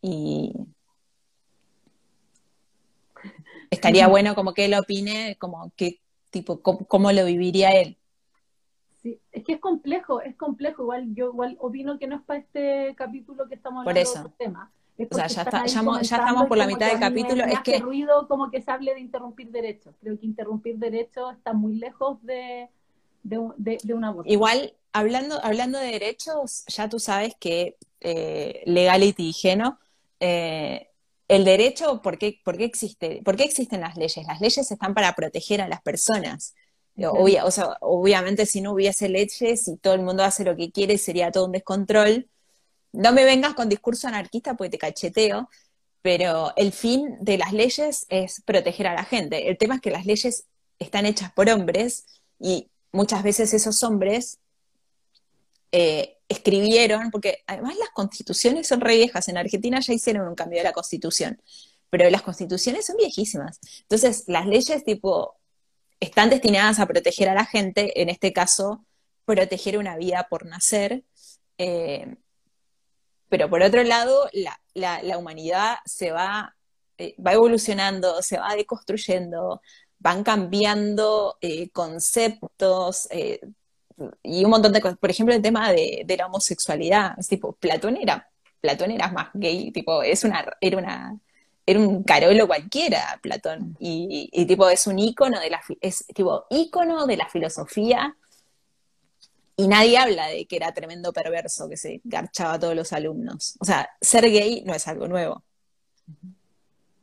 y 0.00 0.52
estaría 3.70 4.06
bueno 4.06 4.36
como 4.36 4.54
que 4.54 4.66
él 4.66 4.74
opine, 4.74 5.36
como 5.40 5.72
que 5.74 5.98
tipo, 6.30 6.60
cómo, 6.60 6.86
cómo 6.86 7.10
lo 7.10 7.24
viviría 7.24 7.70
él. 7.72 7.96
Sí, 9.02 9.18
es 9.32 9.42
que 9.44 9.54
es 9.54 9.60
complejo, 9.60 10.20
es 10.20 10.36
complejo. 10.36 10.82
Igual 10.82 11.14
yo 11.16 11.30
igual 11.30 11.56
opino 11.60 11.98
que 11.98 12.06
no 12.06 12.14
es 12.16 12.22
para 12.22 12.38
este 12.38 12.94
capítulo 12.96 13.48
que 13.48 13.56
estamos 13.56 13.82
Por 13.84 13.90
hablando 13.90 14.10
eso. 14.12 14.22
de 14.22 14.30
tema. 14.38 14.70
Es 14.96 15.08
O 15.10 15.14
sea, 15.16 15.26
ya 15.26 15.42
está- 15.42 15.66
ya 15.66 15.80
estamos 16.00 16.46
por 16.46 16.56
la 16.56 16.66
mitad 16.66 16.86
del 16.90 17.00
capítulo, 17.00 17.44
es 17.44 17.60
que- 17.60 17.78
ruido 17.80 18.28
como 18.28 18.50
que 18.50 18.60
se 18.62 18.70
hable 18.70 18.94
de 18.94 19.00
interrumpir 19.00 19.50
derechos. 19.50 19.94
Creo 20.00 20.18
que 20.18 20.26
interrumpir 20.26 20.76
derechos 20.78 21.34
está 21.36 21.52
muy 21.52 21.74
lejos 21.76 22.22
de, 22.22 22.68
de, 23.24 23.38
un- 23.38 23.54
de, 23.56 23.78
de 23.82 23.94
un 23.94 24.04
aborto. 24.04 24.30
Igual, 24.30 24.74
hablando, 24.92 25.40
hablando 25.42 25.78
de 25.78 25.86
derechos, 25.86 26.64
ya 26.68 26.88
tú 26.88 26.98
sabes 27.00 27.34
que 27.40 27.76
eh, 28.00 28.62
legality 28.66 29.30
y 29.30 29.32
geno, 29.32 29.78
eh, 30.20 30.90
el 31.26 31.44
derecho, 31.44 32.00
¿por 32.02 32.18
qué, 32.18 32.38
por 32.44 32.56
qué 32.56 32.64
existe? 32.64 33.22
¿Por 33.24 33.34
qué 33.34 33.44
existen 33.44 33.80
las 33.80 33.96
leyes? 33.96 34.24
Las 34.26 34.40
leyes 34.40 34.70
están 34.70 34.94
para 34.94 35.14
proteger 35.14 35.60
a 35.62 35.68
las 35.68 35.80
personas. 35.82 36.54
Obvia- 36.96 37.44
o 37.46 37.50
sea, 37.50 37.76
obviamente 37.80 38.46
si 38.46 38.60
no 38.60 38.72
hubiese 38.72 39.08
leyes 39.08 39.66
y 39.66 39.76
todo 39.78 39.94
el 39.94 40.02
mundo 40.02 40.22
hace 40.22 40.44
lo 40.44 40.54
que 40.54 40.70
quiere, 40.70 40.98
sería 40.98 41.32
todo 41.32 41.46
un 41.46 41.52
descontrol. 41.52 42.28
No 42.94 43.12
me 43.12 43.24
vengas 43.24 43.54
con 43.54 43.68
discurso 43.68 44.06
anarquista 44.06 44.54
porque 44.54 44.70
te 44.70 44.78
cacheteo, 44.78 45.50
pero 46.00 46.52
el 46.56 46.72
fin 46.72 47.16
de 47.20 47.38
las 47.38 47.52
leyes 47.52 48.06
es 48.08 48.40
proteger 48.42 48.86
a 48.86 48.94
la 48.94 49.04
gente. 49.04 49.48
El 49.48 49.58
tema 49.58 49.76
es 49.76 49.80
que 49.80 49.90
las 49.90 50.06
leyes 50.06 50.46
están 50.78 51.04
hechas 51.04 51.32
por 51.32 51.48
hombres 51.48 52.04
y 52.38 52.70
muchas 52.92 53.22
veces 53.24 53.52
esos 53.52 53.82
hombres 53.82 54.38
eh, 55.72 56.18
escribieron, 56.28 57.10
porque 57.10 57.42
además 57.48 57.76
las 57.78 57.90
constituciones 57.90 58.68
son 58.68 58.80
re 58.80 58.96
viejas, 58.96 59.28
en 59.28 59.38
Argentina 59.38 59.80
ya 59.80 59.92
hicieron 59.92 60.28
un 60.28 60.36
cambio 60.36 60.58
de 60.58 60.64
la 60.64 60.72
constitución, 60.72 61.42
pero 61.90 62.08
las 62.10 62.22
constituciones 62.22 62.86
son 62.86 62.96
viejísimas. 62.96 63.58
Entonces, 63.80 64.24
las 64.28 64.46
leyes 64.46 64.84
tipo 64.84 65.34
están 65.98 66.30
destinadas 66.30 66.78
a 66.78 66.86
proteger 66.86 67.28
a 67.28 67.34
la 67.34 67.44
gente, 67.44 68.00
en 68.00 68.08
este 68.08 68.32
caso, 68.32 68.84
proteger 69.24 69.78
una 69.78 69.96
vida 69.96 70.28
por 70.30 70.46
nacer. 70.46 71.02
Eh, 71.58 72.16
pero 73.28 73.48
por 73.50 73.62
otro 73.62 73.82
lado, 73.82 74.28
la, 74.74 75.18
humanidad 75.18 75.76
se 75.84 76.12
va, 76.12 76.54
eh, 76.98 77.14
va 77.24 77.32
evolucionando, 77.32 78.22
se 78.22 78.38
va 78.38 78.54
deconstruyendo, 78.54 79.60
van 79.98 80.22
cambiando 80.22 81.36
eh, 81.40 81.70
conceptos 81.70 83.08
y 84.22 84.44
un 84.44 84.50
montón 84.50 84.72
de 84.72 84.80
cosas. 84.80 84.98
Por 84.98 85.10
ejemplo, 85.10 85.34
el 85.34 85.42
tema 85.42 85.72
de, 85.72 86.04
la 86.18 86.26
homosexualidad. 86.26 87.14
Es 87.18 87.28
tipo, 87.28 87.52
Platón 87.54 87.96
era, 87.96 88.28
Platón 88.60 88.90
era 88.90 89.08
más 89.12 89.28
gay, 89.34 89.70
tipo, 89.70 90.02
es 90.02 90.24
una, 90.24 90.44
era 90.60 90.78
una 90.78 91.18
era 91.66 91.80
un 91.80 92.02
carolo 92.02 92.46
cualquiera, 92.46 93.18
Platón. 93.22 93.76
Y, 93.78 94.28
tipo, 94.46 94.68
es 94.68 94.86
un 94.86 94.98
ícono 94.98 95.40
de 95.40 95.50
la 95.50 95.60
es 95.80 96.04
tipo 96.14 96.46
ícono 96.50 97.06
de 97.06 97.16
la 97.16 97.28
filosofía. 97.28 98.16
Y 99.56 99.68
nadie 99.68 99.98
habla 99.98 100.26
de 100.28 100.46
que 100.46 100.56
era 100.56 100.72
tremendo 100.72 101.12
perverso 101.12 101.68
que 101.68 101.76
se 101.76 102.00
garchaba 102.04 102.54
a 102.54 102.58
todos 102.58 102.74
los 102.74 102.92
alumnos. 102.92 103.56
O 103.60 103.64
sea, 103.64 103.88
ser 104.00 104.24
gay 104.30 104.62
no 104.64 104.74
es 104.74 104.88
algo 104.88 105.06
nuevo. 105.06 105.44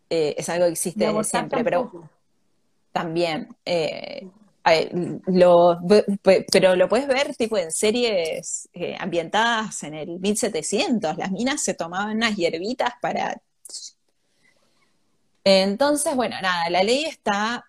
Eh, 0.10 0.36
es 0.38 0.50
algo 0.50 0.66
que 0.66 0.72
existe 0.74 1.06
desde 1.06 1.24
siempre, 1.24 1.64
pero 1.64 2.10
también. 2.92 3.56
Eh, 3.66 4.28
lo, 5.28 5.80
pero 6.52 6.76
lo 6.76 6.88
puedes 6.88 7.08
ver 7.08 7.36
tipo 7.36 7.58
en 7.58 7.72
series 7.72 8.70
eh, 8.74 8.96
ambientadas 9.00 9.84
en 9.84 9.94
el 9.96 10.20
1700. 10.20 11.18
Las 11.18 11.32
minas 11.32 11.64
se 11.64 11.74
tomaban 11.74 12.18
unas 12.18 12.36
hierbitas 12.36 12.94
para 13.02 13.42
entonces, 15.44 16.16
bueno, 16.16 16.36
nada, 16.42 16.70
la 16.70 16.84
ley 16.84 17.06
está 17.06 17.66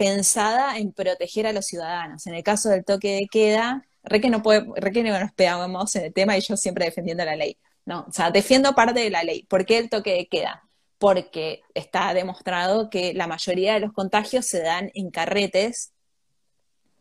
pensada 0.00 0.78
en 0.78 0.94
proteger 0.94 1.46
a 1.46 1.52
los 1.52 1.66
ciudadanos. 1.66 2.26
En 2.26 2.34
el 2.34 2.42
caso 2.42 2.70
del 2.70 2.86
toque 2.86 3.16
de 3.16 3.26
queda, 3.30 3.86
re 4.02 4.22
que 4.22 4.30
no 4.30 4.38
nos 4.40 5.32
pegamos 5.32 5.94
en 5.94 6.06
el 6.06 6.14
tema 6.14 6.38
y 6.38 6.40
yo 6.40 6.56
siempre 6.56 6.86
defendiendo 6.86 7.22
la 7.22 7.36
ley. 7.36 7.58
No, 7.84 8.06
o 8.08 8.10
sea, 8.10 8.30
defiendo 8.30 8.74
parte 8.74 8.98
de 9.00 9.10
la 9.10 9.22
ley. 9.24 9.42
¿Por 9.42 9.66
qué 9.66 9.76
el 9.76 9.90
toque 9.90 10.14
de 10.14 10.26
queda? 10.26 10.62
Porque 10.96 11.60
está 11.74 12.14
demostrado 12.14 12.88
que 12.88 13.12
la 13.12 13.26
mayoría 13.26 13.74
de 13.74 13.80
los 13.80 13.92
contagios 13.92 14.46
se 14.46 14.62
dan 14.62 14.90
en 14.94 15.10
carretes. 15.10 15.92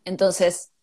Entonces, 0.03 0.73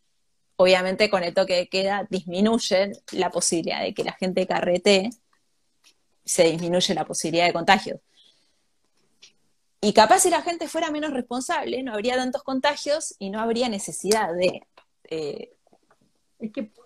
obviamente 0.56 1.10
con 1.10 1.22
el 1.22 1.34
toque 1.34 1.56
de 1.56 1.68
queda 1.68 2.06
disminuye 2.08 2.92
la 3.12 3.28
posibilidad 3.28 3.82
de 3.82 3.92
que 3.92 4.04
la 4.04 4.12
gente 4.12 4.46
carrete, 4.46 5.10
se 6.24 6.44
disminuye 6.44 6.94
la 6.94 7.04
posibilidad 7.04 7.44
de 7.44 7.52
contagios. 7.52 8.00
Y 9.80 9.92
capaz 9.92 10.20
si 10.20 10.30
la 10.30 10.42
gente 10.42 10.68
fuera 10.68 10.90
menos 10.90 11.12
responsable, 11.12 11.82
no 11.82 11.92
habría 11.92 12.16
tantos 12.16 12.42
contagios 12.42 13.14
y 13.18 13.30
no 13.30 13.40
habría 13.40 13.68
necesidad 13.68 14.34
de 14.34 14.66
eh, 15.04 15.52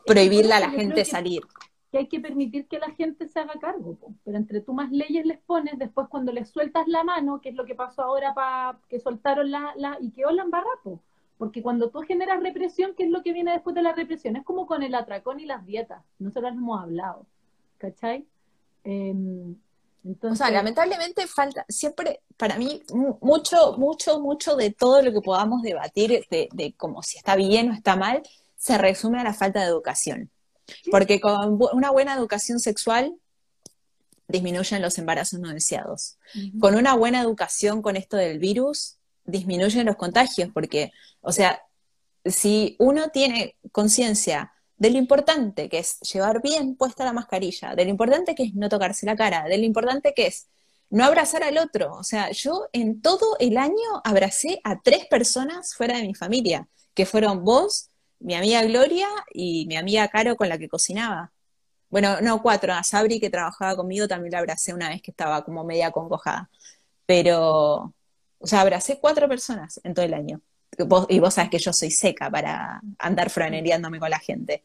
prohibirle 0.07 0.55
a 0.55 0.61
la 0.61 0.71
gente 0.71 1.05
salir. 1.05 1.43
Que 1.91 1.99
hay 1.99 2.09
que 2.09 2.21
permitir 2.21 2.69
que 2.69 2.79
la 2.79 2.91
gente 2.91 3.27
se 3.27 3.41
haga 3.41 3.55
cargo, 3.61 3.97
pero 4.25 4.37
entre 4.37 4.61
tú 4.61 4.73
más 4.73 4.93
leyes 4.93 5.27
les 5.27 5.39
pones, 5.39 5.79
después 5.79 6.07
cuando 6.09 6.33
les 6.33 6.49
sueltas 6.49 6.87
la 6.87 7.03
mano, 7.03 7.41
que 7.41 7.49
es 7.49 7.55
lo 7.57 7.65
que 7.65 7.75
pasó 7.75 8.03
ahora 8.03 8.33
para 8.33 8.79
que 8.89 9.01
soltaron 9.01 9.51
la, 9.51 9.73
la 9.77 9.99
y 10.01 10.11
que 10.11 10.25
hola 10.25 10.45
barrapo. 10.49 11.01
Porque 11.37 11.63
cuando 11.63 11.91
tú 11.91 12.01
generas 12.01 12.43
represión, 12.43 12.95
¿qué 12.95 13.05
es 13.05 13.11
lo 13.11 13.23
que 13.23 13.33
viene 13.33 13.53
después 13.53 13.75
de 13.75 13.83
la 13.83 13.95
represión? 13.95 14.37
Es 14.37 14.45
como 14.45 14.67
con 14.67 14.83
el 14.83 14.95
atracón 14.95 15.41
y 15.41 15.47
las 15.47 15.65
dietas. 15.65 16.05
Nosotros 16.19 16.53
hemos 16.53 16.83
hablado. 16.83 17.25
¿Cachai? 17.79 18.27
O 20.23 20.35
sea, 20.35 20.51
lamentablemente 20.51 21.27
falta 21.27 21.65
siempre, 21.69 22.21
para 22.37 22.57
mí, 22.57 22.83
mucho, 23.21 23.77
mucho, 23.77 24.21
mucho 24.21 24.57
de 24.57 24.71
todo 24.71 25.03
lo 25.03 25.13
que 25.13 25.21
podamos 25.21 25.63
debatir 25.63 26.27
de, 26.31 26.49
de 26.53 26.75
como 26.75 27.03
si 27.03 27.19
está 27.19 27.37
bien 27.37 27.71
o 27.71 27.75
está 27.75 27.97
mal, 27.97 28.23
se 28.57 28.79
resume 28.79 29.21
a 29.21 29.25
la 29.25 29.35
falta 29.35 29.61
de 29.61 29.67
educación. 29.67 30.31
Porque 30.91 31.21
con 31.21 31.59
una 31.73 31.91
buena 31.91 32.15
educación 32.15 32.61
sexual 32.61 33.15
disminuyen 34.29 34.83
los 34.83 34.99
embarazos 34.99 35.41
no 35.41 35.53
deseados. 35.53 36.19
Con 36.61 36.77
una 36.77 36.95
buena 36.95 37.21
educación 37.21 37.83
con 37.83 37.97
esto 37.97 38.17
del 38.17 38.39
virus, 38.39 38.97
disminuyen 39.25 39.87
los 39.87 39.97
contagios, 39.97 40.51
porque, 40.53 40.93
o 41.21 41.33
sea, 41.33 41.63
si 42.25 42.77
uno 42.79 43.09
tiene 43.09 43.57
conciencia 43.73 44.53
de 44.81 44.91
lo 44.91 44.99
importante 44.99 45.69
que 45.69 45.79
es 45.79 46.01
llevar 46.01 46.41
bien 46.43 46.75
puesta 46.75 47.05
la 47.05 47.13
mascarilla, 47.13 47.75
de 47.75 47.85
lo 47.85 47.91
importante 47.91 48.35
que 48.35 48.45
es 48.45 48.55
no 48.55 48.69
tocarse 48.71 49.05
la 49.07 49.15
cara, 49.15 49.45
de 49.45 49.59
lo 49.59 49.65
importante 49.65 50.15
que 50.15 50.27
es 50.29 50.49
no 50.89 51.05
abrazar 51.05 51.45
al 51.45 51.59
otro. 51.59 51.93
O 51.95 52.03
sea, 52.03 52.31
yo 52.33 52.69
en 52.73 53.03
todo 53.03 53.37
el 53.41 53.59
año 53.59 54.01
abracé 54.05 54.61
a 54.65 54.81
tres 54.81 55.07
personas 55.07 55.75
fuera 55.75 55.99
de 55.99 56.07
mi 56.07 56.15
familia, 56.15 56.67
que 56.95 57.05
fueron 57.07 57.45
vos, 57.45 57.91
mi 58.21 58.35
amiga 58.35 58.63
Gloria 58.65 59.07
y 59.33 59.67
mi 59.67 59.77
amiga 59.77 60.09
Caro 60.09 60.35
con 60.37 60.49
la 60.49 60.59
que 60.59 60.69
cocinaba. 60.69 61.31
Bueno, 61.91 62.21
no, 62.23 62.43
cuatro, 62.43 62.73
a 62.73 62.83
Sabri 62.83 63.21
que 63.21 63.31
trabajaba 63.31 63.77
conmigo 63.77 64.09
también 64.09 64.33
la 64.33 64.39
abracé 64.39 64.73
una 64.75 64.89
vez 64.89 65.03
que 65.03 65.11
estaba 65.11 65.45
como 65.45 65.63
media 65.65 65.91
congojada. 65.91 66.51
Pero, 67.07 67.95
o 68.39 68.47
sea, 68.47 68.63
abracé 68.63 68.99
cuatro 69.01 69.29
personas 69.29 69.81
en 69.85 69.95
todo 69.95 70.07
el 70.07 70.15
año 70.15 70.41
y 71.09 71.19
vos 71.19 71.35
sabes 71.35 71.51
que 71.51 71.59
yo 71.59 71.73
soy 71.73 71.91
seca 71.91 72.31
para 72.31 72.81
andar 72.99 73.31
franereándome 73.31 73.99
con 73.99 74.11
la 74.11 74.19
gente. 74.19 74.65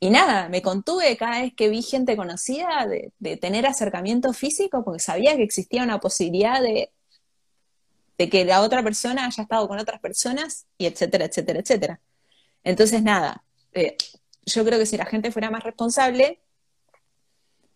Y 0.00 0.10
nada, 0.10 0.48
me 0.48 0.62
contuve 0.62 1.16
cada 1.16 1.42
vez 1.42 1.52
que 1.54 1.68
vi 1.68 1.82
gente 1.82 2.16
conocida 2.16 2.86
de, 2.86 3.36
tener 3.36 3.66
acercamiento 3.66 4.32
físico 4.32 4.82
porque 4.84 5.00
sabía 5.00 5.36
que 5.36 5.42
existía 5.42 5.82
una 5.82 6.00
posibilidad 6.00 6.62
de, 6.62 6.90
de 8.16 8.30
que 8.30 8.44
la 8.44 8.62
otra 8.62 8.82
persona 8.82 9.26
haya 9.26 9.42
estado 9.42 9.68
con 9.68 9.78
otras 9.78 10.00
personas 10.00 10.66
y 10.78 10.86
etcétera, 10.86 11.26
etcétera, 11.26 11.60
etcétera. 11.60 12.00
Entonces, 12.64 13.02
nada, 13.02 13.44
eh, 13.72 13.96
yo 14.46 14.64
creo 14.64 14.78
que 14.78 14.86
si 14.86 14.96
la 14.96 15.06
gente 15.06 15.30
fuera 15.32 15.50
más 15.50 15.64
responsable, 15.64 16.40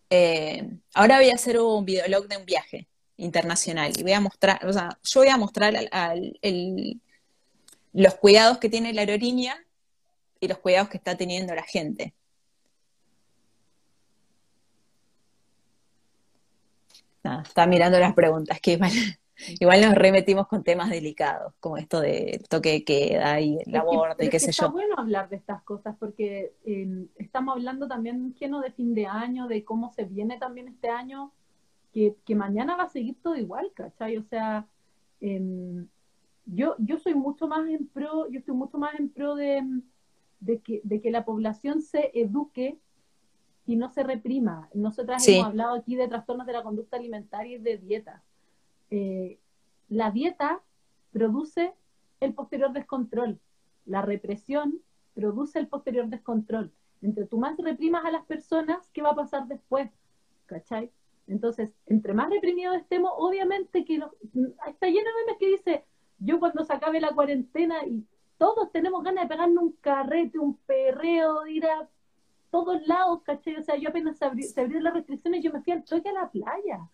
eh, 0.09 0.67
ahora 0.93 1.17
voy 1.17 1.29
a 1.29 1.35
hacer 1.35 1.59
un 1.59 1.85
videolog 1.85 2.27
de 2.27 2.37
un 2.37 2.45
viaje 2.45 2.87
internacional 3.17 3.93
y 3.97 4.03
voy 4.03 4.13
a 4.13 4.19
mostrar, 4.19 4.65
o 4.65 4.73
sea, 4.73 4.97
yo 5.03 5.21
voy 5.21 5.29
a 5.29 5.37
mostrar 5.37 5.75
al, 5.91 6.39
los 7.95 8.15
cuidados 8.15 8.57
que 8.57 8.69
tiene 8.69 8.93
la 8.93 9.01
aerolínea 9.01 9.57
y 10.39 10.47
los 10.47 10.57
cuidados 10.57 10.89
que 10.89 10.97
está 10.97 11.15
teniendo 11.15 11.55
la 11.55 11.63
gente. 11.63 12.13
está 17.43 17.65
mirando 17.65 17.97
las 17.97 18.13
preguntas, 18.13 18.59
que 18.61 18.79
igual, 19.59 19.81
nos 19.81 19.95
remetimos 19.95 20.47
con 20.47 20.63
temas 20.63 20.91
delicados, 20.91 21.53
como 21.59 21.77
esto 21.77 21.99
de 21.99 22.43
toque 22.49 22.71
de 22.71 22.83
queda 22.83 23.41
y 23.41 23.57
el 23.65 23.75
aborto 23.75 24.23
y 24.23 24.29
qué 24.29 24.39
sé 24.39 24.51
yo. 24.51 24.65
Está 24.65 24.67
bueno 24.67 24.95
hablar 24.95 25.27
de 25.29 25.37
estas 25.37 25.63
cosas 25.63 25.95
porque 25.99 26.53
em, 26.65 27.07
estamos 27.15 27.55
hablando 27.55 27.87
también 27.87 28.35
lleno 28.35 28.61
de 28.61 28.71
fin 28.71 28.93
de 28.93 29.07
año, 29.07 29.47
de 29.47 29.63
cómo 29.63 29.91
se 29.93 30.03
viene 30.03 30.37
también 30.37 30.67
este 30.67 30.89
año, 30.89 31.31
que, 31.91 32.35
mañana 32.35 32.75
va 32.75 32.83
a 32.83 32.89
seguir 32.89 33.15
todo 33.23 33.35
igual, 33.35 33.71
¿cachai? 33.73 34.17
O 34.17 34.23
sea, 34.23 34.67
em, 35.21 35.87
yo, 36.45 36.75
yo 36.79 36.97
soy 36.99 37.15
mucho 37.15 37.47
más 37.47 37.67
en 37.67 37.87
pro, 37.87 38.29
yo 38.29 38.39
estoy 38.39 38.55
mucho 38.55 38.77
más 38.77 38.99
en 38.99 39.09
pro 39.09 39.35
de, 39.35 39.81
que, 40.63 40.81
de 40.83 41.01
que 41.01 41.11
la 41.11 41.25
población 41.25 41.81
se 41.81 42.11
eduque 42.19 42.79
y 43.65 43.75
no 43.75 43.89
se 43.89 44.03
reprima. 44.03 44.69
Nosotras 44.73 45.27
hemos 45.27 45.47
hablado 45.47 45.75
aquí 45.75 45.95
de 45.95 46.07
trastornos 46.07 46.45
de 46.45 46.53
la 46.53 46.63
conducta 46.63 46.97
alimentaria 46.97 47.57
y 47.57 47.59
de 47.59 47.77
dieta. 47.77 48.23
Eh, 48.91 49.39
la 49.89 50.11
dieta 50.11 50.61
produce 51.11 51.73
el 52.19 52.33
posterior 52.33 52.71
descontrol. 52.73 53.39
La 53.85 54.01
represión 54.01 54.81
produce 55.13 55.59
el 55.59 55.67
posterior 55.67 56.07
descontrol. 56.07 56.71
Entre 57.01 57.25
tú 57.25 57.37
más 57.37 57.57
reprimas 57.57 58.05
a 58.05 58.11
las 58.11 58.25
personas, 58.25 58.89
¿qué 58.91 59.01
va 59.01 59.11
a 59.11 59.15
pasar 59.15 59.47
después? 59.47 59.89
¿Cachai? 60.45 60.91
Entonces, 61.27 61.71
entre 61.87 62.13
más 62.13 62.29
reprimidos 62.29 62.75
estemos, 62.75 63.11
obviamente 63.17 63.83
que 63.83 63.95
está 63.95 64.87
lleno 64.87 65.09
de 65.09 65.25
memes 65.25 65.37
que 65.39 65.47
dice, 65.47 65.85
yo 66.19 66.39
cuando 66.39 66.63
se 66.63 66.73
acabe 66.73 66.99
la 66.99 67.13
cuarentena 67.13 67.85
y 67.85 68.03
todos 68.37 68.71
tenemos 68.71 69.03
ganas 69.03 69.23
de 69.23 69.29
pegarnos 69.29 69.63
un 69.63 69.71
carrete, 69.81 70.39
un 70.39 70.57
perreo, 70.57 71.43
de 71.43 71.51
ir 71.51 71.65
a 71.65 71.87
todos 72.51 72.85
lados, 72.87 73.21
¿cachai? 73.23 73.57
O 73.57 73.63
sea, 73.63 73.75
yo 73.75 73.89
apenas 73.89 74.17
se, 74.17 74.25
abrieron 74.25 74.83
las 74.83 74.93
restricciones, 74.93 75.43
yo 75.43 75.51
me 75.51 75.61
fui 75.61 75.73
al 75.73 75.83
toque 75.83 76.09
a 76.09 76.13
la 76.13 76.29
playa. 76.29 76.89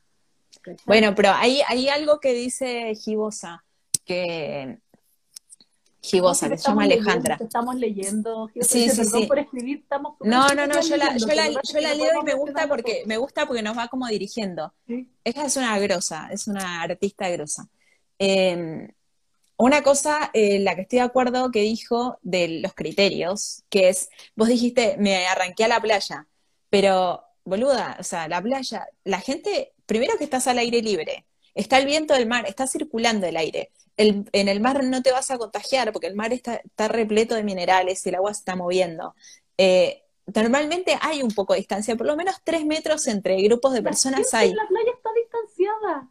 Bueno, 0.85 1.15
pero 1.15 1.29
hay, 1.33 1.61
hay 1.67 1.87
algo 1.87 2.19
que 2.19 2.33
dice 2.33 2.93
Gibosa, 2.95 3.63
que 4.05 4.79
Gibosa, 6.01 6.49
que 6.49 6.57
se 6.57 6.67
llama 6.67 6.83
Alejandra. 6.83 7.37
estamos 7.39 7.75
leyendo, 7.75 8.49
sí, 8.59 8.89
sí, 8.89 9.05
sí. 9.05 9.25
por 9.27 9.39
escribir, 9.39 9.79
estamos 9.79 10.15
No, 10.19 10.49
no, 10.49 10.67
no, 10.67 10.81
yo 10.81 10.97
la, 10.97 11.15
yo 11.15 11.27
la, 11.27 11.49
yo 11.49 11.79
la 11.79 11.93
leo 11.93 12.21
y 12.21 12.25
me 12.25 12.33
gusta 12.33 12.67
porque 12.67 13.03
me 13.05 13.17
gusta 13.17 13.45
porque 13.45 13.61
nos 13.61 13.77
va 13.77 13.87
como 13.87 14.07
dirigiendo. 14.07 14.73
Ella 14.87 15.45
es 15.45 15.57
una 15.57 15.77
grosa, 15.79 16.29
es 16.31 16.47
una 16.47 16.81
artista 16.81 17.29
grosa. 17.29 17.69
Eh, 18.17 18.93
una 19.61 19.83
cosa, 19.83 20.31
eh, 20.33 20.59
la 20.59 20.75
que 20.75 20.81
estoy 20.81 20.97
de 20.97 21.05
acuerdo 21.05 21.51
que 21.51 21.61
dijo 21.61 22.17
de 22.23 22.61
los 22.61 22.73
criterios, 22.73 23.63
que 23.69 23.89
es, 23.89 24.09
vos 24.35 24.47
dijiste, 24.47 24.95
me 24.97 25.27
arranqué 25.27 25.65
a 25.65 25.67
la 25.67 25.79
playa, 25.79 26.27
pero, 26.71 27.23
boluda, 27.45 27.95
o 27.99 28.03
sea, 28.03 28.27
la 28.27 28.41
playa, 28.41 28.87
la 29.03 29.19
gente, 29.19 29.73
primero 29.85 30.17
que 30.17 30.23
estás 30.23 30.47
al 30.47 30.57
aire 30.57 30.81
libre, 30.81 31.27
está 31.53 31.77
el 31.77 31.85
viento 31.85 32.15
del 32.15 32.27
mar, 32.27 32.45
está 32.47 32.65
circulando 32.65 33.27
el 33.27 33.37
aire. 33.37 33.71
en 33.97 34.25
el 34.33 34.61
mar 34.61 34.83
no 34.83 35.03
te 35.03 35.11
vas 35.11 35.29
a 35.29 35.37
contagiar 35.37 35.91
porque 35.93 36.07
el 36.07 36.15
mar 36.15 36.33
está, 36.33 36.61
repleto 36.87 37.35
de 37.35 37.43
minerales 37.43 38.03
y 38.03 38.09
el 38.09 38.15
agua 38.15 38.33
se 38.33 38.39
está 38.39 38.55
moviendo. 38.55 39.13
Eh, 39.59 40.03
normalmente 40.33 40.97
hay 41.01 41.21
un 41.21 41.31
poco 41.31 41.53
de 41.53 41.59
distancia, 41.59 41.95
por 41.95 42.07
lo 42.07 42.15
menos 42.15 42.37
tres 42.43 42.65
metros 42.65 43.05
entre 43.05 43.39
grupos 43.43 43.73
de 43.73 43.83
personas 43.83 44.33
hay. 44.33 44.53
La 44.55 44.67
playa 44.67 44.91
está 44.95 45.09
distanciada. 45.13 46.10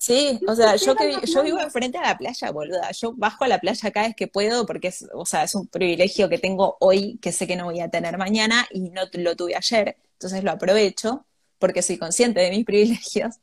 Sí, 0.00 0.40
o 0.48 0.54
sea, 0.54 0.76
yo 0.76 0.96
que 0.96 1.14
yo 1.26 1.42
vivo 1.42 1.60
enfrente 1.60 1.98
a 1.98 2.02
la 2.02 2.16
playa, 2.16 2.50
boluda. 2.52 2.90
Yo 2.92 3.12
bajo 3.14 3.44
a 3.44 3.48
la 3.48 3.58
playa 3.60 3.90
cada 3.90 4.06
vez 4.06 4.16
que 4.16 4.28
puedo 4.28 4.64
porque 4.64 4.88
es, 4.88 5.06
o 5.12 5.26
sea, 5.26 5.42
es 5.44 5.54
un 5.54 5.66
privilegio 5.66 6.30
que 6.30 6.38
tengo 6.38 6.78
hoy 6.80 7.18
que 7.18 7.32
sé 7.32 7.46
que 7.46 7.54
no 7.54 7.66
voy 7.66 7.80
a 7.80 7.90
tener 7.90 8.16
mañana 8.16 8.66
y 8.70 8.88
no 8.88 9.02
lo 9.12 9.36
tuve 9.36 9.56
ayer. 9.56 9.98
Entonces 10.14 10.42
lo 10.42 10.52
aprovecho 10.52 11.26
porque 11.58 11.82
soy 11.82 11.98
consciente 11.98 12.40
de 12.40 12.50
mis 12.50 12.64
privilegios. 12.66 13.40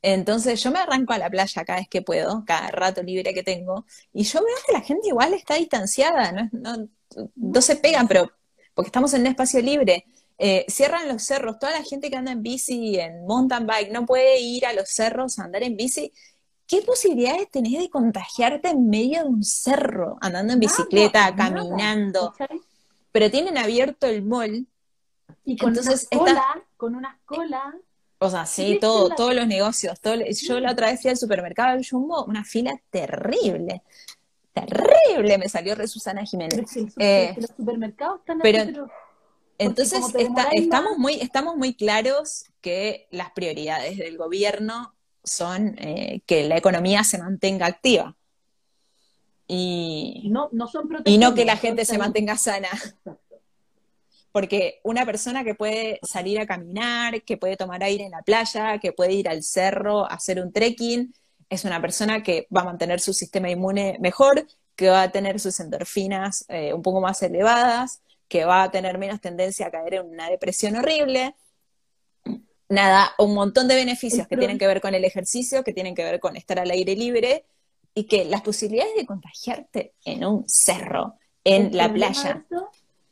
Entonces 0.00 0.62
yo 0.62 0.70
me 0.70 0.78
arranco 0.78 1.12
a 1.12 1.18
la 1.18 1.28
playa 1.28 1.64
cada 1.64 1.80
vez 1.80 1.88
que 1.88 2.02
puedo, 2.02 2.44
cada 2.46 2.68
rato 2.70 3.02
libre 3.02 3.34
que 3.34 3.42
tengo, 3.42 3.84
y 4.12 4.22
yo 4.24 4.40
veo 4.44 4.56
que 4.64 4.72
la 4.74 4.82
gente 4.82 5.08
igual 5.08 5.34
está 5.34 5.56
distanciada, 5.56 6.30
no, 6.30 6.48
no, 6.52 6.88
no 7.34 7.60
se 7.60 7.76
pegan, 7.76 8.06
pero 8.06 8.30
porque 8.74 8.88
estamos 8.90 9.12
en 9.14 9.22
un 9.22 9.26
espacio 9.28 9.60
libre. 9.60 10.06
Eh, 10.38 10.66
cierran 10.68 11.08
los 11.08 11.22
cerros, 11.22 11.58
toda 11.58 11.72
la 11.72 11.82
gente 11.82 12.10
que 12.10 12.16
anda 12.16 12.32
en 12.32 12.42
bici, 12.42 12.98
en 12.98 13.24
mountain 13.26 13.66
bike, 13.66 13.90
no 13.90 14.04
puede 14.04 14.38
ir 14.40 14.66
a 14.66 14.72
los 14.72 14.88
cerros 14.88 15.38
a 15.38 15.44
andar 15.44 15.62
en 15.62 15.76
bici. 15.76 16.12
¿Qué 16.66 16.82
posibilidades 16.82 17.50
tenés 17.50 17.78
de 17.78 17.88
contagiarte 17.88 18.68
en 18.68 18.90
medio 18.90 19.22
de 19.22 19.28
un 19.28 19.44
cerro, 19.44 20.18
andando 20.20 20.52
en 20.52 20.60
bicicleta, 20.60 21.34
caminando? 21.34 22.34
Pero 23.12 23.30
tienen 23.30 23.56
abierto 23.56 24.06
el 24.06 24.22
mall. 24.22 24.66
Y 25.44 25.56
con 25.56 25.70
Entonces, 25.70 26.08
una 26.10 26.20
cola, 26.20 26.64
con 26.76 26.94
una 26.96 27.20
cola. 27.24 27.74
O 28.18 28.28
sea, 28.28 28.46
sí, 28.46 28.78
todo, 28.80 29.10
todos 29.10 29.34
los 29.34 29.46
negocios. 29.46 30.00
Todo, 30.00 30.16
yo 30.16 30.60
la 30.60 30.72
otra 30.72 30.88
vez 30.88 31.00
fui 31.00 31.10
al 31.10 31.16
supermercado 31.16 31.76
del 31.76 31.88
Jumbo, 31.88 32.24
una 32.24 32.44
fila 32.44 32.78
terrible. 32.90 33.82
Terrible, 34.52 35.38
me 35.38 35.48
salió 35.48 35.74
re 35.74 35.86
Susana 35.86 36.24
Jiménez. 36.24 36.64
Eh, 36.98 37.34
los 37.38 37.50
supermercados 37.56 38.20
están 38.20 38.40
pero, 38.40 38.88
entonces, 39.58 40.00
estamos, 40.52 40.98
muy, 40.98 41.14
estamos 41.14 41.56
muy 41.56 41.74
claros 41.74 42.44
que 42.60 43.06
las 43.10 43.30
prioridades 43.30 43.98
del 43.98 44.16
gobierno 44.16 44.94
son 45.24 45.76
eh, 45.78 46.20
que 46.26 46.48
la 46.48 46.56
economía 46.56 47.04
se 47.04 47.18
mantenga 47.18 47.66
activa. 47.66 48.16
Y 49.48 50.28
no, 50.30 50.48
no, 50.52 50.66
son 50.66 50.88
y 51.04 51.18
no 51.18 51.34
que 51.34 51.44
la 51.44 51.56
gente 51.56 51.84
se 51.84 51.98
mantenga 51.98 52.36
sana. 52.36 52.68
Porque 54.32 54.80
una 54.82 55.06
persona 55.06 55.44
que 55.44 55.54
puede 55.54 55.98
salir 56.02 56.38
a 56.40 56.46
caminar, 56.46 57.22
que 57.22 57.38
puede 57.38 57.56
tomar 57.56 57.82
aire 57.82 58.04
en 58.04 58.10
la 58.10 58.22
playa, 58.22 58.78
que 58.78 58.92
puede 58.92 59.12
ir 59.12 59.28
al 59.28 59.42
cerro 59.42 60.04
a 60.04 60.14
hacer 60.14 60.42
un 60.42 60.52
trekking, 60.52 61.14
es 61.48 61.64
una 61.64 61.80
persona 61.80 62.22
que 62.22 62.46
va 62.54 62.62
a 62.62 62.64
mantener 62.64 63.00
su 63.00 63.14
sistema 63.14 63.48
inmune 63.48 63.96
mejor, 64.00 64.46
que 64.74 64.90
va 64.90 65.02
a 65.02 65.12
tener 65.12 65.40
sus 65.40 65.58
endorfinas 65.60 66.44
eh, 66.48 66.74
un 66.74 66.82
poco 66.82 67.00
más 67.00 67.22
elevadas, 67.22 68.02
que 68.28 68.44
va 68.44 68.64
a 68.64 68.70
tener 68.70 68.98
menos 68.98 69.20
tendencia 69.20 69.66
a 69.66 69.70
caer 69.70 69.94
en 69.94 70.06
una 70.08 70.28
depresión 70.28 70.76
horrible. 70.76 71.34
Nada, 72.68 73.10
un 73.18 73.34
montón 73.34 73.68
de 73.68 73.76
beneficios 73.76 74.26
que 74.26 74.36
tienen 74.36 74.58
que 74.58 74.66
ver 74.66 74.80
con 74.80 74.94
el 74.94 75.04
ejercicio, 75.04 75.62
que 75.62 75.72
tienen 75.72 75.94
que 75.94 76.02
ver 76.02 76.18
con 76.18 76.36
estar 76.36 76.58
al 76.58 76.70
aire 76.70 76.96
libre 76.96 77.44
y 77.94 78.04
que 78.04 78.24
las 78.24 78.42
posibilidades 78.42 78.94
de 78.96 79.06
contagiarte 79.06 79.94
en 80.04 80.24
un 80.24 80.44
cerro, 80.48 81.14
en 81.44 81.76
la 81.76 81.92
playa. 81.92 82.44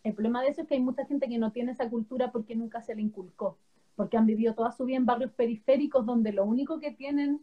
el 0.02 0.12
problema 0.12 0.42
de 0.42 0.48
eso 0.48 0.62
es 0.62 0.68
que 0.68 0.74
hay 0.74 0.80
mucha 0.80 1.06
gente 1.06 1.28
que 1.28 1.38
no 1.38 1.52
tiene 1.52 1.72
esa 1.72 1.88
cultura 1.88 2.32
porque 2.32 2.56
nunca 2.56 2.82
se 2.82 2.96
le 2.96 3.02
inculcó, 3.02 3.56
porque 3.94 4.16
han 4.16 4.26
vivido 4.26 4.54
toda 4.54 4.72
su 4.72 4.84
vida 4.84 4.96
en 4.96 5.06
barrios 5.06 5.32
periféricos 5.32 6.04
donde 6.04 6.32
lo 6.32 6.44
único 6.44 6.80
que 6.80 6.90
tienen 6.90 7.40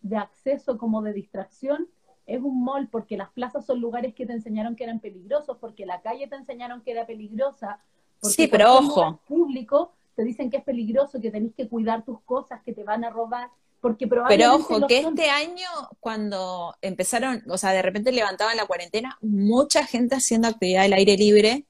de 0.00 0.16
acceso 0.16 0.78
como 0.78 1.02
de 1.02 1.12
distracción 1.12 1.88
es 2.26 2.40
un 2.40 2.64
mall 2.64 2.88
porque 2.88 3.16
las 3.16 3.30
plazas 3.30 3.66
son 3.66 3.80
lugares 3.80 4.14
que 4.14 4.26
te 4.26 4.32
enseñaron 4.32 4.76
que 4.76 4.84
eran 4.84 5.00
peligrosos, 5.00 5.56
porque 5.60 5.86
la 5.86 6.00
calle 6.00 6.26
te 6.26 6.36
enseñaron 6.36 6.82
que 6.82 6.92
era 6.92 7.06
peligrosa. 7.06 7.80
sí, 8.22 8.46
pero 8.48 8.78
ojo. 8.78 9.20
Público 9.26 9.92
te 10.14 10.24
dicen 10.24 10.50
que 10.50 10.58
es 10.58 10.64
peligroso, 10.64 11.20
que 11.20 11.30
tenés 11.30 11.54
que 11.54 11.68
cuidar 11.68 12.04
tus 12.04 12.20
cosas, 12.22 12.62
que 12.62 12.72
te 12.72 12.84
van 12.84 13.04
a 13.04 13.10
robar. 13.10 13.48
Porque 13.80 14.06
Pero 14.06 14.54
ojo, 14.54 14.86
que 14.86 14.98
este 15.00 15.28
año, 15.28 15.66
cuando 15.98 16.76
empezaron, 16.82 17.42
o 17.48 17.58
sea, 17.58 17.72
de 17.72 17.82
repente 17.82 18.12
levantaban 18.12 18.56
la 18.56 18.66
cuarentena, 18.66 19.18
mucha 19.20 19.84
gente 19.84 20.14
haciendo 20.14 20.46
actividad 20.46 20.84
al 20.84 20.92
aire 20.92 21.16
libre, 21.16 21.66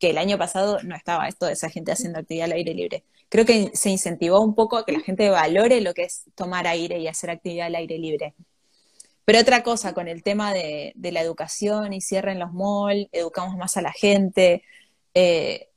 que 0.00 0.10
el 0.10 0.18
año 0.18 0.36
pasado 0.36 0.82
no 0.82 0.96
estaba 0.96 1.28
esto 1.28 1.46
de 1.46 1.52
esa 1.52 1.70
gente 1.70 1.92
haciendo 1.92 2.18
actividad 2.18 2.46
al 2.46 2.52
aire 2.52 2.74
libre. 2.74 3.04
Creo 3.28 3.44
que 3.44 3.70
se 3.74 3.90
incentivó 3.90 4.40
un 4.40 4.56
poco 4.56 4.76
a 4.76 4.84
que 4.84 4.92
la 4.92 5.00
gente 5.00 5.30
valore 5.30 5.80
lo 5.80 5.94
que 5.94 6.02
es 6.02 6.24
tomar 6.34 6.66
aire 6.66 6.98
y 6.98 7.06
hacer 7.06 7.30
actividad 7.30 7.66
al 7.66 7.76
aire 7.76 7.98
libre. 7.98 8.34
Pero 9.24 9.40
otra 9.40 9.62
cosa, 9.62 9.94
con 9.94 10.08
el 10.08 10.22
tema 10.22 10.52
de, 10.52 10.92
la 10.96 11.20
educación 11.20 11.92
y 11.92 12.00
cierren 12.00 12.38
los 12.38 12.52
malls, 12.52 13.08
educamos 13.12 13.56
más 13.56 13.76
a 13.76 13.82
la 13.82 13.92
gente. 13.92 14.62
Eh, 15.14 15.70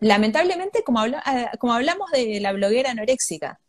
lamentablemente, 0.00 0.82
como, 0.82 1.00
ah, 1.00 1.50
como 1.58 1.74
hablamos 1.74 2.10
de 2.10 2.40
la 2.40 2.52
bloguera 2.52 2.90
anoréxica, 2.90 3.60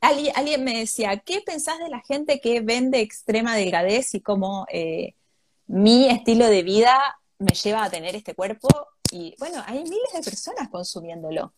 alguien, 0.00 0.64
me 0.64 0.78
decía, 0.78 1.16
¿qué 1.18 1.40
pensás 1.42 1.78
de 1.78 1.88
la 1.88 2.00
gente 2.00 2.40
que 2.40 2.60
vende 2.60 3.00
extrema 3.00 3.56
delgadez 3.56 4.14
y 4.14 4.20
cómo 4.20 4.66
eh, 4.72 5.14
mi 5.66 6.08
estilo 6.08 6.46
de 6.48 6.62
vida 6.62 6.98
me 7.38 7.54
lleva 7.54 7.84
a 7.84 7.90
tener 7.90 8.16
este 8.16 8.34
cuerpo? 8.34 8.68
Y 9.12 9.34
bueno, 9.38 9.62
hay 9.66 9.84
miles 9.84 10.12
de 10.12 10.22
personas 10.22 10.68
consumiéndolo. 10.70 11.54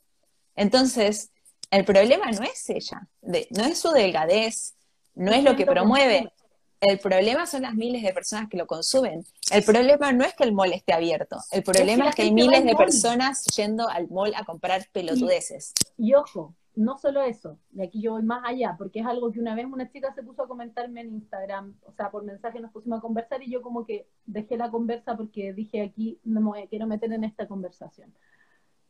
Entonces, 0.56 1.30
el 1.74 1.84
problema 1.84 2.30
no 2.30 2.42
es 2.44 2.70
ella, 2.70 3.08
no 3.22 3.64
es 3.64 3.78
su 3.78 3.90
delgadez, 3.90 4.74
no 5.14 5.32
es 5.32 5.42
lo 5.42 5.56
que 5.56 5.66
promueve. 5.66 6.32
El 6.80 6.98
problema 6.98 7.46
son 7.46 7.62
las 7.62 7.74
miles 7.74 8.02
de 8.02 8.12
personas 8.12 8.48
que 8.48 8.56
lo 8.56 8.66
consumen. 8.66 9.24
El 9.50 9.64
problema 9.64 10.12
no 10.12 10.24
es 10.24 10.34
que 10.34 10.44
el 10.44 10.52
mall 10.52 10.72
esté 10.72 10.92
abierto. 10.92 11.38
El 11.50 11.62
problema 11.62 12.10
es 12.10 12.14
que, 12.14 12.22
hay 12.22 12.32
miles 12.32 12.64
de 12.64 12.76
personas 12.76 13.44
yendo 13.56 13.88
al 13.88 14.08
mall 14.08 14.34
a 14.34 14.44
comprar 14.44 14.86
pelotudeces. 14.92 15.72
Y, 15.96 16.12
ojo, 16.14 16.54
no 16.76 16.98
solo 16.98 17.22
eso, 17.22 17.58
de 17.70 17.84
aquí 17.84 18.02
yo 18.02 18.12
voy 18.12 18.22
más 18.22 18.42
allá, 18.44 18.74
porque 18.76 19.00
es 19.00 19.06
algo 19.06 19.32
que 19.32 19.40
una 19.40 19.54
vez 19.54 19.66
una 19.66 19.90
chica 19.90 20.12
se 20.14 20.22
puso 20.22 20.42
a 20.42 20.48
comentarme 20.48 21.00
en 21.00 21.14
Instagram, 21.14 21.74
o 21.86 21.92
sea, 21.92 22.10
por 22.10 22.24
mensaje 22.24 22.60
nos 22.60 22.72
pusimos 22.72 22.98
a 22.98 23.02
conversar 23.02 23.42
y 23.42 23.50
yo 23.50 23.62
como 23.62 23.86
que 23.86 24.08
dejé 24.26 24.56
la 24.56 24.70
conversa 24.70 25.16
porque 25.16 25.52
dije 25.52 25.82
aquí 25.82 26.18
no 26.24 26.40
me 26.40 26.68
quiero 26.68 26.86
meter 26.86 27.12
en 27.12 27.24
esta 27.24 27.46
conversación. 27.46 28.12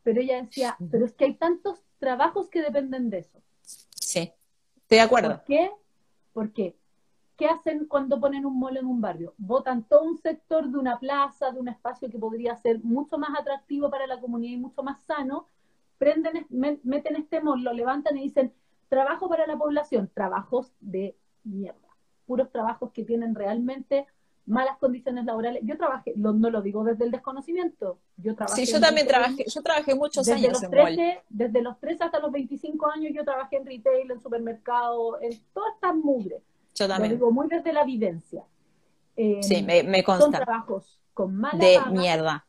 Pero 0.03 0.21
ella 0.21 0.43
decía, 0.43 0.77
pero 0.91 1.07
es 1.07 1.13
que 1.13 1.25
hay 1.27 1.35
tantos 1.35 1.84
trabajos 1.99 2.49
que 2.49 2.63
dependen 2.63 3.11
de 3.11 3.19
eso. 3.19 3.41
Sí, 3.63 4.33
estoy 4.77 4.99
de 4.99 5.01
acuerdo. 5.01 5.37
¿Por 5.37 5.45
qué? 5.45 5.71
¿Por 6.33 6.53
qué? 6.53 6.77
¿Qué 7.37 7.47
hacen 7.47 7.87
cuando 7.87 8.21
ponen 8.21 8.47
un 8.47 8.59
mall 8.61 8.77
en 8.77 8.87
un 8.87 9.01
barrio? 9.01 9.35
Votan 9.39 9.83
todo 9.85 10.05
un 10.05 10.19
sector 10.19 10.69
de 10.69 10.79
una 10.79 11.01
plaza, 11.01 11.51
de 11.51 11.59
un 11.59 11.69
espacio 11.69 12.09
que 12.09 12.19
podría 12.19 12.57
ser 12.57 12.79
mucho 12.85 13.19
más 13.19 13.31
atractivo 13.39 13.91
para 13.91 14.07
la 14.07 14.21
comunidad 14.21 14.55
y 14.55 14.61
mucho 14.61 14.83
más 14.85 15.03
sano, 15.03 15.49
prenden, 15.99 16.47
meten 16.51 17.17
este 17.17 17.41
mall, 17.41 17.63
lo 17.63 17.73
levantan 17.73 18.17
y 18.19 18.23
dicen, 18.23 18.53
trabajo 18.89 19.29
para 19.29 19.47
la 19.47 19.57
población, 19.57 20.11
trabajos 20.15 20.73
de 20.81 21.17
mierda, 21.43 21.89
puros 22.27 22.53
trabajos 22.53 22.93
que 22.93 23.05
tienen 23.05 23.35
realmente 23.35 24.07
malas 24.47 24.77
condiciones 24.79 25.25
laborales. 25.25 25.63
Yo 25.65 25.77
trabajé, 25.77 26.13
no 26.17 26.33
lo 26.33 26.63
digo 26.63 26.85
desde 26.85 27.05
el 27.05 27.11
desconocimiento, 27.11 27.99
yo 28.17 28.35
trabajé. 28.35 28.67
Sí, 28.67 28.73
yo 28.73 28.81
también 28.81 29.07
trabajé, 29.07 29.45
yo 29.49 29.63
trabajé 29.63 29.95
muchos 29.95 30.27
desde 30.27 30.47
años 30.47 30.63
los 30.63 30.71
13, 30.71 31.23
Desde 31.29 31.63
los 31.63 31.79
13 31.81 32.05
hasta 32.05 32.19
los 32.21 32.33
25 32.33 32.87
años 32.89 33.13
yo 33.15 33.25
trabajé 33.25 33.57
en 33.57 33.67
retail, 33.67 34.11
en 34.11 34.21
supermercado, 34.21 35.21
en 35.21 35.39
toda 35.53 35.71
esta 35.75 35.93
mugre. 35.93 36.43
Yo 36.75 36.89
también. 36.89 37.13
Lo 37.13 37.17
digo 37.17 37.31
muy 37.31 37.49
desde 37.49 37.73
la 37.73 37.85
vivencia. 37.85 38.45
Eh, 39.17 39.41
sí, 39.43 39.63
me, 39.63 39.83
me, 39.83 40.03
consta. 40.03 40.25
Son 40.25 40.33
trabajos 40.33 41.01
con 41.15 41.37
mala 41.37 41.59
De 41.59 41.79
mierda. 41.93 42.47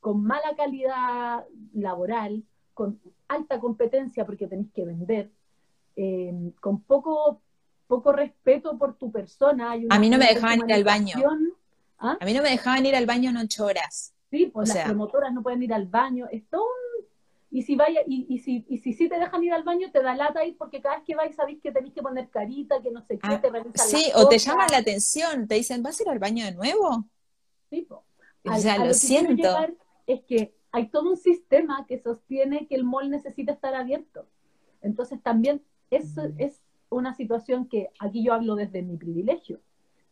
Con 0.00 0.22
mala 0.22 0.54
calidad 0.56 1.44
laboral, 1.74 2.44
con 2.74 3.00
alta 3.28 3.60
competencia 3.60 4.24
porque 4.24 4.46
tenéis 4.46 4.72
que 4.72 4.84
vender, 4.84 5.30
eh, 5.96 6.52
con 6.60 6.82
poco 6.82 7.40
poco 7.88 8.12
respeto 8.12 8.78
por 8.78 8.96
tu 8.96 9.10
persona. 9.10 9.72
a 9.72 9.98
mí 9.98 10.10
no 10.10 10.18
me 10.18 10.26
dejaban 10.26 10.60
ir 10.60 10.72
al 10.72 10.84
baño. 10.84 11.16
¿Ah? 11.98 12.16
A 12.20 12.24
mí 12.24 12.32
no 12.32 12.42
me 12.42 12.50
dejaban 12.50 12.86
ir 12.86 12.94
al 12.94 13.06
baño 13.06 13.30
en 13.30 13.38
ocho 13.38 13.64
horas. 13.66 14.14
Sí, 14.30 14.46
pues 14.46 14.68
las 14.68 14.84
promotoras 14.84 15.32
no 15.32 15.42
pueden 15.42 15.62
ir 15.64 15.74
al 15.74 15.86
baño. 15.86 16.26
Es 16.30 16.46
todo 16.48 16.62
un... 16.62 17.06
Y 17.50 17.62
si 17.62 17.76
vaya, 17.76 18.02
y, 18.06 18.26
y, 18.28 18.38
si, 18.40 18.66
y 18.68 18.78
si 18.78 18.92
sí 18.92 19.08
te 19.08 19.18
dejan 19.18 19.42
ir 19.42 19.54
al 19.54 19.62
baño, 19.62 19.90
te 19.90 20.02
da 20.02 20.14
lata 20.14 20.44
ir 20.44 20.56
porque 20.58 20.82
cada 20.82 20.96
vez 20.96 21.04
que 21.06 21.16
vais 21.16 21.34
sabéis 21.34 21.60
que 21.62 21.72
tenéis 21.72 21.94
que 21.94 22.02
poner 22.02 22.28
carita, 22.28 22.80
que 22.82 22.90
no 22.90 23.00
sé 23.00 23.18
qué, 23.18 23.26
ah, 23.26 23.40
te 23.40 23.50
Sí, 23.78 24.12
o 24.14 24.28
te 24.28 24.36
llaman 24.36 24.66
la 24.70 24.78
atención, 24.78 25.48
te 25.48 25.54
dicen, 25.54 25.82
¿vas 25.82 25.98
a 25.98 26.02
ir 26.02 26.10
al 26.10 26.18
baño 26.18 26.44
de 26.44 26.52
nuevo? 26.52 27.06
Sí, 27.70 27.86
pues. 27.88 28.00
O 28.44 28.58
sea, 28.58 28.84
lo, 28.84 28.92
siento. 28.92 29.48
Es 30.06 30.22
que 30.24 30.54
hay 30.72 30.88
todo 30.88 31.10
un 31.10 31.16
sistema 31.16 31.86
que 31.88 31.98
sostiene 31.98 32.66
que 32.66 32.74
el 32.74 32.84
mall 32.84 33.10
necesita 33.10 33.52
estar 33.52 33.74
abierto. 33.74 34.26
Entonces 34.82 35.22
también 35.22 35.62
eso 35.90 36.28
es 36.36 36.60
una 36.90 37.14
situación 37.14 37.68
que 37.68 37.90
aquí 37.98 38.24
yo 38.24 38.32
hablo 38.32 38.54
desde 38.54 38.82
mi 38.82 38.96
privilegio, 38.96 39.60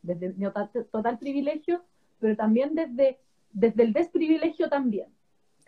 desde 0.03 0.33
mi 0.35 0.47
total, 0.91 1.19
privilegio, 1.19 1.83
pero 2.19 2.37
también 2.37 2.75
desde, 2.75 3.19
desde 3.53 3.83
el 3.83 3.93
desprivilegio 3.93 4.69
también. 4.69 5.09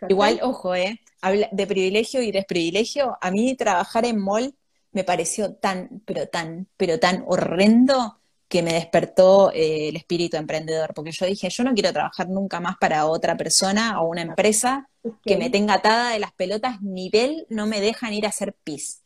Igual, 0.07 0.39
ojo, 0.41 0.75
¿eh? 0.75 1.01
Habla 1.21 1.49
de 1.51 1.67
privilegio 1.67 2.21
y 2.21 2.31
desprivilegio. 2.31 3.17
A 3.19 3.31
mí 3.31 3.55
trabajar 3.55 4.05
en 4.05 4.19
mall 4.19 4.55
me 4.91 5.03
pareció 5.03 5.53
tan, 5.55 6.01
pero 6.05 6.27
tan, 6.27 6.67
pero 6.77 6.99
tan 6.99 7.23
horrendo 7.27 8.19
que 8.47 8.63
me 8.63 8.73
despertó 8.73 9.51
eh, 9.51 9.89
el 9.89 9.95
espíritu 9.95 10.35
emprendedor, 10.35 10.93
porque 10.95 11.11
yo 11.11 11.25
dije, 11.25 11.49
yo 11.49 11.63
no 11.63 11.73
quiero 11.73 11.93
trabajar 11.93 12.29
nunca 12.29 12.59
más 12.59 12.77
para 12.77 13.05
otra 13.05 13.37
persona 13.37 14.01
o 14.01 14.07
una 14.07 14.23
empresa 14.23 14.89
que 15.23 15.37
me 15.37 15.51
tenga 15.51 15.75
atada 15.75 16.11
de 16.11 16.19
las 16.19 16.33
pelotas, 16.33 16.81
nivel 16.81 17.45
no 17.49 17.67
me 17.67 17.79
dejan 17.79 18.13
ir 18.13 18.25
a 18.25 18.29
hacer 18.29 18.55
pis. 18.63 19.03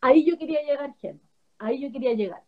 Ahí 0.00 0.24
yo 0.24 0.38
quería 0.38 0.62
llegar, 0.62 0.94
Jen, 0.98 1.20
ahí 1.58 1.80
yo 1.80 1.92
quería 1.92 2.14
llegar. 2.14 2.42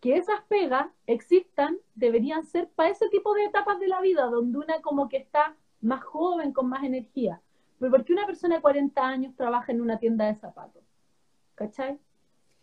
Que 0.00 0.16
esas 0.16 0.42
pegas 0.48 0.86
existan, 1.06 1.78
deberían 1.94 2.44
ser 2.44 2.68
para 2.70 2.90
ese 2.90 3.08
tipo 3.08 3.34
de 3.34 3.44
etapas 3.44 3.78
de 3.78 3.88
la 3.88 4.00
vida, 4.00 4.24
donde 4.26 4.58
una 4.58 4.80
como 4.80 5.08
que 5.08 5.18
está 5.18 5.56
más 5.80 6.02
joven, 6.02 6.52
con 6.52 6.68
más 6.68 6.84
energía. 6.84 7.40
Pero 7.78 7.92
porque 7.92 8.12
una 8.12 8.26
persona 8.26 8.56
de 8.56 8.62
40 8.62 9.06
años 9.06 9.34
trabaja 9.36 9.72
en 9.72 9.80
una 9.80 9.98
tienda 9.98 10.26
de 10.26 10.34
zapatos? 10.36 10.82
¿Cachai? 11.54 11.98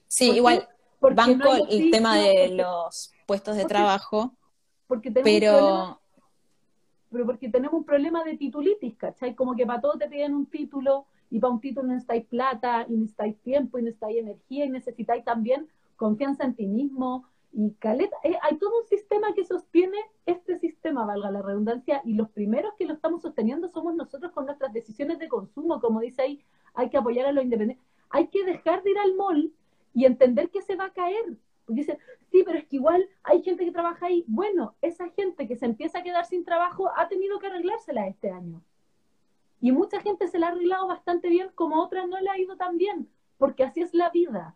Sí, 0.07 0.31
igual 0.31 0.67
banco 0.99 1.49
el 1.69 1.91
tema 1.91 2.17
de 2.17 2.49
los 2.55 3.13
puestos 3.25 3.55
de 3.55 3.65
trabajo, 3.65 4.33
porque 4.87 5.11
pero... 5.11 5.99
pero 7.11 7.25
porque 7.25 7.49
tenemos 7.49 7.75
un 7.75 7.83
problema 7.83 8.23
de 8.23 8.37
titulitis, 8.37 8.95
¿cachai? 8.95 9.35
Como 9.35 9.55
que 9.55 9.65
para 9.65 9.81
todo 9.81 9.97
te 9.97 10.07
piden 10.07 10.33
un 10.33 10.45
título 10.47 11.05
y 11.29 11.39
para 11.39 11.53
un 11.53 11.61
título 11.61 11.87
necesitáis 11.87 12.25
plata 12.25 12.85
y 12.87 12.93
necesitáis 12.93 13.37
tiempo 13.41 13.77
y 13.77 13.83
necesitáis 13.83 14.17
energía 14.17 14.65
y 14.65 14.69
necesitáis 14.69 15.23
también 15.23 15.67
confianza 15.97 16.45
en 16.45 16.55
ti 16.55 16.67
mismo 16.67 17.25
y 17.51 17.71
caleta. 17.73 18.15
Eh, 18.23 18.37
hay 18.41 18.57
todo 18.57 18.71
un 18.81 18.87
sistema 18.87 19.33
que 19.33 19.43
sostiene 19.43 19.97
este 20.25 20.57
sistema, 20.59 21.05
valga 21.05 21.31
la 21.31 21.41
redundancia, 21.41 22.01
y 22.05 22.13
los 22.13 22.29
primeros 22.29 22.73
que 22.75 22.85
lo 22.85 22.93
estamos 22.93 23.21
sosteniendo 23.21 23.69
somos 23.69 23.95
nosotros 23.95 24.31
con 24.31 24.45
nuestras 24.45 24.71
decisiones 24.71 25.19
de 25.19 25.27
consumo, 25.27 25.81
como 25.81 25.99
dice 25.99 26.21
ahí, 26.21 26.43
hay 26.73 26.89
que 26.89 26.97
apoyar 26.97 27.25
a 27.25 27.31
los 27.31 27.43
independientes. 27.43 27.85
Hay 28.09 28.27
que 28.27 28.45
dejar 28.45 28.83
de 28.83 28.91
ir 28.91 28.97
al 28.99 29.15
mall 29.15 29.51
y 29.93 30.05
entender 30.05 30.49
que 30.49 30.61
se 30.61 30.75
va 30.75 30.85
a 30.85 30.93
caer. 30.93 31.37
Porque 31.65 31.81
dicen, 31.81 31.97
sí, 32.31 32.43
pero 32.45 32.59
es 32.59 32.67
que 32.67 32.77
igual 32.77 33.09
hay 33.23 33.41
gente 33.41 33.65
que 33.65 33.71
trabaja 33.71 34.05
ahí. 34.05 34.23
Bueno, 34.27 34.75
esa 34.81 35.09
gente 35.09 35.47
que 35.47 35.57
se 35.57 35.65
empieza 35.65 35.99
a 35.99 36.03
quedar 36.03 36.25
sin 36.25 36.45
trabajo 36.45 36.91
ha 36.95 37.09
tenido 37.09 37.39
que 37.39 37.47
arreglársela 37.47 38.07
este 38.07 38.31
año. 38.31 38.61
Y 39.59 39.71
mucha 39.71 39.99
gente 40.01 40.27
se 40.27 40.37
la 40.39 40.47
ha 40.47 40.51
arreglado 40.51 40.87
bastante 40.87 41.29
bien, 41.29 41.49
como 41.55 41.81
otras 41.81 42.07
no 42.07 42.19
le 42.19 42.29
ha 42.29 42.37
ido 42.37 42.55
tan 42.55 42.77
bien, 42.77 43.09
porque 43.37 43.63
así 43.63 43.81
es 43.81 43.93
la 43.93 44.11
vida. 44.11 44.55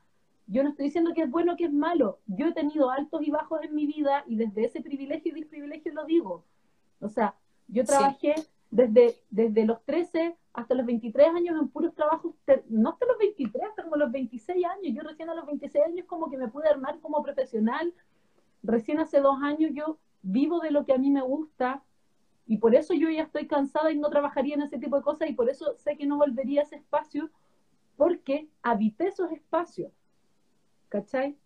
Yo 0.52 0.64
no 0.64 0.70
estoy 0.70 0.88
diciendo 0.88 1.14
que 1.16 1.22
es 1.22 1.32
bueno 1.32 1.54
o 1.54 1.56
que 1.56 1.64
es 1.64 1.72
malo. 1.72 2.20
Yo 2.28 2.48
he 2.48 2.54
tenido 2.54 2.92
altos 2.92 3.22
y 3.26 3.32
bajos 3.32 3.62
en 3.64 3.74
mi 3.74 3.88
vida 3.88 4.26
y 4.28 4.36
desde 4.36 4.66
ese 4.66 4.82
privilegio 4.82 5.32
y 5.32 5.40
desprivilegio 5.40 5.94
lo 5.94 6.04
digo. 6.04 6.44
O 7.00 7.08
sea, 7.08 7.36
yo 7.70 7.86
trabajé 7.86 8.36
desde, 8.70 9.16
desde 9.30 9.66
los 9.66 9.82
13 9.86 10.36
hasta 10.52 10.76
los 10.76 10.86
23 10.86 11.30
años 11.30 11.58
en 11.58 11.70
puros 11.70 11.96
trabajos, 11.96 12.36
no 12.68 12.90
hasta 12.90 13.06
los 13.06 13.18
23, 13.18 13.64
hasta 13.70 13.84
como 13.84 13.96
los 13.96 14.12
26 14.12 14.66
años. 14.66 14.94
Yo 14.94 15.04
recién 15.04 15.30
a 15.30 15.36
los 15.36 15.46
26 15.46 15.86
años 15.86 16.06
como 16.06 16.30
que 16.30 16.38
me 16.38 16.50
pude 16.50 16.68
armar 16.68 17.00
como 17.00 17.24
profesional. 17.24 17.94
Recién 18.62 19.00
hace 19.00 19.22
dos 19.22 19.42
años 19.42 19.72
yo 19.74 20.00
vivo 20.22 20.60
de 20.60 20.72
lo 20.72 20.84
que 20.86 20.94
a 20.94 20.98
mí 20.98 21.12
me 21.12 21.22
gusta 21.22 21.82
y 22.46 22.58
por 22.58 22.76
eso 22.76 22.94
yo 22.94 23.10
ya 23.10 23.24
estoy 23.24 23.48
cansada 23.48 23.90
y 23.90 23.98
no 23.98 24.10
trabajaría 24.10 24.56
en 24.56 24.64
ese 24.64 24.80
tipo 24.80 24.98
de 24.98 25.04
cosas 25.04 25.30
y 25.30 25.34
por 25.34 25.50
eso 25.50 25.78
sé 25.78 25.96
que 25.96 26.06
no 26.06 26.18
volvería 26.18 26.60
a 26.60 26.64
ese 26.66 26.76
espacio 26.76 27.30
porque 27.96 28.50
habité 28.62 29.08
esos 29.08 29.32
espacios. 29.32 29.94
¿Cachai? 30.92 31.38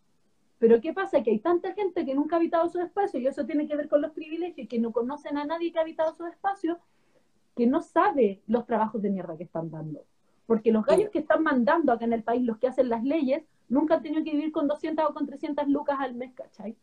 Pero 0.58 0.82
¿qué 0.82 0.92
pasa? 0.92 1.22
Que 1.22 1.30
hay 1.30 1.40
tanta 1.40 1.74
gente 1.74 2.04
que 2.04 2.16
nunca 2.16 2.36
ha 2.36 2.40
habitado 2.40 2.66
esos 2.66 2.82
espacios 2.82 3.22
y 3.22 3.28
eso 3.28 3.46
tiene 3.46 3.68
que 3.68 3.76
ver 3.76 3.88
con 3.88 4.02
los 4.02 4.12
privilegios, 4.12 4.68
que 4.68 4.80
no 4.80 4.92
conocen 4.92 5.38
a 5.38 5.46
nadie 5.46 5.72
que 5.72 5.78
ha 5.78 5.84
habitado 5.84 6.12
esos 6.12 6.28
espacios 6.30 6.78
que 7.56 7.68
no 7.68 7.84
sabe 7.84 8.42
los 8.48 8.66
trabajos 8.66 9.04
de 9.04 9.12
mierda 9.12 9.38
que 9.38 9.44
están 9.44 9.70
dando. 9.70 10.04
Porque 10.48 10.72
los 10.72 10.84
gallos 10.84 11.12
que 11.12 11.20
están 11.20 11.44
mandando 11.44 11.92
acá 11.92 12.06
en 12.06 12.14
el 12.14 12.24
país, 12.24 12.42
los 12.44 12.58
que 12.58 12.68
hacen 12.68 12.90
las 12.90 13.04
leyes, 13.04 13.44
nunca 13.70 13.96
han 13.96 14.04
tenido 14.04 14.24
que 14.24 14.32
vivir 14.32 14.52
con 14.52 14.68
200 14.68 15.06
o 15.08 15.14
con 15.14 15.28
300 15.28 15.68
lucas 15.68 15.98
al 16.00 16.16
mes, 16.16 16.34
¿cachai? 16.34 16.76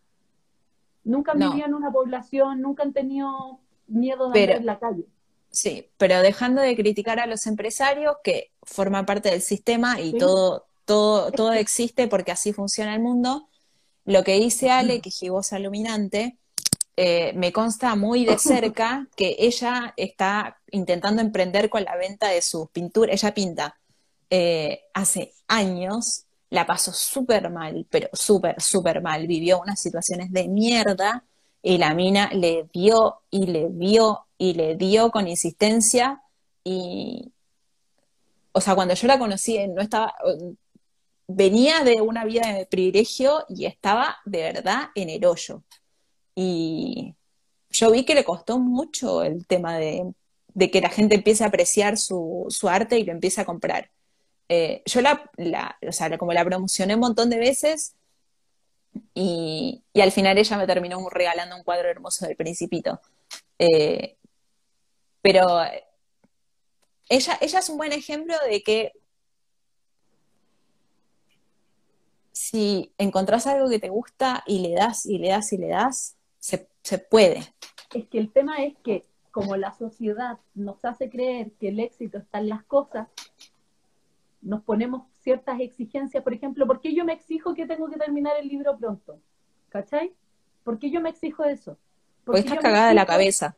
Nunca 1.02 1.32
han 1.32 1.40
vivido 1.40 1.66
en 1.66 1.74
una 1.74 1.90
población, 1.90 2.60
nunca 2.60 2.84
han 2.84 2.92
tenido 2.92 3.58
miedo 3.88 4.30
de 4.30 4.40
andar 4.40 4.56
en 4.58 4.66
la 4.66 4.78
calle. 4.78 5.06
Sí, 5.50 5.90
pero 5.98 6.20
dejando 6.20 6.62
de 6.62 6.76
criticar 6.76 7.18
a 7.18 7.26
los 7.26 7.46
empresarios, 7.46 8.16
que 8.22 8.52
forman 8.62 9.04
parte 9.04 9.30
del 9.30 9.42
sistema 9.42 10.00
y 10.00 10.16
todo, 10.16 10.66
todo, 10.92 11.32
todo 11.32 11.54
existe 11.54 12.06
porque 12.06 12.32
así 12.32 12.52
funciona 12.52 12.94
el 12.94 13.00
mundo, 13.00 13.48
lo 14.04 14.22
que 14.22 14.38
dice 14.38 14.70
Ale, 14.70 15.00
que 15.00 15.08
es 15.08 15.18
gibosa 15.18 15.56
aluminante, 15.56 16.36
eh, 16.98 17.32
me 17.34 17.50
consta 17.50 17.96
muy 17.96 18.26
de 18.26 18.38
cerca 18.38 19.08
que 19.16 19.36
ella 19.38 19.94
está 19.96 20.58
intentando 20.70 21.22
emprender 21.22 21.70
con 21.70 21.82
la 21.84 21.96
venta 21.96 22.28
de 22.28 22.42
sus 22.42 22.68
pinturas. 22.68 23.14
Ella 23.14 23.32
pinta 23.32 23.78
eh, 24.28 24.82
hace 24.92 25.32
años, 25.48 26.26
la 26.50 26.66
pasó 26.66 26.92
súper 26.92 27.48
mal, 27.48 27.86
pero 27.88 28.10
súper, 28.12 28.60
súper 28.60 29.00
mal. 29.00 29.26
Vivió 29.26 29.60
unas 29.62 29.80
situaciones 29.80 30.30
de 30.30 30.46
mierda 30.48 31.24
y 31.62 31.78
la 31.78 31.94
mina 31.94 32.28
le 32.34 32.68
dio 32.70 33.22
y 33.30 33.46
le 33.46 33.70
dio 33.70 34.26
y 34.36 34.52
le 34.52 34.76
dio 34.76 35.10
con 35.10 35.26
insistencia 35.26 36.20
y, 36.62 37.32
o 38.52 38.60
sea, 38.60 38.74
cuando 38.74 38.92
yo 38.92 39.08
la 39.08 39.18
conocí, 39.18 39.66
no 39.68 39.80
estaba, 39.80 40.14
venía 41.26 41.84
de 41.84 42.00
una 42.00 42.24
vida 42.24 42.52
de 42.52 42.66
privilegio 42.66 43.44
y 43.48 43.66
estaba 43.66 44.18
de 44.24 44.42
verdad 44.42 44.90
en 44.94 45.10
el 45.10 45.24
hoyo. 45.24 45.62
Y 46.34 47.14
yo 47.70 47.90
vi 47.90 48.04
que 48.04 48.14
le 48.14 48.24
costó 48.24 48.58
mucho 48.58 49.22
el 49.22 49.46
tema 49.46 49.78
de, 49.78 50.14
que 50.70 50.80
la 50.80 50.90
gente 50.90 51.16
empiece 51.16 51.44
a 51.44 51.48
apreciar 51.48 51.96
su, 51.98 52.48
arte 52.68 52.98
y 52.98 53.04
lo 53.04 53.12
empiece 53.12 53.40
a 53.40 53.44
comprar. 53.44 53.90
Eh, 54.48 54.82
yo 54.86 55.00
la, 55.00 55.30
o 55.86 55.92
sea, 55.92 56.18
como 56.18 56.32
la 56.32 56.44
promocioné 56.44 56.94
un 56.94 57.00
montón 57.00 57.30
de 57.30 57.38
veces 57.38 57.94
y, 59.14 59.82
al 59.94 60.12
final 60.12 60.36
ella 60.38 60.58
me 60.58 60.66
terminó 60.66 61.08
regalando 61.08 61.56
un 61.56 61.62
cuadro 61.62 61.88
hermoso 61.88 62.26
del 62.26 62.36
Principito. 62.36 63.00
Eh, 63.58 64.16
pero 65.22 65.62
ella, 67.08 67.38
ella 67.40 67.58
es 67.58 67.68
un 67.68 67.78
buen 67.78 67.92
ejemplo 67.92 68.34
de 68.48 68.62
que 68.62 68.92
si 72.52 72.92
encontrás 72.98 73.46
algo 73.46 73.70
que 73.70 73.78
te 73.78 73.88
gusta 73.88 74.44
y 74.46 74.58
le 74.58 74.74
das 74.74 75.06
y 75.06 75.16
le 75.16 75.30
das 75.30 75.54
y 75.54 75.56
le 75.56 75.68
das, 75.68 76.16
se, 76.38 76.98
puede. 76.98 77.40
Es 77.94 78.06
que 78.08 78.18
el 78.18 78.30
tema 78.30 78.62
es 78.62 78.76
que 78.84 79.06
como 79.30 79.56
la 79.56 79.72
sociedad 79.72 80.38
nos 80.54 80.84
hace 80.84 81.08
creer 81.08 81.52
que 81.52 81.68
el 81.68 81.80
éxito 81.80 82.18
está 82.18 82.40
en 82.40 82.50
las 82.50 82.62
cosas, 82.64 83.08
nos 84.42 84.62
ponemos 84.64 85.04
ciertas 85.22 85.60
exigencias. 85.60 86.22
Por 86.22 86.34
ejemplo, 86.34 86.66
¿por 86.66 86.82
qué 86.82 86.94
yo 86.94 87.06
me 87.06 87.14
exijo 87.14 87.54
que 87.54 87.66
tengo 87.66 87.88
que 87.88 87.96
terminar 87.96 88.34
el 88.38 88.48
libro 88.48 88.76
pronto? 88.76 89.18
¿Cachai? 89.70 90.12
¿Por 90.62 90.78
qué 90.78 90.90
yo 90.90 91.00
me 91.00 91.08
exijo 91.08 91.44
eso? 91.44 91.78
Porque 92.24 92.40
estás 92.40 92.58
cagada 92.58 92.88
de 92.88 92.94
la 92.94 93.06
cabeza. 93.06 93.56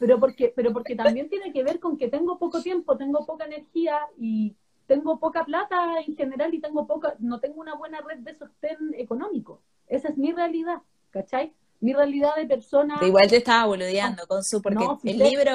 Pero 0.00 0.18
porque, 0.18 0.52
pero 0.56 0.72
porque 0.72 0.96
también 0.96 1.28
tiene 1.28 1.52
que 1.52 1.62
ver 1.62 1.78
con 1.78 1.96
que 1.96 2.08
tengo 2.08 2.40
poco 2.40 2.60
tiempo, 2.60 2.96
tengo 2.96 3.24
poca 3.24 3.44
energía 3.44 4.00
y 4.18 4.56
tengo 4.90 5.20
poca 5.20 5.44
plata 5.44 5.76
en 6.04 6.16
general 6.16 6.52
y 6.52 6.60
tengo 6.60 6.84
poca, 6.84 7.14
no 7.20 7.38
tengo 7.38 7.60
una 7.60 7.76
buena 7.76 8.00
red 8.00 8.18
de 8.18 8.36
sostén 8.36 8.92
económico. 8.98 9.62
Esa 9.86 10.08
es 10.08 10.16
mi 10.16 10.32
realidad, 10.32 10.82
¿cachai? 11.10 11.52
mi 11.80 11.92
realidad 11.92 12.34
de 12.36 12.46
persona. 12.46 12.98
igual 13.02 13.28
te 13.28 13.36
estaba 13.36 13.66
boludeando 13.66 14.26
con 14.26 14.42
su, 14.44 14.60
porque 14.60 14.84
el 15.04 15.18
libro, 15.18 15.52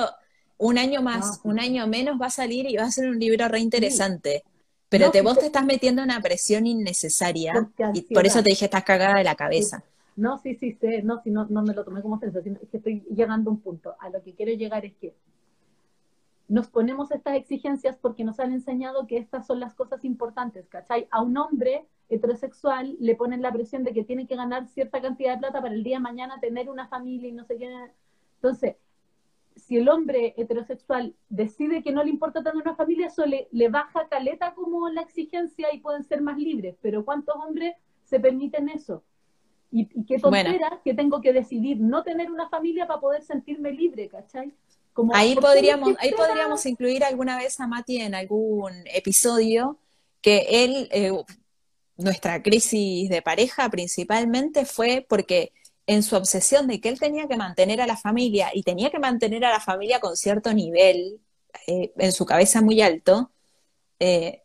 un 0.57 0.77
año 0.77 1.01
más, 1.01 1.41
un 1.43 1.59
año 1.59 1.86
menos 1.86 2.19
va 2.19 2.27
a 2.27 2.31
salir 2.31 2.65
y 2.69 2.77
va 2.77 2.83
a 2.83 2.91
ser 2.91 3.09
un 3.09 3.19
libro 3.19 3.45
re 3.49 3.59
interesante. 3.59 4.43
Pero 4.88 5.11
te, 5.11 5.21
vos 5.21 5.38
te 5.38 5.47
estás 5.47 5.65
metiendo 5.65 6.01
una 6.01 6.21
presión 6.21 6.65
innecesaria 6.65 7.69
y 7.93 8.01
por 8.13 8.25
eso 8.25 8.41
te 8.41 8.51
dije, 8.51 8.65
estás 8.65 8.83
cagada 8.83 9.17
de 9.17 9.25
la 9.25 9.36
cabeza. 9.36 9.83
No, 10.15 10.39
sí, 10.39 10.55
sí, 10.55 10.71
sé, 10.79 11.01
no, 11.03 11.21
si 11.21 11.29
no, 11.29 11.45
no 11.49 11.61
me 11.61 11.73
lo 11.73 11.83
tomé 11.83 12.01
como 12.01 12.17
sensación, 12.19 12.57
es 12.61 12.69
que 12.69 12.77
estoy 12.77 13.03
llegando 13.13 13.49
a 13.49 13.53
un 13.53 13.59
punto. 13.59 13.95
A 13.99 14.09
lo 14.09 14.23
que 14.23 14.33
quiero 14.33 14.53
llegar 14.53 14.86
es 14.86 14.93
que 14.93 15.13
nos 16.47 16.67
ponemos 16.67 17.11
estas 17.11 17.35
exigencias 17.35 17.97
porque 17.97 18.23
nos 18.23 18.39
han 18.39 18.51
enseñado 18.51 19.07
que 19.07 19.17
estas 19.17 19.47
son 19.47 19.59
las 19.59 19.73
cosas 19.73 20.05
importantes, 20.05 20.67
¿cachai? 20.67 21.07
A 21.11 21.21
un 21.21 21.37
hombre 21.37 21.87
heterosexual 22.09 22.95
le 22.99 23.15
ponen 23.15 23.41
la 23.41 23.51
presión 23.51 23.83
de 23.83 23.93
que 23.93 24.03
tiene 24.03 24.27
que 24.27 24.35
ganar 24.35 24.67
cierta 24.67 25.01
cantidad 25.01 25.33
de 25.33 25.39
plata 25.39 25.61
para 25.61 25.73
el 25.73 25.83
día 25.83 25.97
de 25.97 26.03
mañana 26.03 26.39
tener 26.39 26.69
una 26.69 26.87
familia 26.87 27.29
y 27.29 27.31
no 27.31 27.45
sé 27.45 27.57
qué. 27.57 27.73
Entonces, 28.35 28.75
si 29.55 29.77
el 29.77 29.89
hombre 29.89 30.33
heterosexual 30.37 31.15
decide 31.29 31.81
que 31.81 31.91
no 31.91 32.03
le 32.03 32.09
importa 32.09 32.43
tener 32.43 32.61
una 32.61 32.75
familia, 32.75 33.07
eso 33.07 33.25
le, 33.25 33.69
baja 33.69 34.07
caleta 34.07 34.53
como 34.53 34.89
la 34.89 35.01
exigencia 35.01 35.73
y 35.73 35.79
pueden 35.79 36.03
ser 36.03 36.21
más 36.21 36.37
libres. 36.37 36.77
Pero 36.81 37.05
¿cuántos 37.05 37.35
hombres 37.35 37.75
se 38.03 38.19
permiten 38.19 38.69
eso? 38.69 39.03
Y, 39.71 39.87
qué 40.05 40.19
tontera 40.19 40.81
que 40.83 40.93
tengo 40.93 41.21
que 41.21 41.33
decidir 41.33 41.79
no 41.79 42.03
tener 42.03 42.31
una 42.31 42.49
familia 42.49 42.85
para 42.85 42.99
poder 42.99 43.23
sentirme 43.23 43.71
libre, 43.71 44.09
¿cachai? 44.09 44.53
Como, 44.95 45.13
ahí 45.13 45.35
podríamos, 45.35 45.93
ahí 45.99 46.13
podríamos 46.13 46.65
incluir 46.65 47.03
alguna 47.03 47.37
vez 47.37 47.59
a 47.59 47.67
Mati 47.67 47.97
en 47.97 48.15
algún 48.15 48.71
episodio 48.85 49.77
que 50.21 50.47
él 50.63 50.87
eh, 50.89 51.11
nuestra 51.97 52.41
crisis 52.41 53.09
de 53.09 53.21
pareja 53.21 53.69
principalmente 53.69 54.65
fue 54.65 55.05
porque 55.07 55.51
en 55.85 56.01
su 56.01 56.15
obsesión 56.15 56.67
de 56.67 56.79
que 56.79 56.87
él 56.87 56.97
tenía 56.97 57.27
que 57.27 57.35
mantener 57.35 57.81
a 57.81 57.87
la 57.87 57.97
familia 57.97 58.51
y 58.53 58.63
tenía 58.63 58.89
que 58.89 58.99
mantener 58.99 59.43
a 59.43 59.51
la 59.51 59.59
familia 59.59 59.99
con 59.99 60.15
cierto 60.15 60.53
nivel 60.53 61.19
eh, 61.67 61.91
en 61.97 62.13
su 62.13 62.25
cabeza 62.25 62.61
muy 62.61 62.81
alto, 62.81 63.31
eh, 63.99 64.43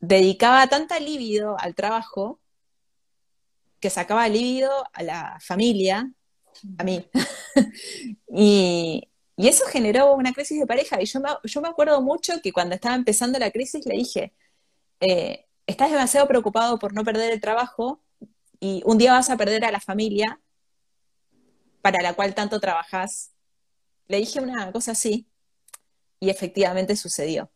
dedicaba 0.00 0.66
tanta 0.68 0.98
libido 1.00 1.54
al 1.58 1.74
trabajo 1.74 2.40
que 3.78 3.90
sacaba 3.90 4.26
libido 4.26 4.70
a 4.94 5.02
la 5.02 5.38
familia, 5.38 6.10
a 6.78 6.84
mí. 6.84 7.06
y, 8.34 9.11
eso 9.48 9.64
generó 9.66 10.14
una 10.14 10.32
crisis 10.32 10.58
de 10.58 10.66
pareja. 10.66 11.00
Y 11.00 11.06
yo 11.06 11.20
me, 11.20 11.28
yo 11.44 11.60
me 11.60 11.68
acuerdo 11.68 12.00
mucho 12.02 12.40
que 12.42 12.52
cuando 12.52 12.74
estaba 12.74 12.94
empezando 12.94 13.38
la 13.38 13.50
crisis 13.50 13.84
le 13.86 13.96
dije, 13.96 14.32
eh, 15.00 15.46
estás 15.66 15.90
demasiado 15.90 16.28
preocupado 16.28 16.78
por 16.78 16.92
no 16.92 17.04
perder 17.04 17.32
el 17.32 17.40
trabajo 17.40 18.00
y 18.60 18.82
un 18.84 18.98
día 18.98 19.12
vas 19.12 19.30
a 19.30 19.36
perder 19.36 19.64
a 19.64 19.72
la 19.72 19.80
familia 19.80 20.40
para 21.80 22.02
la 22.02 22.14
cual 22.14 22.34
tanto 22.34 22.60
trabajas. 22.60 23.32
Le 24.06 24.18
dije 24.18 24.40
una 24.40 24.70
cosa 24.70 24.92
así 24.92 25.26
y 26.20 26.30
efectivamente 26.30 26.94
sucedió. 26.94 27.50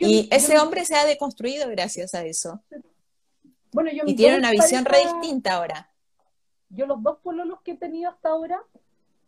y 0.00 0.28
ese 0.30 0.58
hombre 0.58 0.84
se 0.84 0.94
ha 0.94 1.04
deconstruido 1.04 1.68
gracias 1.68 2.14
a 2.14 2.24
eso. 2.24 2.62
Bueno, 3.72 3.90
yo 3.92 4.04
y 4.06 4.14
tiene 4.14 4.38
una 4.38 4.50
visión 4.50 4.84
re 4.84 4.98
distinta 5.00 5.54
ahora. 5.54 5.90
Yo 6.70 6.86
los 6.86 7.02
dos 7.02 7.18
pololos 7.22 7.60
que 7.62 7.72
he 7.72 7.76
tenido 7.76 8.10
hasta 8.10 8.30
ahora 8.30 8.64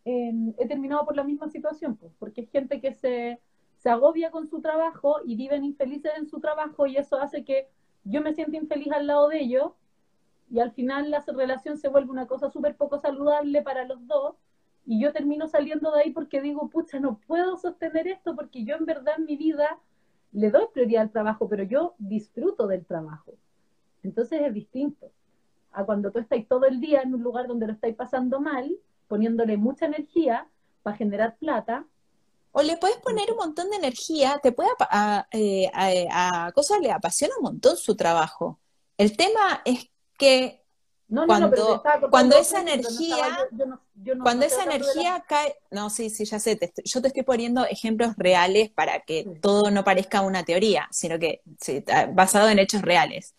he 0.05 0.67
terminado 0.67 1.03
por 1.03 1.15
la 1.15 1.23
misma 1.23 1.49
situación, 1.49 1.95
pues, 1.95 2.13
porque 2.19 2.41
es 2.41 2.49
gente 2.51 2.79
que 2.79 2.93
se, 2.93 3.39
se 3.77 3.89
agobia 3.89 4.29
con 4.29 4.47
su 4.47 4.61
trabajo 4.61 5.17
y 5.25 5.35
viven 5.35 5.63
infelices 5.63 6.11
en 6.17 6.27
su 6.27 6.39
trabajo 6.39 6.85
y 6.85 6.97
eso 6.97 7.17
hace 7.17 7.43
que 7.43 7.67
yo 8.03 8.21
me 8.21 8.33
siento 8.33 8.55
infeliz 8.55 8.91
al 8.91 9.07
lado 9.07 9.29
de 9.29 9.39
ellos 9.39 9.71
y 10.51 10.59
al 10.59 10.71
final 10.71 11.09
la 11.09 11.23
relación 11.27 11.77
se 11.77 11.87
vuelve 11.87 12.11
una 12.11 12.27
cosa 12.27 12.49
súper 12.49 12.75
poco 12.75 12.99
saludable 12.99 13.63
para 13.63 13.85
los 13.85 14.05
dos 14.05 14.35
y 14.85 15.01
yo 15.01 15.11
termino 15.11 15.47
saliendo 15.47 15.91
de 15.91 16.03
ahí 16.03 16.11
porque 16.11 16.39
digo, 16.39 16.69
pucha, 16.69 16.99
no 16.99 17.19
puedo 17.25 17.57
sostener 17.57 18.07
esto 18.07 18.35
porque 18.35 18.63
yo 18.63 18.75
en 18.75 18.85
verdad 18.85 19.17
mi 19.17 19.35
vida 19.35 19.79
le 20.31 20.51
doy 20.51 20.65
prioridad 20.71 21.03
al 21.03 21.11
trabajo, 21.11 21.47
pero 21.49 21.63
yo 21.63 21.95
disfruto 21.97 22.67
del 22.67 22.85
trabajo. 22.85 23.33
Entonces 24.03 24.41
es 24.41 24.53
distinto 24.53 25.11
a 25.71 25.83
cuando 25.83 26.11
tú 26.11 26.19
estás 26.19 26.45
todo 26.47 26.65
el 26.65 26.79
día 26.79 27.01
en 27.01 27.15
un 27.15 27.23
lugar 27.23 27.47
donde 27.47 27.65
lo 27.65 27.73
estáis 27.73 27.95
pasando 27.95 28.39
mal, 28.39 28.77
poniéndole 29.07 29.57
mucha 29.57 29.85
energía 29.85 30.47
para 30.83 30.97
generar 30.97 31.37
plata. 31.37 31.85
O 32.51 32.61
le 32.61 32.77
puedes 32.77 32.97
poner 32.97 33.31
un 33.31 33.37
montón 33.37 33.69
de 33.69 33.77
energía, 33.77 34.39
te 34.41 34.51
puede 34.51 34.69
a, 34.79 35.27
eh, 35.31 35.69
a, 35.73 36.45
a, 36.45 36.51
cosas 36.53 36.79
le 36.79 36.91
apasiona 36.91 37.35
un 37.37 37.43
montón 37.43 37.75
su 37.75 37.95
trabajo. 37.95 38.59
El 38.97 39.17
tema 39.17 39.61
es 39.65 39.89
que 40.17 40.65
cuando, 41.07 41.83
cuando 42.09 42.35
esa 42.35 42.61
energía, 42.61 43.47
cuando 44.23 44.45
esa 44.45 44.63
energía 44.63 45.23
cae, 45.27 45.55
no, 45.69 45.91
sí, 45.91 46.09
sí, 46.09 46.25
ya 46.25 46.39
sé, 46.39 46.59
yo 46.83 47.01
te 47.01 47.07
estoy 47.09 47.21
poniendo 47.21 47.63
ejemplos 47.65 48.13
reales 48.17 48.71
para 48.71 49.01
que 49.01 49.23
todo 49.39 49.69
no 49.69 49.83
parezca 49.83 50.21
una 50.21 50.43
teoría, 50.43 50.87
sino 50.91 51.19
que 51.19 51.41
basado 52.13 52.49
en 52.49 52.57
hechos 52.57 52.81
reales. 52.81 53.35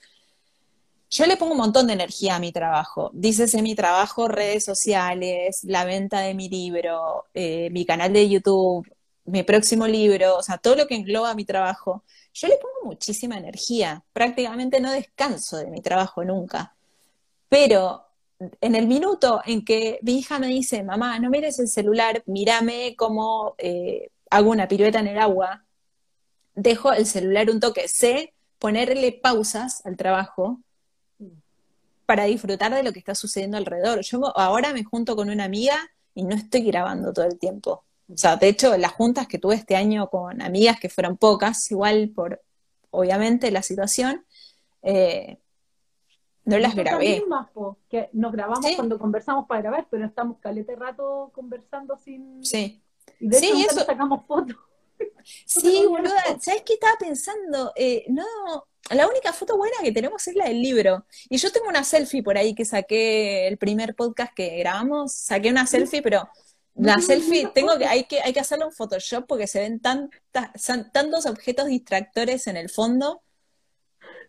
Yo 1.08 1.26
le 1.26 1.36
pongo 1.36 1.52
un 1.52 1.58
montón 1.58 1.86
de 1.86 1.92
energía 1.92 2.36
a 2.36 2.38
mi 2.40 2.52
trabajo. 2.52 3.10
Dícese 3.14 3.62
mi 3.62 3.74
trabajo, 3.74 4.28
redes 4.28 4.64
sociales, 4.64 5.60
la 5.62 5.84
venta 5.84 6.20
de 6.20 6.34
mi 6.34 6.48
libro, 6.48 7.26
eh, 7.34 7.70
mi 7.70 7.86
canal 7.86 8.12
de 8.12 8.28
YouTube, 8.28 8.86
mi 9.24 9.42
próximo 9.44 9.86
libro, 9.86 10.36
o 10.36 10.42
sea, 10.42 10.58
todo 10.58 10.76
lo 10.76 10.86
que 10.86 10.96
engloba 10.96 11.34
mi 11.34 11.44
trabajo. 11.44 12.04
Yo 12.34 12.48
le 12.48 12.56
pongo 12.56 12.90
muchísima 12.90 13.38
energía. 13.38 14.04
Prácticamente 14.12 14.80
no 14.80 14.90
descanso 14.90 15.58
de 15.58 15.68
mi 15.68 15.80
trabajo 15.80 16.24
nunca. 16.24 16.74
Pero 17.48 18.06
en 18.60 18.74
el 18.74 18.86
minuto 18.86 19.40
en 19.46 19.64
que 19.64 19.98
mi 20.02 20.18
hija 20.18 20.38
me 20.38 20.48
dice, 20.48 20.82
mamá, 20.82 21.18
no 21.20 21.30
mires 21.30 21.58
el 21.58 21.68
celular, 21.68 22.22
mírame 22.26 22.94
cómo 22.96 23.54
eh, 23.58 24.10
hago 24.30 24.50
una 24.50 24.68
pirueta 24.68 25.00
en 25.00 25.08
el 25.08 25.18
agua, 25.18 25.64
dejo 26.54 26.92
el 26.92 27.06
celular 27.06 27.50
un 27.50 27.60
toque, 27.60 27.88
sé 27.88 28.34
ponerle 28.58 29.12
pausas 29.12 29.84
al 29.86 29.96
trabajo 29.96 30.60
para 32.06 32.24
disfrutar 32.24 32.72
de 32.72 32.82
lo 32.82 32.92
que 32.92 33.00
está 33.00 33.14
sucediendo 33.14 33.56
alrededor. 33.56 34.00
Yo 34.00 34.36
ahora 34.38 34.72
me 34.72 34.84
junto 34.84 35.16
con 35.16 35.28
una 35.28 35.44
amiga 35.44 35.76
y 36.14 36.22
no 36.24 36.34
estoy 36.34 36.62
grabando 36.62 37.12
todo 37.12 37.26
el 37.26 37.38
tiempo. 37.38 37.84
O 38.12 38.16
sea, 38.16 38.36
de 38.36 38.48
hecho, 38.48 38.76
las 38.76 38.92
juntas 38.92 39.26
que 39.26 39.38
tuve 39.38 39.56
este 39.56 39.74
año 39.76 40.08
con 40.08 40.40
amigas, 40.40 40.78
que 40.78 40.88
fueron 40.88 41.16
pocas, 41.16 41.70
igual 41.70 42.10
por, 42.14 42.40
obviamente, 42.90 43.50
la 43.50 43.62
situación, 43.62 44.24
eh, 44.82 45.38
no 46.44 46.58
las 46.58 46.76
grabé. 46.76 47.24
que 47.90 48.08
nos 48.12 48.32
grabamos 48.32 48.64
cuando 48.76 48.98
conversamos 48.98 49.46
para 49.48 49.62
grabar, 49.62 49.88
pero 49.90 50.06
estamos 50.06 50.38
calete 50.38 50.76
rato 50.76 51.32
conversando 51.34 51.98
sin... 51.98 52.44
Sí. 52.44 52.80
Y 53.18 53.28
de 53.28 53.38
sí, 53.38 53.66
eso... 53.68 53.84
sacamos 53.84 54.24
fotos. 54.26 54.56
Sí, 55.44 55.84
boluda, 55.86 56.22
¿sabes 56.40 56.62
qué 56.62 56.74
estaba 56.74 56.96
pensando? 56.98 57.72
Eh, 57.74 58.04
no, 58.08 58.24
la 58.90 59.08
única 59.08 59.32
foto 59.32 59.56
buena 59.56 59.76
que 59.82 59.92
tenemos 59.92 60.26
es 60.26 60.34
la 60.34 60.46
del 60.46 60.62
libro. 60.62 61.06
Y 61.28 61.38
yo 61.38 61.50
tengo 61.50 61.68
una 61.68 61.84
selfie 61.84 62.22
por 62.22 62.38
ahí 62.38 62.54
que 62.54 62.64
saqué 62.64 63.48
el 63.48 63.58
primer 63.58 63.94
podcast 63.94 64.32
que 64.34 64.58
grabamos, 64.58 65.12
saqué 65.12 65.50
una 65.50 65.66
selfie, 65.66 66.02
pero 66.02 66.28
la 66.74 67.00
selfie 67.00 67.48
tengo 67.54 67.78
que 67.78 67.86
hay 67.86 68.04
que 68.04 68.20
hay 68.20 68.32
que 68.32 68.40
hacerlo 68.40 68.66
en 68.66 68.72
Photoshop 68.72 69.26
porque 69.26 69.46
se 69.46 69.60
ven 69.60 69.80
tantas 69.80 70.50
tantos 70.92 71.24
objetos 71.24 71.66
distractores 71.66 72.46
en 72.46 72.56
el 72.56 72.68
fondo. 72.68 73.22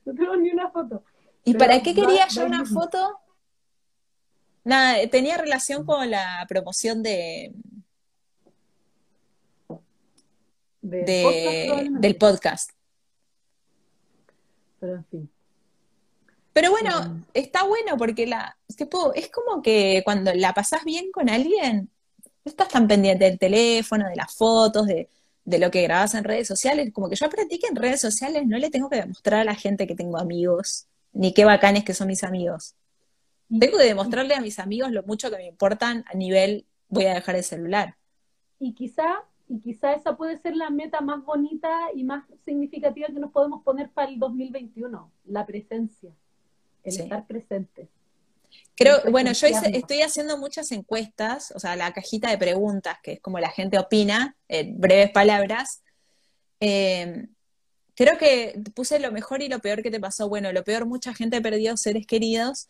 No 0.05 0.13
tengo 0.13 0.35
ni 0.37 0.51
una 0.51 0.71
foto. 0.71 1.03
¿Y 1.43 1.53
para 1.53 1.81
qué 1.81 1.93
quería 1.93 2.27
yo 2.27 2.45
una 2.45 2.65
foto? 2.65 3.19
Nada, 4.63 5.07
tenía 5.07 5.37
relación 5.37 5.85
con 5.85 6.09
la 6.11 6.45
promoción 6.49 7.01
de, 7.01 7.53
del 10.81 12.17
podcast. 12.17 12.71
Pero 14.79 14.95
en 14.95 15.05
fin. 15.05 15.29
Pero 16.53 16.71
bueno, 16.71 17.23
está 17.33 17.63
bueno 17.63 17.97
porque 17.97 18.25
la, 18.25 18.57
es 19.15 19.29
como 19.29 19.61
que 19.61 20.01
cuando 20.03 20.33
la 20.33 20.53
pasás 20.53 20.83
bien 20.83 21.11
con 21.11 21.29
alguien, 21.29 21.89
no 22.43 22.49
estás 22.49 22.69
tan 22.69 22.87
pendiente 22.87 23.25
del 23.25 23.37
teléfono, 23.37 24.09
de 24.09 24.15
las 24.15 24.33
fotos, 24.33 24.87
de, 24.87 25.07
de 25.45 25.59
lo 25.59 25.69
que 25.69 25.83
grabas 25.83 26.15
en 26.15 26.23
redes 26.23 26.47
sociales. 26.47 26.91
Como 26.93 27.09
que 27.09 27.15
yo 27.15 27.25
aprendí 27.25 27.59
que 27.59 27.67
en 27.67 27.75
redes 27.75 28.01
sociales 28.01 28.43
no 28.47 28.57
le 28.57 28.69
tengo 28.69 28.89
que 28.89 28.97
demostrar 28.97 29.41
a 29.41 29.43
la 29.43 29.55
gente 29.55 29.85
que 29.85 29.95
tengo 29.95 30.17
amigos 30.17 30.87
ni 31.13 31.33
qué 31.33 31.45
bacanes 31.45 31.83
que 31.83 31.93
son 31.93 32.07
mis 32.07 32.23
amigos. 32.23 32.75
Tengo 33.49 33.77
que 33.77 33.85
demostrarle 33.85 34.35
a 34.35 34.41
mis 34.41 34.59
amigos 34.59 34.91
lo 34.91 35.03
mucho 35.03 35.29
que 35.29 35.37
me 35.37 35.47
importan 35.47 36.03
a 36.07 36.15
nivel 36.15 36.65
voy 36.89 37.05
a 37.05 37.13
dejar 37.13 37.35
el 37.35 37.43
celular. 37.43 37.95
Y 38.59 38.73
quizá, 38.73 39.23
y 39.49 39.59
quizá 39.59 39.93
esa 39.93 40.17
puede 40.17 40.37
ser 40.37 40.55
la 40.55 40.69
meta 40.69 41.01
más 41.01 41.23
bonita 41.23 41.71
y 41.95 42.03
más 42.03 42.25
significativa 42.45 43.07
que 43.07 43.13
nos 43.13 43.31
podemos 43.31 43.63
poner 43.63 43.89
para 43.89 44.09
el 44.09 44.19
2021, 44.19 45.11
la 45.25 45.45
presencia, 45.45 46.11
el 46.83 46.99
estar 46.99 47.25
presente. 47.25 47.87
Creo, 48.75 48.99
bueno, 49.11 49.31
yo 49.31 49.47
estoy 49.47 50.01
haciendo 50.01 50.37
muchas 50.37 50.71
encuestas, 50.71 51.51
o 51.55 51.59
sea, 51.59 51.75
la 51.75 51.91
cajita 51.93 52.29
de 52.29 52.37
preguntas, 52.37 52.97
que 53.01 53.13
es 53.13 53.19
como 53.19 53.39
la 53.39 53.49
gente 53.49 53.79
opina, 53.79 54.35
en 54.47 54.79
breves 54.79 55.11
palabras. 55.11 55.81
Eh, 56.59 57.27
creo 57.95 58.17
que 58.17 58.61
puse 58.75 58.99
lo 58.99 59.11
mejor 59.11 59.41
y 59.41 59.49
lo 59.49 59.59
peor 59.59 59.81
que 59.81 59.91
te 59.91 59.99
pasó. 59.99 60.29
Bueno, 60.29 60.51
lo 60.51 60.63
peor, 60.63 60.85
mucha 60.85 61.13
gente 61.13 61.41
perdió 61.41 61.75
seres 61.75 62.05
queridos, 62.05 62.69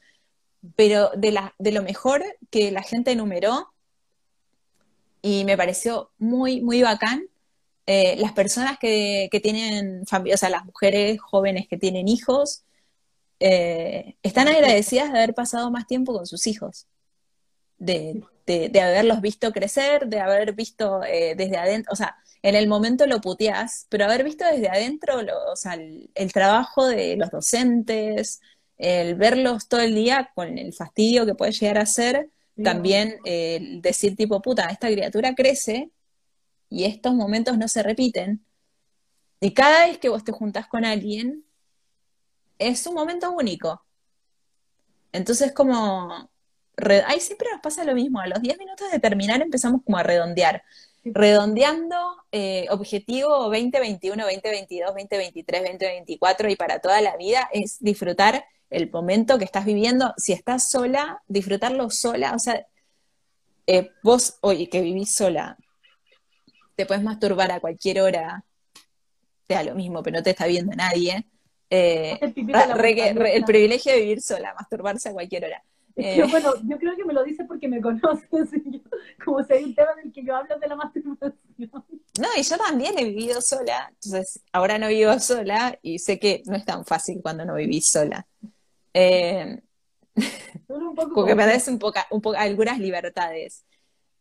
pero 0.75 1.11
de, 1.15 1.31
la, 1.31 1.53
de 1.59 1.71
lo 1.71 1.83
mejor 1.83 2.23
que 2.49 2.71
la 2.71 2.83
gente 2.83 3.11
enumeró, 3.11 3.73
y 5.27 5.43
me 5.43 5.57
pareció 5.57 6.09
muy, 6.17 6.61
muy 6.61 6.81
bacán, 6.81 7.27
eh, 7.85 8.15
las 8.17 8.31
personas 8.31 8.79
que, 8.79 9.29
tienen 9.43 10.05
familia, 10.05 10.35
o 10.35 10.37
sea, 10.37 10.49
las 10.49 10.63
mujeres 10.63 11.19
jóvenes 11.19 11.67
que 11.67 11.77
tienen 11.77 12.07
hijos, 12.07 12.63
eh, 13.41 14.15
están 14.23 14.47
agradecidas 14.47 15.11
de 15.11 15.17
haber 15.17 15.33
pasado 15.33 15.69
más 15.69 15.85
tiempo 15.85 16.13
con 16.13 16.25
sus 16.25 16.47
hijos, 16.47 16.87
de, 17.77 18.23
haberlos 18.81 19.19
visto 19.19 19.51
crecer, 19.51 20.07
de 20.07 20.21
haber 20.21 20.53
visto 20.53 21.03
eh, 21.03 21.35
desde 21.35 21.57
adentro, 21.57 21.91
o 21.91 21.97
sea, 21.97 22.15
en 22.41 22.55
el 22.55 22.67
momento 22.69 23.05
lo 23.05 23.19
puteás, 23.19 23.85
pero 23.89 24.05
haber 24.05 24.23
visto 24.23 24.45
desde 24.45 24.69
adentro, 24.69 25.19
o 25.51 25.55
sea, 25.57 25.73
el, 25.73 26.33
trabajo 26.33 26.87
de 26.87 27.17
los 27.17 27.31
docentes, 27.31 28.39
el 28.77 29.15
verlos 29.15 29.67
todo 29.67 29.81
el 29.81 29.93
día 29.93 30.31
con 30.33 30.57
el 30.57 30.71
fastidio 30.71 31.25
que 31.25 31.35
puede 31.35 31.51
llegar 31.51 31.79
a 31.79 31.85
ser, 31.85 32.29
también 32.63 33.19
el 33.23 33.81
decir 33.81 34.15
tipo, 34.15 34.41
puta, 34.41 34.65
esta 34.67 34.87
criatura 34.89 35.35
crece 35.35 35.91
y 36.69 36.85
estos 36.85 37.13
momentos 37.13 37.57
no 37.57 37.67
se 37.67 37.83
repiten. 37.83 38.43
Y 39.39 39.53
cada 39.53 39.85
vez 39.85 39.97
que 39.99 40.09
vos 40.09 40.23
te 40.23 40.31
juntás 40.31 40.67
con 40.67 40.83
alguien, 40.83 41.45
es 42.57 42.85
un 42.87 42.95
momento 42.95 43.31
único. 43.31 43.83
Entonces, 45.11 45.51
como, 45.53 46.29
ahí 47.05 47.19
siempre 47.19 47.49
nos 47.51 47.61
pasa 47.61 47.83
lo 47.83 47.93
mismo, 47.93 48.19
a 48.19 48.27
los 48.27 48.41
10 48.41 48.57
minutos 48.57 48.91
de 48.91 48.99
terminar 48.99 49.41
empezamos 49.41 49.81
como 49.83 49.97
a 49.97 50.03
redondear 50.03 50.63
redondeando 51.13 51.95
eh, 52.31 52.67
objetivo 52.69 53.29
2021, 53.49 54.23
2022, 54.23 54.87
2023, 54.87 55.61
2024 55.63 56.49
y 56.49 56.55
para 56.55 56.79
toda 56.79 57.01
la 57.01 57.15
vida 57.17 57.49
es 57.53 57.77
disfrutar 57.79 58.45
el 58.69 58.91
momento 58.91 59.37
que 59.37 59.45
estás 59.45 59.65
viviendo, 59.65 60.13
si 60.17 60.33
estás 60.33 60.69
sola, 60.69 61.21
disfrutarlo 61.27 61.89
sola, 61.89 62.33
o 62.33 62.39
sea, 62.39 62.65
eh, 63.65 63.91
vos 64.03 64.37
hoy 64.41 64.67
que 64.67 64.81
vivís 64.81 65.13
sola, 65.13 65.57
te 66.75 66.85
puedes 66.85 67.03
masturbar 67.03 67.51
a 67.51 67.59
cualquier 67.59 68.01
hora, 68.01 68.45
te 69.47 69.55
da 69.55 69.63
lo 69.63 69.75
mismo, 69.75 70.03
pero 70.03 70.17
no 70.17 70.23
te 70.23 70.31
está 70.31 70.45
viendo 70.45 70.75
nadie. 70.75 71.25
Eh, 71.69 72.17
el 72.21 73.43
privilegio 73.45 73.91
de 73.91 73.99
vivir 73.99 74.21
sola, 74.21 74.53
masturbarse 74.53 75.09
a 75.09 75.13
cualquier 75.13 75.45
hora. 75.45 75.63
Eh, 75.99 76.23
bueno, 76.29 76.53
yo 76.63 76.77
creo 76.77 76.95
que 76.95 77.03
me 77.03 77.13
lo 77.13 77.23
dice 77.23 77.43
porque 77.45 77.67
me 77.67 77.81
conoces, 77.81 78.27
como 79.25 79.43
si 79.43 79.53
hay 79.53 79.63
un 79.63 79.73
tema 79.73 79.95
del 79.95 80.13
que 80.13 80.23
yo 80.23 80.35
hablo 80.35 80.59
de 80.59 80.67
la 80.67 80.75
masturbación. 80.75 81.35
No, 81.57 82.27
y 82.37 82.43
yo 82.43 82.57
también 82.57 82.93
he 82.99 83.05
vivido 83.05 83.41
sola, 83.41 83.89
entonces 83.89 84.39
ahora 84.51 84.77
no 84.77 84.89
vivo 84.89 85.19
sola 85.19 85.77
y 85.81 85.97
sé 85.97 86.19
que 86.19 86.43
no 86.45 86.55
es 86.55 86.65
tan 86.65 86.85
fácil 86.85 87.19
cuando 87.21 87.45
no 87.45 87.55
vivís 87.55 87.89
sola. 87.89 88.27
Eh, 88.99 89.61
porque 91.13 91.35
me 91.35 91.45
das 91.45 91.67
un 91.67 91.77
poco, 91.77 91.99
un 92.09 92.19
poco, 92.19 92.35
algunas 92.35 92.79
libertades. 92.79 93.63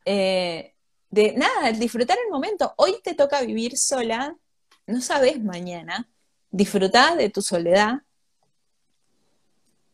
Eh, 0.05 0.75
de 1.09 1.33
nada, 1.33 1.73
disfrutar 1.73 2.19
el 2.23 2.31
momento. 2.31 2.75
Hoy 2.77 3.01
te 3.03 3.15
toca 3.15 3.41
vivir 3.41 3.79
sola, 3.79 4.37
no 4.87 5.01
sabes 5.01 5.43
mañana. 5.43 6.11
Disfrutar 6.51 7.17
de 7.17 7.31
tu 7.31 7.41
soledad. 7.41 8.03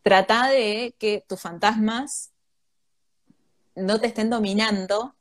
Trata 0.02 0.48
de 0.48 0.96
que 0.98 1.24
tus 1.28 1.40
fantasmas 1.40 2.32
no 3.76 4.00
te 4.00 4.08
estén 4.08 4.30
dominando 4.30 5.14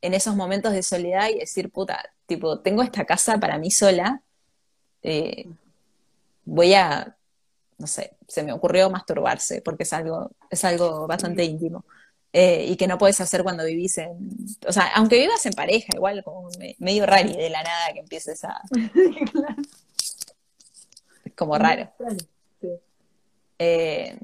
en 0.00 0.14
esos 0.14 0.36
momentos 0.36 0.72
de 0.72 0.84
soledad 0.84 1.28
y 1.30 1.40
decir, 1.40 1.72
puta, 1.72 2.08
tipo, 2.26 2.60
tengo 2.60 2.82
esta 2.82 3.04
casa 3.04 3.38
para 3.38 3.58
mí 3.58 3.72
sola, 3.72 4.22
eh, 5.02 5.48
voy 6.44 6.74
a, 6.74 7.16
no 7.78 7.86
sé, 7.86 8.16
se 8.26 8.42
me 8.42 8.52
ocurrió 8.52 8.90
masturbarse, 8.90 9.62
porque 9.62 9.82
es 9.84 9.92
algo, 9.92 10.30
es 10.50 10.64
algo 10.64 11.06
bastante 11.06 11.44
íntimo. 11.44 11.84
Eh, 12.32 12.66
y 12.68 12.76
que 12.76 12.86
no 12.86 12.98
puedes 12.98 13.20
hacer 13.20 13.42
cuando 13.42 13.64
vivís 13.64 13.96
en, 13.98 14.18
o 14.66 14.72
sea, 14.72 14.90
aunque 14.94 15.18
vivas 15.18 15.44
en 15.46 15.52
pareja, 15.54 15.88
igual 15.94 16.22
como 16.22 16.50
medio 16.78 17.06
raro 17.06 17.30
de 17.30 17.48
la 17.48 17.62
nada 17.62 17.92
que 17.94 18.00
empieces 18.00 18.44
a... 18.44 18.60
Es 21.24 21.32
como 21.34 21.58
raro. 21.58 21.90
Eh, 23.58 24.18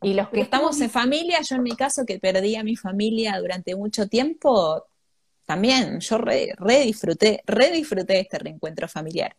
y 0.00 0.14
los 0.14 0.30
que 0.30 0.40
estamos 0.40 0.80
en 0.80 0.88
familia, 0.88 1.40
yo 1.42 1.56
en 1.56 1.62
mi 1.62 1.76
caso 1.76 2.06
que 2.06 2.18
perdí 2.18 2.56
a 2.56 2.64
mi 2.64 2.74
familia 2.74 3.38
durante 3.38 3.74
mucho 3.74 4.08
tiempo, 4.08 4.86
también 5.44 6.00
yo 6.00 6.18
re, 6.18 6.54
disfruté, 6.84 7.42
re 7.46 7.70
disfruté 7.70 8.20
este 8.20 8.38
reencuentro 8.38 8.88
familiar. 8.88 9.34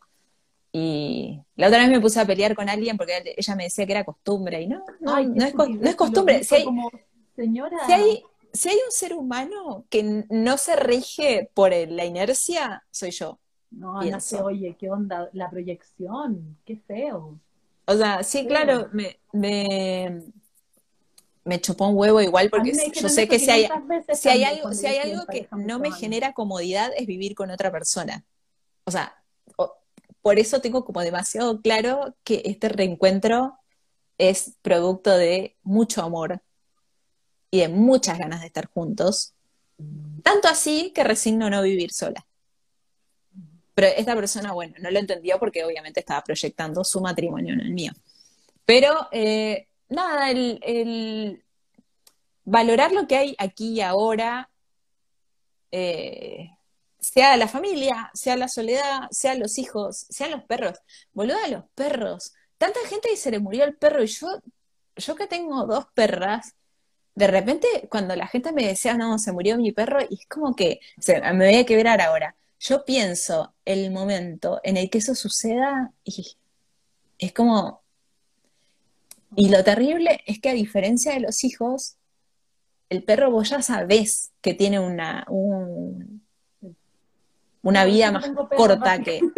Y 0.79 1.41
la 1.55 1.69
otra 1.69 1.79
vez 1.79 1.89
me 1.89 1.99
puse 1.99 2.19
a 2.19 2.25
pelear 2.25 2.55
con 2.55 2.69
alguien 2.69 2.97
porque 2.97 3.33
ella 3.35 3.55
me 3.55 3.63
decía 3.63 3.87
que 3.87 3.93
era 3.93 4.03
costumbre, 4.03 4.61
y 4.61 4.67
no, 4.67 4.85
no, 4.99 5.11
no, 5.11 5.17
es, 5.17 5.55
no 5.55 5.89
es, 5.89 5.95
costumbre. 5.95 6.43
Si 6.43 6.53
hay, 6.53 6.65
Señora. 7.35 7.79
Si 7.87 7.93
hay, 7.93 8.23
si 8.53 8.69
hay 8.69 8.75
un 8.85 8.91
ser 8.91 9.15
humano 9.15 9.85
que 9.89 10.25
no 10.29 10.57
se 10.57 10.75
rige 10.75 11.49
por 11.55 11.71
la 11.71 12.05
inercia, 12.05 12.83
soy 12.91 13.09
yo. 13.09 13.39
No, 13.71 14.03
no 14.03 14.19
sé, 14.19 14.39
oye, 14.39 14.75
¿qué 14.79 14.91
onda? 14.91 15.31
La 15.33 15.49
proyección, 15.49 16.57
qué 16.63 16.77
feo. 16.77 17.39
O 17.85 17.95
sea, 17.95 18.21
sí, 18.21 18.45
claro, 18.45 18.89
me, 18.93 19.19
me, 19.31 20.21
me, 21.43 21.59
chupó 21.59 21.87
un 21.87 21.97
huevo 21.97 22.21
igual 22.21 22.51
porque 22.51 22.71
yo 22.93 23.09
sé 23.09 23.27
que 23.27 23.39
si 23.39 23.49
hay, 23.49 23.67
si 24.13 24.29
hay 24.29 24.43
algo, 24.43 24.73
si 24.73 24.85
hay 24.85 25.11
algo 25.11 25.25
que 25.25 25.47
no 25.53 25.79
me 25.79 25.91
genera 25.91 26.33
comodidad 26.33 26.91
es 26.95 27.07
vivir 27.07 27.33
con 27.33 27.49
otra 27.49 27.71
persona. 27.71 28.23
O 28.83 28.91
sea, 28.91 29.15
por 30.27 30.39
eso 30.39 30.59
tengo 30.59 30.83
como 30.83 30.99
demasiado 30.99 31.61
claro 31.61 32.13
que 32.25 32.41
este 32.43 32.67
reencuentro 32.67 33.57
es 34.17 34.57
producto 34.61 35.17
de 35.17 35.55
mucho 35.63 36.03
amor 36.03 36.41
y 37.49 37.61
de 37.61 37.69
muchas 37.69 38.19
ganas 38.19 38.41
de 38.41 38.47
estar 38.47 38.67
juntos. 38.67 39.35
Tanto 40.23 40.49
así 40.49 40.91
que 40.93 41.05
resigno 41.05 41.49
no 41.49 41.61
vivir 41.61 41.93
sola. 41.93 42.27
Pero 43.73 43.87
esta 43.87 44.15
persona, 44.15 44.51
bueno, 44.51 44.75
no 44.79 44.91
lo 44.91 44.99
entendió 44.99 45.39
porque 45.39 45.63
obviamente 45.63 46.01
estaba 46.01 46.21
proyectando 46.25 46.83
su 46.83 46.99
matrimonio, 46.99 47.53
en 47.53 47.61
el 47.61 47.71
mío. 47.71 47.93
Pero 48.65 49.07
eh, 49.13 49.69
nada, 49.87 50.29
el, 50.29 51.41
valorar 52.43 52.91
lo 52.91 53.07
que 53.07 53.15
hay 53.15 53.35
aquí 53.39 53.75
y 53.75 53.79
ahora, 53.79 54.49
eh, 55.71 56.56
sea 57.13 57.37
la 57.37 57.47
familia, 57.47 58.11
sea 58.13 58.35
la 58.35 58.47
soledad, 58.47 59.07
sean 59.11 59.39
los 59.39 59.57
hijos, 59.57 60.05
sean 60.09 60.31
los 60.31 60.43
perros. 60.43 60.79
Boluda, 61.13 61.47
los 61.47 61.63
perros. 61.73 62.33
Tanta 62.57 62.79
gente 62.89 63.09
y 63.13 63.17
se 63.17 63.31
le 63.31 63.39
murió 63.39 63.63
el 63.63 63.75
perro 63.75 64.03
y 64.03 64.07
yo, 64.07 64.27
yo 64.95 65.15
que 65.15 65.27
tengo 65.27 65.65
dos 65.65 65.85
perras, 65.93 66.55
de 67.15 67.27
repente 67.27 67.67
cuando 67.89 68.15
la 68.15 68.27
gente 68.27 68.51
me 68.51 68.67
decía, 68.67 68.95
no, 68.95 69.19
se 69.19 69.31
murió 69.31 69.57
mi 69.57 69.71
perro, 69.71 69.99
y 70.01 70.15
es 70.15 70.27
como 70.27 70.55
que 70.55 70.79
me 71.33 71.45
voy 71.45 71.55
a 71.55 71.65
quebrar 71.65 72.01
ahora. 72.01 72.35
Yo 72.59 72.83
pienso 72.83 73.53
el 73.63 73.91
momento 73.91 74.59
en 74.63 74.77
el 74.77 74.89
que 74.89 74.97
eso 74.97 75.15
suceda 75.15 75.93
y 76.03 76.37
es 77.19 77.33
como... 77.33 77.83
Y 79.35 79.49
lo 79.49 79.63
terrible 79.63 80.21
es 80.25 80.39
que 80.39 80.49
a 80.49 80.53
diferencia 80.53 81.13
de 81.13 81.19
los 81.19 81.43
hijos, 81.43 81.97
el 82.89 83.03
perro 83.03 83.31
vos 83.31 83.49
ya 83.49 83.61
sabés 83.61 84.31
que 84.41 84.53
tiene 84.53 84.79
una, 84.79 85.25
una 87.67 87.83
vida 87.83 88.11
más 88.11 88.31
corta 88.55 88.99
que... 88.99 89.19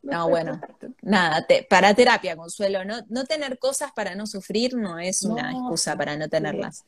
No, 0.00 0.26
bueno, 0.30 0.58
nada, 1.02 1.46
para 1.68 1.92
terapia, 1.92 2.34
Consuelo, 2.34 2.82
no, 2.82 3.00
no 3.10 3.26
tener 3.26 3.58
cosas 3.58 3.92
para 3.92 4.14
no 4.14 4.26
sufrir 4.26 4.74
no 4.74 4.98
es 4.98 5.22
una 5.22 5.52
excusa 5.52 5.96
para 5.96 6.16
no 6.16 6.30
tenerlas. 6.30 6.82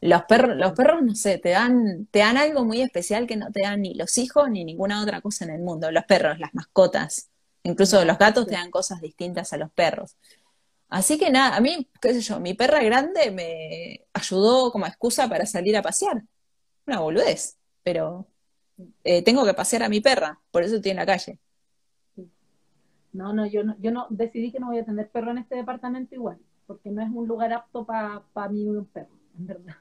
Los 0.00 0.22
perros, 0.24 0.56
los 0.56 0.70
perros, 0.72 1.02
no 1.02 1.16
sé, 1.16 1.38
te 1.38 1.48
dan, 1.48 2.06
te 2.12 2.20
dan 2.20 2.36
algo 2.36 2.64
muy 2.64 2.80
especial 2.80 3.26
que 3.26 3.36
no 3.36 3.50
te 3.50 3.62
dan 3.62 3.82
ni 3.82 3.94
los 3.94 4.16
hijos 4.18 4.48
ni 4.50 4.64
ninguna 4.64 5.02
otra 5.02 5.20
cosa 5.20 5.46
en 5.46 5.50
el 5.50 5.62
mundo. 5.62 5.90
Los 5.90 6.04
perros, 6.04 6.38
las 6.38 6.54
mascotas, 6.54 7.30
incluso 7.64 8.04
los 8.04 8.18
gatos 8.18 8.46
te 8.46 8.52
dan 8.52 8.70
cosas 8.70 9.00
distintas 9.00 9.52
a 9.52 9.56
los 9.56 9.72
perros. 9.72 10.16
Así 10.90 11.18
que 11.18 11.30
nada, 11.30 11.56
a 11.56 11.60
mí, 11.60 11.88
qué 12.00 12.12
sé 12.12 12.20
yo, 12.20 12.38
mi 12.38 12.54
perra 12.54 12.84
grande 12.84 13.32
me 13.32 14.06
ayudó 14.12 14.70
como 14.70 14.86
excusa 14.86 15.28
para 15.28 15.44
salir 15.44 15.76
a 15.76 15.82
pasear. 15.82 16.22
Una 16.86 17.00
boludez, 17.00 17.56
pero 17.82 18.26
eh, 19.04 19.22
tengo 19.22 19.44
que 19.44 19.54
pasear 19.54 19.82
a 19.82 19.88
mi 19.88 20.00
perra, 20.00 20.38
por 20.50 20.62
eso 20.62 20.76
estoy 20.76 20.92
en 20.92 20.96
la 20.98 21.06
calle. 21.06 21.38
No, 23.12 23.32
no, 23.32 23.46
yo 23.46 23.64
no, 23.64 23.76
yo 23.80 23.90
no 23.90 24.06
decidí 24.10 24.52
que 24.52 24.60
no 24.60 24.68
voy 24.68 24.78
a 24.78 24.84
tener 24.84 25.10
perro 25.10 25.32
en 25.32 25.38
este 25.38 25.56
departamento 25.56 26.14
igual, 26.14 26.38
porque 26.66 26.90
no 26.90 27.02
es 27.02 27.08
un 27.12 27.26
lugar 27.26 27.52
apto 27.52 27.84
para 27.84 28.48
mí 28.50 28.68
un 28.68 28.86
perro, 28.86 29.16
en 29.38 29.46
verdad. 29.46 29.76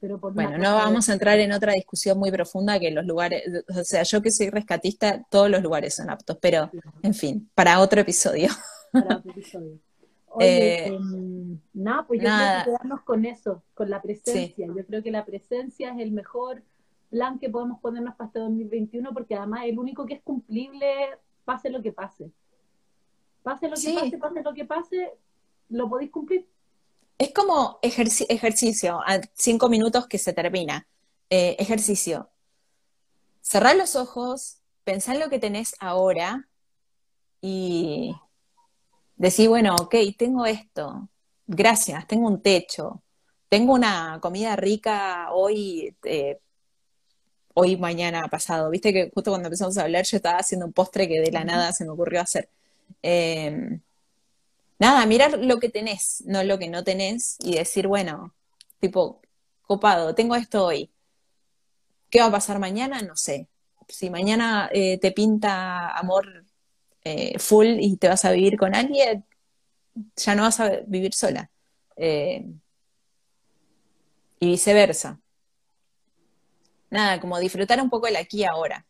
Pero 0.00 0.18
bueno, 0.18 0.58
no 0.58 0.74
vamos 0.74 1.08
a 1.08 1.14
entrar 1.14 1.38
en 1.38 1.52
otra 1.52 1.72
discusión 1.72 2.18
muy 2.18 2.30
profunda 2.30 2.78
que 2.78 2.90
los 2.90 3.06
lugares, 3.06 3.42
o 3.68 3.84
sea, 3.84 4.02
yo 4.02 4.20
que 4.20 4.30
soy 4.30 4.50
rescatista, 4.50 5.24
todos 5.30 5.48
los 5.48 5.62
lugares 5.62 5.94
son 5.94 6.10
aptos, 6.10 6.36
pero 6.42 6.70
en 7.02 7.14
fin, 7.14 7.48
para 7.54 7.80
otro 7.80 8.02
episodio. 8.02 8.48
Para 8.92 9.16
otro 9.16 9.30
episodio. 9.30 9.78
Oye, 10.36 10.86
eh, 10.86 10.86
em, 10.88 11.58
nada, 11.72 12.06
pues 12.06 12.20
yo 12.20 12.26
creo 12.26 12.58
que 12.58 12.64
quedarnos 12.64 13.00
con 13.02 13.24
eso, 13.24 13.62
con 13.72 13.88
la 13.88 14.02
presencia. 14.02 14.66
Yo 14.66 14.84
creo 14.84 15.02
que 15.02 15.12
la 15.12 15.24
presencia 15.24 15.94
es 15.94 16.00
el 16.00 16.10
mejor 16.10 16.62
plan 17.14 17.38
que 17.38 17.48
podemos 17.48 17.78
ponernos 17.80 18.16
para 18.16 18.26
este 18.26 18.40
2021, 18.40 19.14
porque 19.14 19.36
además 19.36 19.60
el 19.66 19.78
único 19.78 20.04
que 20.04 20.14
es 20.14 20.22
cumplible 20.22 21.16
pase 21.44 21.70
lo 21.70 21.80
que 21.80 21.92
pase. 21.92 22.32
Pase 23.44 23.68
lo 23.68 23.76
que 23.76 23.94
pase, 23.94 24.18
pase 24.18 24.42
lo 24.42 24.52
que 24.52 24.64
pase, 24.64 25.12
lo 25.68 25.88
podéis 25.88 26.10
cumplir. 26.10 26.44
Es 27.16 27.32
como 27.32 27.78
ejercicio, 27.82 29.00
a 29.06 29.20
cinco 29.34 29.68
minutos 29.68 30.08
que 30.08 30.18
se 30.18 30.32
termina. 30.32 30.88
Eh, 31.30 31.54
ejercicio. 31.60 32.30
Cerrar 33.40 33.76
los 33.76 33.94
ojos, 33.94 34.58
pensar 34.82 35.14
en 35.14 35.20
lo 35.20 35.30
que 35.30 35.38
tenés 35.38 35.76
ahora 35.78 36.48
y 37.40 38.12
decir, 39.14 39.48
bueno, 39.48 39.76
ok, 39.76 39.94
tengo 40.18 40.46
esto, 40.46 41.08
gracias, 41.46 42.08
tengo 42.08 42.26
un 42.26 42.42
techo, 42.42 43.02
tengo 43.48 43.72
una 43.72 44.18
comida 44.20 44.56
rica 44.56 45.28
hoy 45.30 45.94
eh, 46.02 46.40
hoy, 47.54 47.76
mañana, 47.76 48.28
pasado. 48.28 48.70
Viste 48.70 48.92
que 48.92 49.10
justo 49.14 49.30
cuando 49.30 49.48
empezamos 49.48 49.78
a 49.78 49.82
hablar 49.82 50.04
yo 50.04 50.16
estaba 50.16 50.38
haciendo 50.38 50.66
un 50.66 50.72
postre 50.72 51.08
que 51.08 51.20
de 51.20 51.32
la 51.32 51.44
nada 51.44 51.72
se 51.72 51.84
me 51.84 51.90
ocurrió 51.92 52.20
hacer. 52.20 52.48
Em, 53.02 53.80
nada, 54.78 55.06
mirar 55.06 55.38
lo 55.38 55.58
que 55.60 55.68
tenés, 55.70 56.22
no 56.26 56.42
lo 56.44 56.58
que 56.58 56.68
no 56.68 56.84
tenés, 56.84 57.36
y 57.40 57.56
decir, 57.56 57.86
bueno, 57.88 58.34
tipo, 58.80 59.22
copado, 59.62 60.14
tengo 60.14 60.36
esto 60.36 60.64
hoy. 60.66 60.90
¿Qué 62.10 62.20
va 62.20 62.26
a 62.26 62.32
pasar 62.32 62.58
mañana? 62.58 63.02
No 63.02 63.16
sé. 63.16 63.48
Si 63.88 64.10
mañana 64.10 64.70
eh, 64.72 64.98
te 64.98 65.12
pinta 65.12 65.90
amor 65.90 66.44
eh, 67.04 67.38
full 67.38 67.66
y 67.80 67.96
te 67.96 68.08
vas 68.08 68.24
a 68.24 68.32
vivir 68.32 68.56
con 68.56 68.74
alguien, 68.74 69.24
ya 70.16 70.34
no 70.34 70.42
vas 70.44 70.60
a 70.60 70.70
vivir 70.86 71.14
sola. 71.14 71.50
Eh, 71.96 72.44
y 74.40 74.46
viceversa 74.46 75.20
nada, 76.94 77.20
como 77.20 77.38
disfrutar 77.38 77.80
un 77.82 77.90
poco 77.90 78.06
el 78.06 78.16
aquí 78.16 78.40
y 78.40 78.44
ahora. 78.44 78.86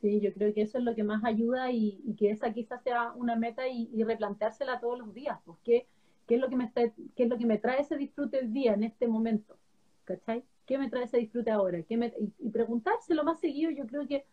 Sí, 0.00 0.20
yo 0.20 0.32
creo 0.32 0.54
que 0.54 0.62
eso 0.62 0.78
es 0.78 0.84
lo 0.84 0.94
que 0.94 1.02
más 1.02 1.24
ayuda 1.24 1.70
y, 1.72 2.14
que 2.18 2.30
esa 2.30 2.52
quizás 2.52 2.82
sea 2.82 3.12
una 3.16 3.36
meta 3.36 3.68
y, 3.68 4.02
replanteársela 4.02 4.80
todos 4.80 4.98
los 4.98 5.12
días. 5.12 5.38
Pues, 5.44 5.58
¿qué, 5.64 5.86
es 6.28 6.40
lo 6.40 6.48
que 6.48 6.56
me 6.56 6.64
está, 6.64 6.82
¿Qué 7.16 7.24
es 7.24 7.28
lo 7.28 7.36
que 7.36 7.46
me 7.46 7.58
trae 7.58 7.80
ese 7.80 7.96
disfrute 7.96 8.38
el 8.38 8.52
día, 8.52 8.72
en 8.72 8.84
este 8.84 9.08
momento? 9.08 9.58
¿Cachai? 10.04 10.44
¿Qué 10.64 10.78
me 10.78 10.88
trae 10.88 11.04
ese 11.04 11.18
disfrute 11.18 11.50
ahora? 11.50 11.82
¿Qué 11.82 11.94
y, 11.94 12.46
y 12.46 12.50
preguntárselo 12.50 13.24
más 13.24 13.40
seguido, 13.40 13.70
yo 13.70 13.86
creo 13.86 14.06
que 14.06 14.24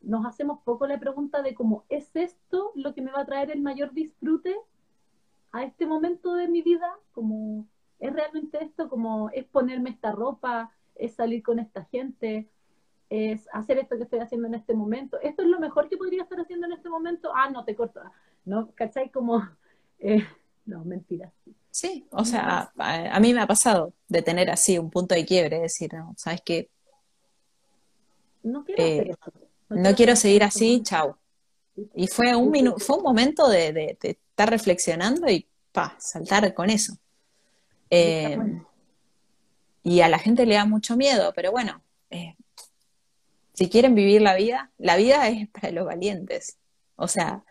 nos 0.00 0.24
hacemos 0.24 0.60
poco 0.64 0.86
la 0.86 0.98
pregunta 0.98 1.42
de 1.42 1.54
cómo, 1.54 1.84
¿es 1.88 2.10
esto 2.14 2.72
lo 2.74 2.94
que 2.94 3.02
me 3.02 3.12
va 3.12 3.20
a 3.20 3.26
traer 3.26 3.50
el 3.50 3.60
mayor 3.60 3.92
disfrute 3.92 4.56
a 5.52 5.64
este 5.64 5.86
momento 5.86 6.34
de 6.34 6.48
mi 6.48 6.62
vida? 6.62 6.88
Como, 7.12 7.68
¿es 7.98 8.12
realmente 8.12 8.62
esto? 8.62 8.88
Como, 8.88 9.30
¿es 9.30 9.44
ponerme 9.44 9.90
esta 9.90 10.12
ropa? 10.12 10.72
¿Es 11.00 11.14
salir 11.14 11.42
con 11.42 11.58
esta 11.58 11.84
gente? 11.84 12.48
¿Es 13.08 13.48
hacer 13.52 13.78
esto 13.78 13.96
que 13.96 14.04
estoy 14.04 14.20
haciendo 14.20 14.46
en 14.46 14.54
este 14.54 14.74
momento? 14.74 15.18
¿Esto 15.20 15.42
es 15.42 15.48
lo 15.48 15.58
mejor 15.58 15.88
que 15.88 15.96
podría 15.96 16.22
estar 16.22 16.38
haciendo 16.38 16.66
en 16.66 16.74
este 16.74 16.88
momento? 16.88 17.30
Ah, 17.34 17.50
no, 17.50 17.64
te 17.64 17.74
corto. 17.74 18.00
¿No? 18.44 18.70
¿Cachai? 18.74 19.10
Como, 19.10 19.42
eh, 19.98 20.24
no, 20.66 20.84
mentira. 20.84 21.32
Sí, 21.70 22.06
o 22.10 22.24
sea, 22.24 22.72
a, 22.76 23.20
mí 23.20 23.32
me 23.32 23.40
ha 23.40 23.46
pasado 23.46 23.92
de 24.08 24.22
tener 24.22 24.50
así 24.50 24.78
un 24.78 24.90
punto 24.90 25.14
de 25.14 25.24
quiebre, 25.24 25.60
decir, 25.60 25.94
no, 25.94 26.14
¿sabes 26.16 26.42
qué? 26.44 26.68
No 28.42 28.64
quiero 28.64 28.82
hacer 28.82 29.06
eh, 29.06 29.10
esto 29.10 29.32
no 29.70 29.94
quiero 29.94 30.16
seguir 30.16 30.42
así, 30.42 30.82
chao. 30.82 31.16
Y 31.94 32.08
fue 32.08 32.34
un 32.34 32.50
minuto, 32.50 32.78
fue 32.78 32.96
un 32.96 33.04
momento 33.04 33.48
de, 33.48 33.96
estar 34.02 34.50
reflexionando 34.50 35.30
y 35.30 35.46
pa, 35.72 35.96
saltar 35.98 36.52
con 36.54 36.70
eso. 36.70 36.94
Eh, 37.88 38.36
y 39.82 40.00
a 40.00 40.08
la 40.08 40.18
gente 40.18 40.46
le 40.46 40.54
da 40.54 40.64
mucho 40.64 40.96
miedo, 40.96 41.32
pero 41.34 41.50
bueno, 41.50 41.82
eh, 42.10 42.36
si 43.54 43.68
quieren 43.68 43.94
vivir 43.94 44.22
la 44.22 44.34
vida, 44.34 44.70
la 44.78 44.96
vida 44.96 45.28
es 45.28 45.48
para 45.48 45.70
los 45.70 45.86
valientes. 45.86 46.58
O 46.96 47.08
sea, 47.08 47.44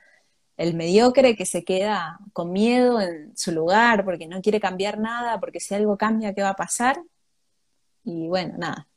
el 0.57 0.75
mediocre 0.75 1.35
que 1.35 1.45
se 1.45 1.63
queda 1.63 2.19
con 2.33 2.51
miedo 2.51 2.99
en 2.99 3.35
su 3.37 3.51
lugar 3.51 4.03
porque 4.03 4.27
no 4.27 4.41
quiere 4.41 4.59
cambiar 4.59 4.99
nada, 4.99 5.39
porque 5.39 5.59
si 5.59 5.73
algo 5.73 5.97
cambia, 5.97 6.33
¿qué 6.33 6.41
va 6.41 6.49
a 6.49 6.55
pasar? 6.55 7.01
Y 8.03 8.27
bueno, 8.27 8.55
nada, 8.57 8.87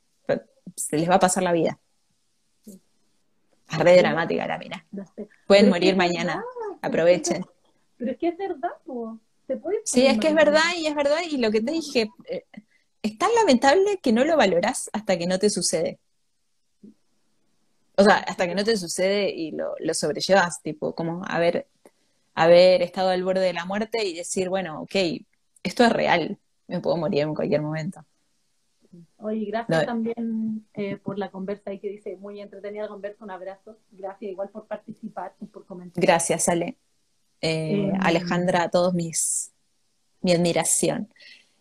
se 0.75 0.97
les 0.97 1.09
va 1.09 1.15
a 1.15 1.19
pasar 1.19 1.43
la 1.43 1.53
vida. 1.53 1.79
Es 2.65 3.79
re 3.79 3.97
dramática 3.97 4.45
la 4.45 4.57
mina. 4.57 4.85
Pueden 5.47 5.69
morir 5.69 5.95
mañana. 5.95 6.43
Aprovechen. 6.81 7.45
Pero 7.97 8.11
es 8.11 8.17
que 8.17 8.27
es 8.27 8.37
verdad, 8.37 8.71
¿Se 9.47 9.57
puede 9.57 9.77
sí, 9.85 10.05
es 10.05 10.19
que 10.19 10.29
es 10.29 10.35
verdad 10.35 10.61
y 10.77 10.87
es 10.87 10.95
verdad. 10.95 11.19
Y 11.29 11.37
lo 11.37 11.51
que 11.51 11.61
te 11.61 11.71
dije, 11.71 12.09
eh, 12.25 12.45
es 13.03 13.17
tan 13.17 13.29
lamentable 13.35 13.99
que 14.01 14.13
no 14.13 14.23
lo 14.23 14.37
valorás 14.37 14.89
hasta 14.93 15.17
que 15.17 15.27
no 15.27 15.37
te 15.37 15.49
sucede. 15.49 15.99
O 17.95 18.03
sea, 18.03 18.15
hasta 18.15 18.47
que 18.47 18.55
no 18.55 18.63
te 18.63 18.75
sucede 18.75 19.29
y 19.29 19.51
lo, 19.51 19.75
lo 19.79 19.93
sobrellevas, 19.93 20.63
tipo, 20.63 20.95
como 20.95 21.23
haber, 21.25 21.67
haber 22.33 22.81
estado 22.81 23.09
al 23.09 23.23
borde 23.23 23.41
de 23.41 23.53
la 23.53 23.65
muerte 23.65 24.03
y 24.03 24.15
decir, 24.15 24.49
bueno, 24.49 24.81
ok, 24.81 24.95
esto 25.61 25.83
es 25.83 25.91
real, 25.91 26.39
me 26.67 26.79
puedo 26.79 26.97
morir 26.97 27.21
en 27.21 27.35
cualquier 27.35 27.61
momento. 27.61 28.03
Oye, 29.17 29.45
gracias 29.45 29.85
también 29.85 30.65
eh, 30.73 30.97
por 30.97 31.19
la 31.19 31.29
conversa 31.29 31.73
y 31.73 31.79
que 31.79 31.89
dice, 31.89 32.15
muy 32.15 32.39
entretenida 32.39 32.83
la 32.83 32.89
conversa, 32.89 33.23
un 33.23 33.31
abrazo. 33.31 33.77
Gracias 33.91 34.31
igual 34.31 34.49
por 34.49 34.65
participar 34.65 35.35
y 35.41 35.45
por 35.45 35.65
comentar. 35.65 36.03
Gracias, 36.03 36.47
Ale. 36.47 36.77
Eh, 37.41 37.87
eh, 37.87 37.93
Alejandra, 38.01 38.63
a 38.63 38.69
todos 38.69 38.93
mis, 38.93 39.51
mi 40.21 40.31
admiración. 40.31 41.09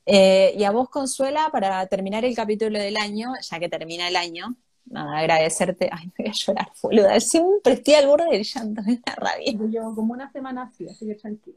Y 0.07 0.64
a 0.64 0.70
vos, 0.70 0.88
Consuela, 0.88 1.48
para 1.53 1.86
terminar 1.86 2.24
el 2.24 2.34
capítulo 2.34 2.78
del 2.78 2.96
año, 2.96 3.32
ya 3.40 3.59
que 3.59 3.68
termina 3.68 4.09
el 4.09 4.16
año, 4.16 4.57
nada, 4.86 5.18
agradecerte. 5.18 5.88
Ay, 5.90 6.07
me 6.07 6.24
voy 6.24 6.28
a 6.28 6.32
llorar, 6.32 6.72
boluda. 6.82 7.20
Siempre 7.20 7.74
estoy 7.74 7.94
al 7.94 8.07
borde 8.07 8.30
del 8.30 8.44
llanto, 8.44 8.82
me 8.82 8.96
da 8.96 9.14
rabia. 9.14 9.53
Yo 9.53 9.66
llevo 9.66 9.94
como 9.94 10.12
una 10.12 10.30
semana 10.30 10.62
así, 10.62 10.88
así 10.88 11.07
que 11.07 11.14
tranquilo. 11.14 11.57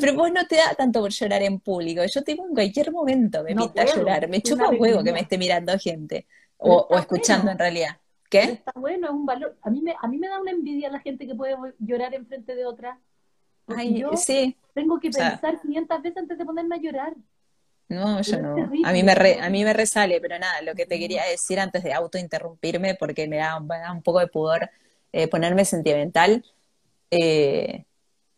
Pero 0.00 0.14
vos 0.14 0.32
no 0.32 0.46
te 0.46 0.56
da 0.56 0.74
tanto 0.74 1.00
por 1.00 1.10
llorar 1.10 1.42
en 1.42 1.60
público. 1.60 2.02
Yo 2.04 2.22
tengo 2.22 2.46
en 2.46 2.54
cualquier 2.54 2.92
momento 2.92 3.42
me 3.42 3.54
pinta 3.54 3.82
a 3.82 3.86
llorar. 3.86 4.28
Me 4.28 4.40
chupa 4.40 4.70
huevo 4.70 5.02
que 5.02 5.12
me 5.12 5.20
esté 5.20 5.38
mirando 5.38 5.78
gente. 5.78 6.26
O, 6.56 6.88
escuchando 6.96 7.50
en 7.50 7.58
realidad. 7.58 7.98
¿Qué? 8.30 8.42
está 8.42 8.72
bueno, 8.74 9.08
es 9.08 9.12
un 9.12 9.26
valor. 9.26 9.56
A 9.62 9.70
mí, 9.70 9.80
me, 9.80 9.94
a 10.00 10.08
mí 10.08 10.18
me 10.18 10.28
da 10.28 10.40
una 10.40 10.50
envidia 10.50 10.88
la 10.90 11.00
gente 11.00 11.26
que 11.26 11.34
puede 11.34 11.56
llorar 11.78 12.14
en 12.14 12.26
frente 12.26 12.54
de 12.54 12.64
otra. 12.64 12.98
Ay, 13.66 13.98
yo 13.98 14.16
sí. 14.16 14.56
Tengo 14.72 14.98
que 14.98 15.10
pensar 15.10 15.60
500 15.60 16.02
veces 16.02 16.16
antes 16.16 16.38
de 16.38 16.44
ponerme 16.44 16.76
a 16.76 16.78
llorar. 16.78 17.14
No, 17.88 18.20
yo 18.22 18.40
no. 18.40 18.56
a 18.84 18.92
mí, 18.92 19.02
me 19.02 19.12
a 19.12 19.50
mí 19.50 19.64
me 19.64 19.72
resale, 19.72 20.20
pero 20.20 20.38
nada, 20.38 20.62
lo 20.62 20.74
que 20.74 20.86
te 20.86 20.98
quería 20.98 21.24
decir 21.24 21.60
antes 21.60 21.82
de 21.84 21.92
autointerrumpirme, 21.92 22.94
porque 22.94 23.28
me 23.28 23.36
da, 23.36 23.56
un 23.56 24.02
poco 24.02 24.20
de 24.20 24.26
pudor 24.26 24.70
eh, 25.12 25.28
ponerme 25.28 25.64
sentimental. 25.64 26.44
Eh, 27.10 27.84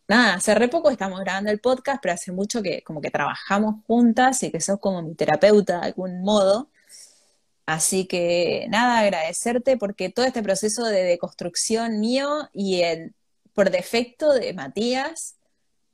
nada, 0.08 0.34
hace 0.34 0.54
re 0.54 0.68
poco 0.68 0.90
estamos 0.90 1.20
grabando 1.20 1.50
el 1.50 1.60
podcast, 1.60 2.00
pero 2.02 2.14
hace 2.14 2.32
mucho 2.32 2.62
que 2.62 2.82
como 2.82 3.00
que 3.00 3.10
trabajamos 3.10 3.76
juntas 3.86 4.42
y 4.42 4.50
que 4.50 4.60
sos 4.60 4.80
como 4.80 5.02
mi 5.02 5.14
terapeuta 5.14 5.80
de 5.80 5.86
algún 5.86 6.22
modo. 6.22 6.68
Así 7.66 8.06
que 8.06 8.66
nada, 8.68 9.00
agradecerte 9.00 9.76
porque 9.76 10.08
todo 10.10 10.24
este 10.24 10.42
proceso 10.42 10.84
de 10.84 11.02
deconstrucción 11.02 12.00
mío 12.00 12.48
y 12.52 12.82
el 12.82 13.14
por 13.54 13.70
defecto 13.70 14.32
de 14.34 14.52
Matías 14.54 15.36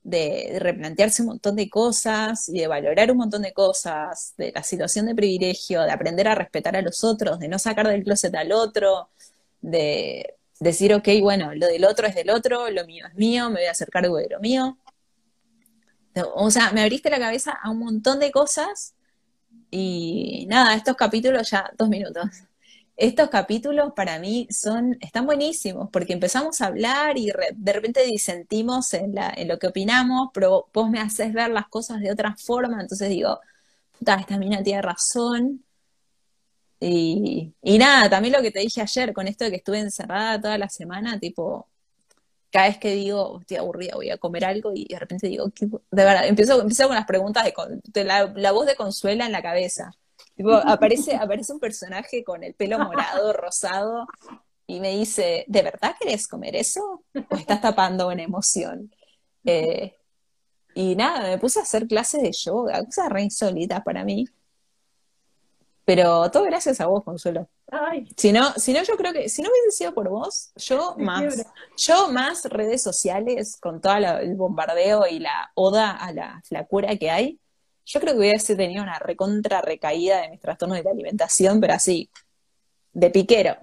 de, 0.02 0.58
replantearse 0.60 1.22
un 1.22 1.28
montón 1.28 1.56
de 1.56 1.68
cosas 1.70 2.48
y 2.48 2.60
de 2.60 2.66
valorar 2.66 3.10
un 3.10 3.18
montón 3.18 3.42
de 3.42 3.52
cosas, 3.52 4.34
de 4.36 4.52
la 4.54 4.62
situación 4.62 5.06
de 5.06 5.14
privilegio, 5.14 5.82
de 5.82 5.92
aprender 5.92 6.28
a 6.28 6.34
respetar 6.34 6.76
a 6.76 6.82
los 6.82 7.04
otros, 7.04 7.38
de 7.38 7.48
no 7.48 7.58
sacar 7.58 7.88
del 7.88 8.04
closet 8.04 8.34
al 8.34 8.52
otro, 8.52 9.10
de 9.60 10.34
decir, 10.60 10.94
ok, 10.94 11.08
bueno, 11.20 11.54
lo 11.54 11.66
del 11.66 11.84
otro 11.84 12.06
es 12.06 12.14
del 12.14 12.30
otro, 12.30 12.70
lo 12.70 12.86
mío 12.86 13.06
es 13.08 13.14
mío, 13.14 13.50
me 13.50 13.60
voy 13.60 13.66
a 13.66 13.72
hacer 13.72 13.90
cargo 13.90 14.16
de 14.16 14.28
lo 14.30 14.40
mío. 14.40 14.78
O 16.34 16.50
sea, 16.50 16.72
me 16.72 16.82
abriste 16.82 17.10
la 17.10 17.18
cabeza 17.18 17.52
a 17.62 17.70
un 17.70 17.78
montón 17.78 18.18
de 18.20 18.30
cosas 18.30 18.94
y 19.70 20.46
nada, 20.48 20.74
estos 20.74 20.96
capítulos 20.96 21.50
ya, 21.50 21.70
dos 21.78 21.88
minutos 21.88 22.26
estos 22.96 23.30
capítulos 23.30 23.92
para 23.94 24.18
mí 24.18 24.46
son, 24.50 24.96
están 25.00 25.26
buenísimos 25.26 25.88
porque 25.90 26.12
empezamos 26.12 26.60
a 26.60 26.66
hablar 26.66 27.18
y 27.18 27.30
de 27.54 27.72
repente 27.72 28.04
disentimos 28.04 28.92
en, 28.94 29.14
la, 29.14 29.32
en 29.36 29.48
lo 29.48 29.58
que 29.58 29.68
opinamos, 29.68 30.30
pero 30.34 30.68
vos 30.72 30.90
me 30.90 31.00
haces 31.00 31.32
ver 31.32 31.50
las 31.50 31.68
cosas 31.68 32.00
de 32.00 32.12
otra 32.12 32.36
forma, 32.36 32.80
entonces 32.80 33.08
digo, 33.08 33.40
puta, 33.98 34.16
esta 34.16 34.38
mina 34.38 34.62
tiene 34.62 34.82
razón. 34.82 35.64
Y, 36.80 37.54
y 37.62 37.78
nada, 37.78 38.10
también 38.10 38.34
lo 38.34 38.42
que 38.42 38.50
te 38.50 38.60
dije 38.60 38.80
ayer 38.82 39.12
con 39.12 39.28
esto 39.28 39.44
de 39.44 39.50
que 39.50 39.56
estuve 39.58 39.78
encerrada 39.78 40.40
toda 40.40 40.58
la 40.58 40.68
semana, 40.68 41.18
tipo, 41.20 41.68
cada 42.50 42.68
vez 42.68 42.78
que 42.78 42.92
digo, 42.94 43.40
estoy 43.40 43.56
aburrida, 43.58 43.94
voy 43.96 44.10
a 44.10 44.18
comer 44.18 44.44
algo 44.44 44.72
y 44.74 44.86
de 44.86 44.98
repente 44.98 45.28
digo, 45.28 45.46
de 45.58 45.78
verdad, 46.04 46.26
empiezo, 46.26 46.60
empiezo 46.60 46.86
con 46.88 46.96
las 46.96 47.06
preguntas 47.06 47.44
de, 47.84 48.04
la, 48.04 48.26
la 48.36 48.52
voz 48.52 48.66
de 48.66 48.76
Consuela 48.76 49.26
en 49.26 49.32
la 49.32 49.42
cabeza 49.42 49.92
aparece, 50.64 51.16
aparece 51.16 51.52
un 51.52 51.60
personaje 51.60 52.24
con 52.24 52.42
el 52.42 52.54
pelo 52.54 52.78
morado, 52.78 53.32
rosado, 53.32 54.06
y 54.66 54.80
me 54.80 54.90
dice, 54.90 55.44
¿de 55.48 55.62
verdad 55.62 55.94
querés 55.98 56.26
comer 56.26 56.56
eso? 56.56 57.04
¿O 57.30 57.36
estás 57.36 57.60
tapando 57.60 58.08
una 58.08 58.22
emoción? 58.22 58.94
Eh, 59.44 59.96
y 60.74 60.96
nada, 60.96 61.28
me 61.28 61.38
puse 61.38 61.58
a 61.58 61.62
hacer 61.62 61.86
clases 61.86 62.22
de 62.22 62.32
yoga, 62.32 62.84
cosas 62.84 63.10
re 63.10 63.22
insólitas 63.22 63.82
para 63.82 64.04
mí. 64.04 64.26
Pero 65.84 66.30
todo 66.30 66.44
gracias 66.44 66.80
a 66.80 66.86
vos, 66.86 67.04
Consuelo. 67.04 67.48
Si 68.16 68.32
no, 68.32 68.52
si 68.52 68.72
no, 68.72 68.82
yo 68.82 68.96
creo 68.96 69.12
que, 69.12 69.28
si 69.28 69.42
no 69.42 69.48
hubiese 69.48 69.78
sido 69.78 69.94
por 69.94 70.08
vos, 70.08 70.52
yo 70.56 70.94
más, 70.98 71.44
yo 71.76 72.08
más 72.10 72.44
redes 72.44 72.82
sociales 72.82 73.56
con 73.60 73.80
todo 73.80 73.94
el 73.94 74.36
bombardeo 74.36 75.06
y 75.06 75.18
la 75.18 75.50
oda 75.54 75.90
a 75.90 76.12
la 76.12 76.40
flacura 76.44 76.96
que 76.96 77.10
hay, 77.10 77.40
yo 77.84 78.00
creo 78.00 78.14
que 78.14 78.20
hubiese 78.20 78.56
tenido 78.56 78.82
una 78.82 78.98
recontra 78.98 79.60
recaída 79.60 80.20
de 80.22 80.30
mis 80.30 80.40
trastornos 80.40 80.82
de 80.82 80.90
alimentación, 80.90 81.60
pero 81.60 81.74
así, 81.74 82.10
de 82.92 83.10
piquero. 83.10 83.56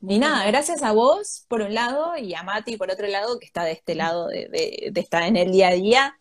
Ni 0.00 0.18
nada, 0.18 0.46
gracias 0.46 0.82
a 0.82 0.92
vos 0.92 1.44
por 1.48 1.60
un 1.60 1.74
lado 1.74 2.16
y 2.16 2.34
a 2.34 2.42
Mati 2.42 2.76
por 2.76 2.90
otro 2.90 3.08
lado, 3.08 3.38
que 3.38 3.46
está 3.46 3.64
de 3.64 3.72
este 3.72 3.94
lado 3.94 4.28
de, 4.28 4.48
de, 4.92 5.00
estar 5.00 5.24
en 5.24 5.36
el 5.36 5.50
día 5.50 5.68
a 5.68 5.72
día, 5.72 6.20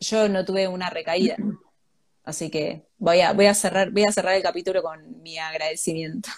yo 0.00 0.28
no 0.28 0.44
tuve 0.44 0.68
una 0.68 0.88
recaída. 0.88 1.36
Así 2.24 2.50
que 2.50 2.86
voy 2.96 3.20
a, 3.20 3.34
voy 3.34 3.46
a 3.46 3.54
cerrar, 3.54 3.90
voy 3.90 4.04
a 4.04 4.12
cerrar 4.12 4.34
el 4.34 4.42
capítulo 4.42 4.82
con 4.82 5.22
mi 5.22 5.36
agradecimiento. 5.36 6.30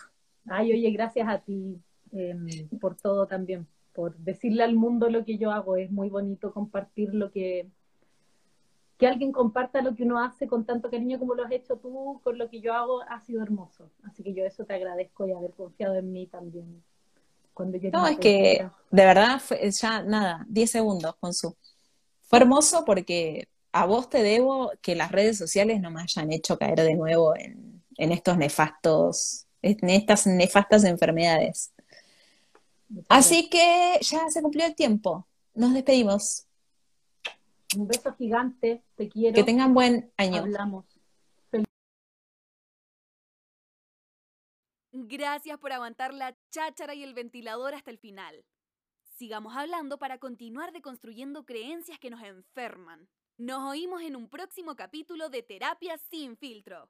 Ay, 0.48 0.72
oye, 0.72 0.90
gracias 0.90 1.28
a 1.28 1.38
ti 1.38 1.80
em, 2.12 2.68
por 2.80 2.96
todo 2.96 3.26
también, 3.28 3.68
por 3.92 4.16
decirle 4.16 4.64
al 4.64 4.74
mundo 4.74 5.08
lo 5.08 5.24
que 5.24 5.38
yo 5.38 5.52
hago. 5.52 5.76
Es 5.76 5.92
muy 5.92 6.08
bonito 6.08 6.52
compartir 6.52 7.14
lo 7.14 7.30
que, 7.30 7.68
que 8.98 9.06
alguien 9.06 9.32
comparta 9.32 9.82
lo 9.82 9.94
que 9.94 10.04
uno 10.04 10.22
hace 10.22 10.46
con 10.46 10.64
tanto 10.64 10.90
cariño 10.90 11.18
como 11.18 11.34
lo 11.34 11.44
has 11.44 11.52
hecho 11.52 11.76
tú, 11.76 12.20
con 12.24 12.38
lo 12.38 12.48
que 12.48 12.60
yo 12.60 12.72
hago, 12.72 13.02
ha 13.02 13.20
sido 13.20 13.42
hermoso. 13.42 13.90
Así 14.04 14.22
que 14.22 14.32
yo 14.32 14.44
eso 14.44 14.64
te 14.64 14.74
agradezco 14.74 15.26
y 15.26 15.32
haber 15.32 15.52
confiado 15.52 15.94
en 15.96 16.12
mí 16.12 16.26
también. 16.26 16.82
Cuando 17.52 17.78
yo 17.78 17.90
no, 17.90 18.06
es 18.06 18.18
que 18.18 18.68
de 18.90 19.04
verdad 19.04 19.40
fue 19.40 19.70
ya 19.70 20.02
nada, 20.02 20.44
10 20.48 20.70
segundos 20.70 21.16
con 21.16 21.32
su. 21.32 21.56
Fue 22.22 22.38
hermoso 22.38 22.84
porque 22.84 23.48
a 23.72 23.86
vos 23.86 24.08
te 24.08 24.22
debo 24.22 24.72
que 24.82 24.94
las 24.94 25.12
redes 25.12 25.38
sociales 25.38 25.80
no 25.80 25.90
me 25.90 26.02
hayan 26.02 26.32
hecho 26.32 26.58
caer 26.58 26.80
de 26.80 26.94
nuevo 26.94 27.34
en, 27.36 27.82
estos 27.96 28.36
nefastos 28.36 29.46
en 29.62 29.90
estas 29.90 30.26
nefastas 30.26 30.84
enfermedades. 30.84 31.72
Así 33.08 33.48
que 33.48 33.98
ya 34.00 34.28
se 34.28 34.42
cumplió 34.42 34.66
el 34.66 34.74
tiempo. 34.74 35.26
Nos 35.54 35.74
despedimos. 35.74 36.46
Un 37.74 37.88
beso 37.88 38.14
gigante, 38.14 38.84
te 38.94 39.08
quiero. 39.08 39.34
Que 39.34 39.44
tengan 39.44 39.74
buen 39.74 40.12
año. 40.16 40.42
Hablamos. 40.42 40.84
Gracias 44.92 45.58
por 45.58 45.72
aguantar 45.72 46.14
la 46.14 46.34
cháchara 46.50 46.94
y 46.94 47.02
el 47.02 47.12
ventilador 47.12 47.74
hasta 47.74 47.90
el 47.90 47.98
final. 47.98 48.44
Sigamos 49.18 49.54
hablando 49.56 49.98
para 49.98 50.18
continuar 50.18 50.72
deconstruyendo 50.72 51.44
creencias 51.44 51.98
que 51.98 52.10
nos 52.10 52.22
enferman. 52.22 53.08
Nos 53.36 53.62
oímos 53.68 54.00
en 54.02 54.16
un 54.16 54.28
próximo 54.28 54.74
capítulo 54.74 55.28
de 55.28 55.42
Terapia 55.42 55.98
sin 56.10 56.36
filtro. 56.36 56.88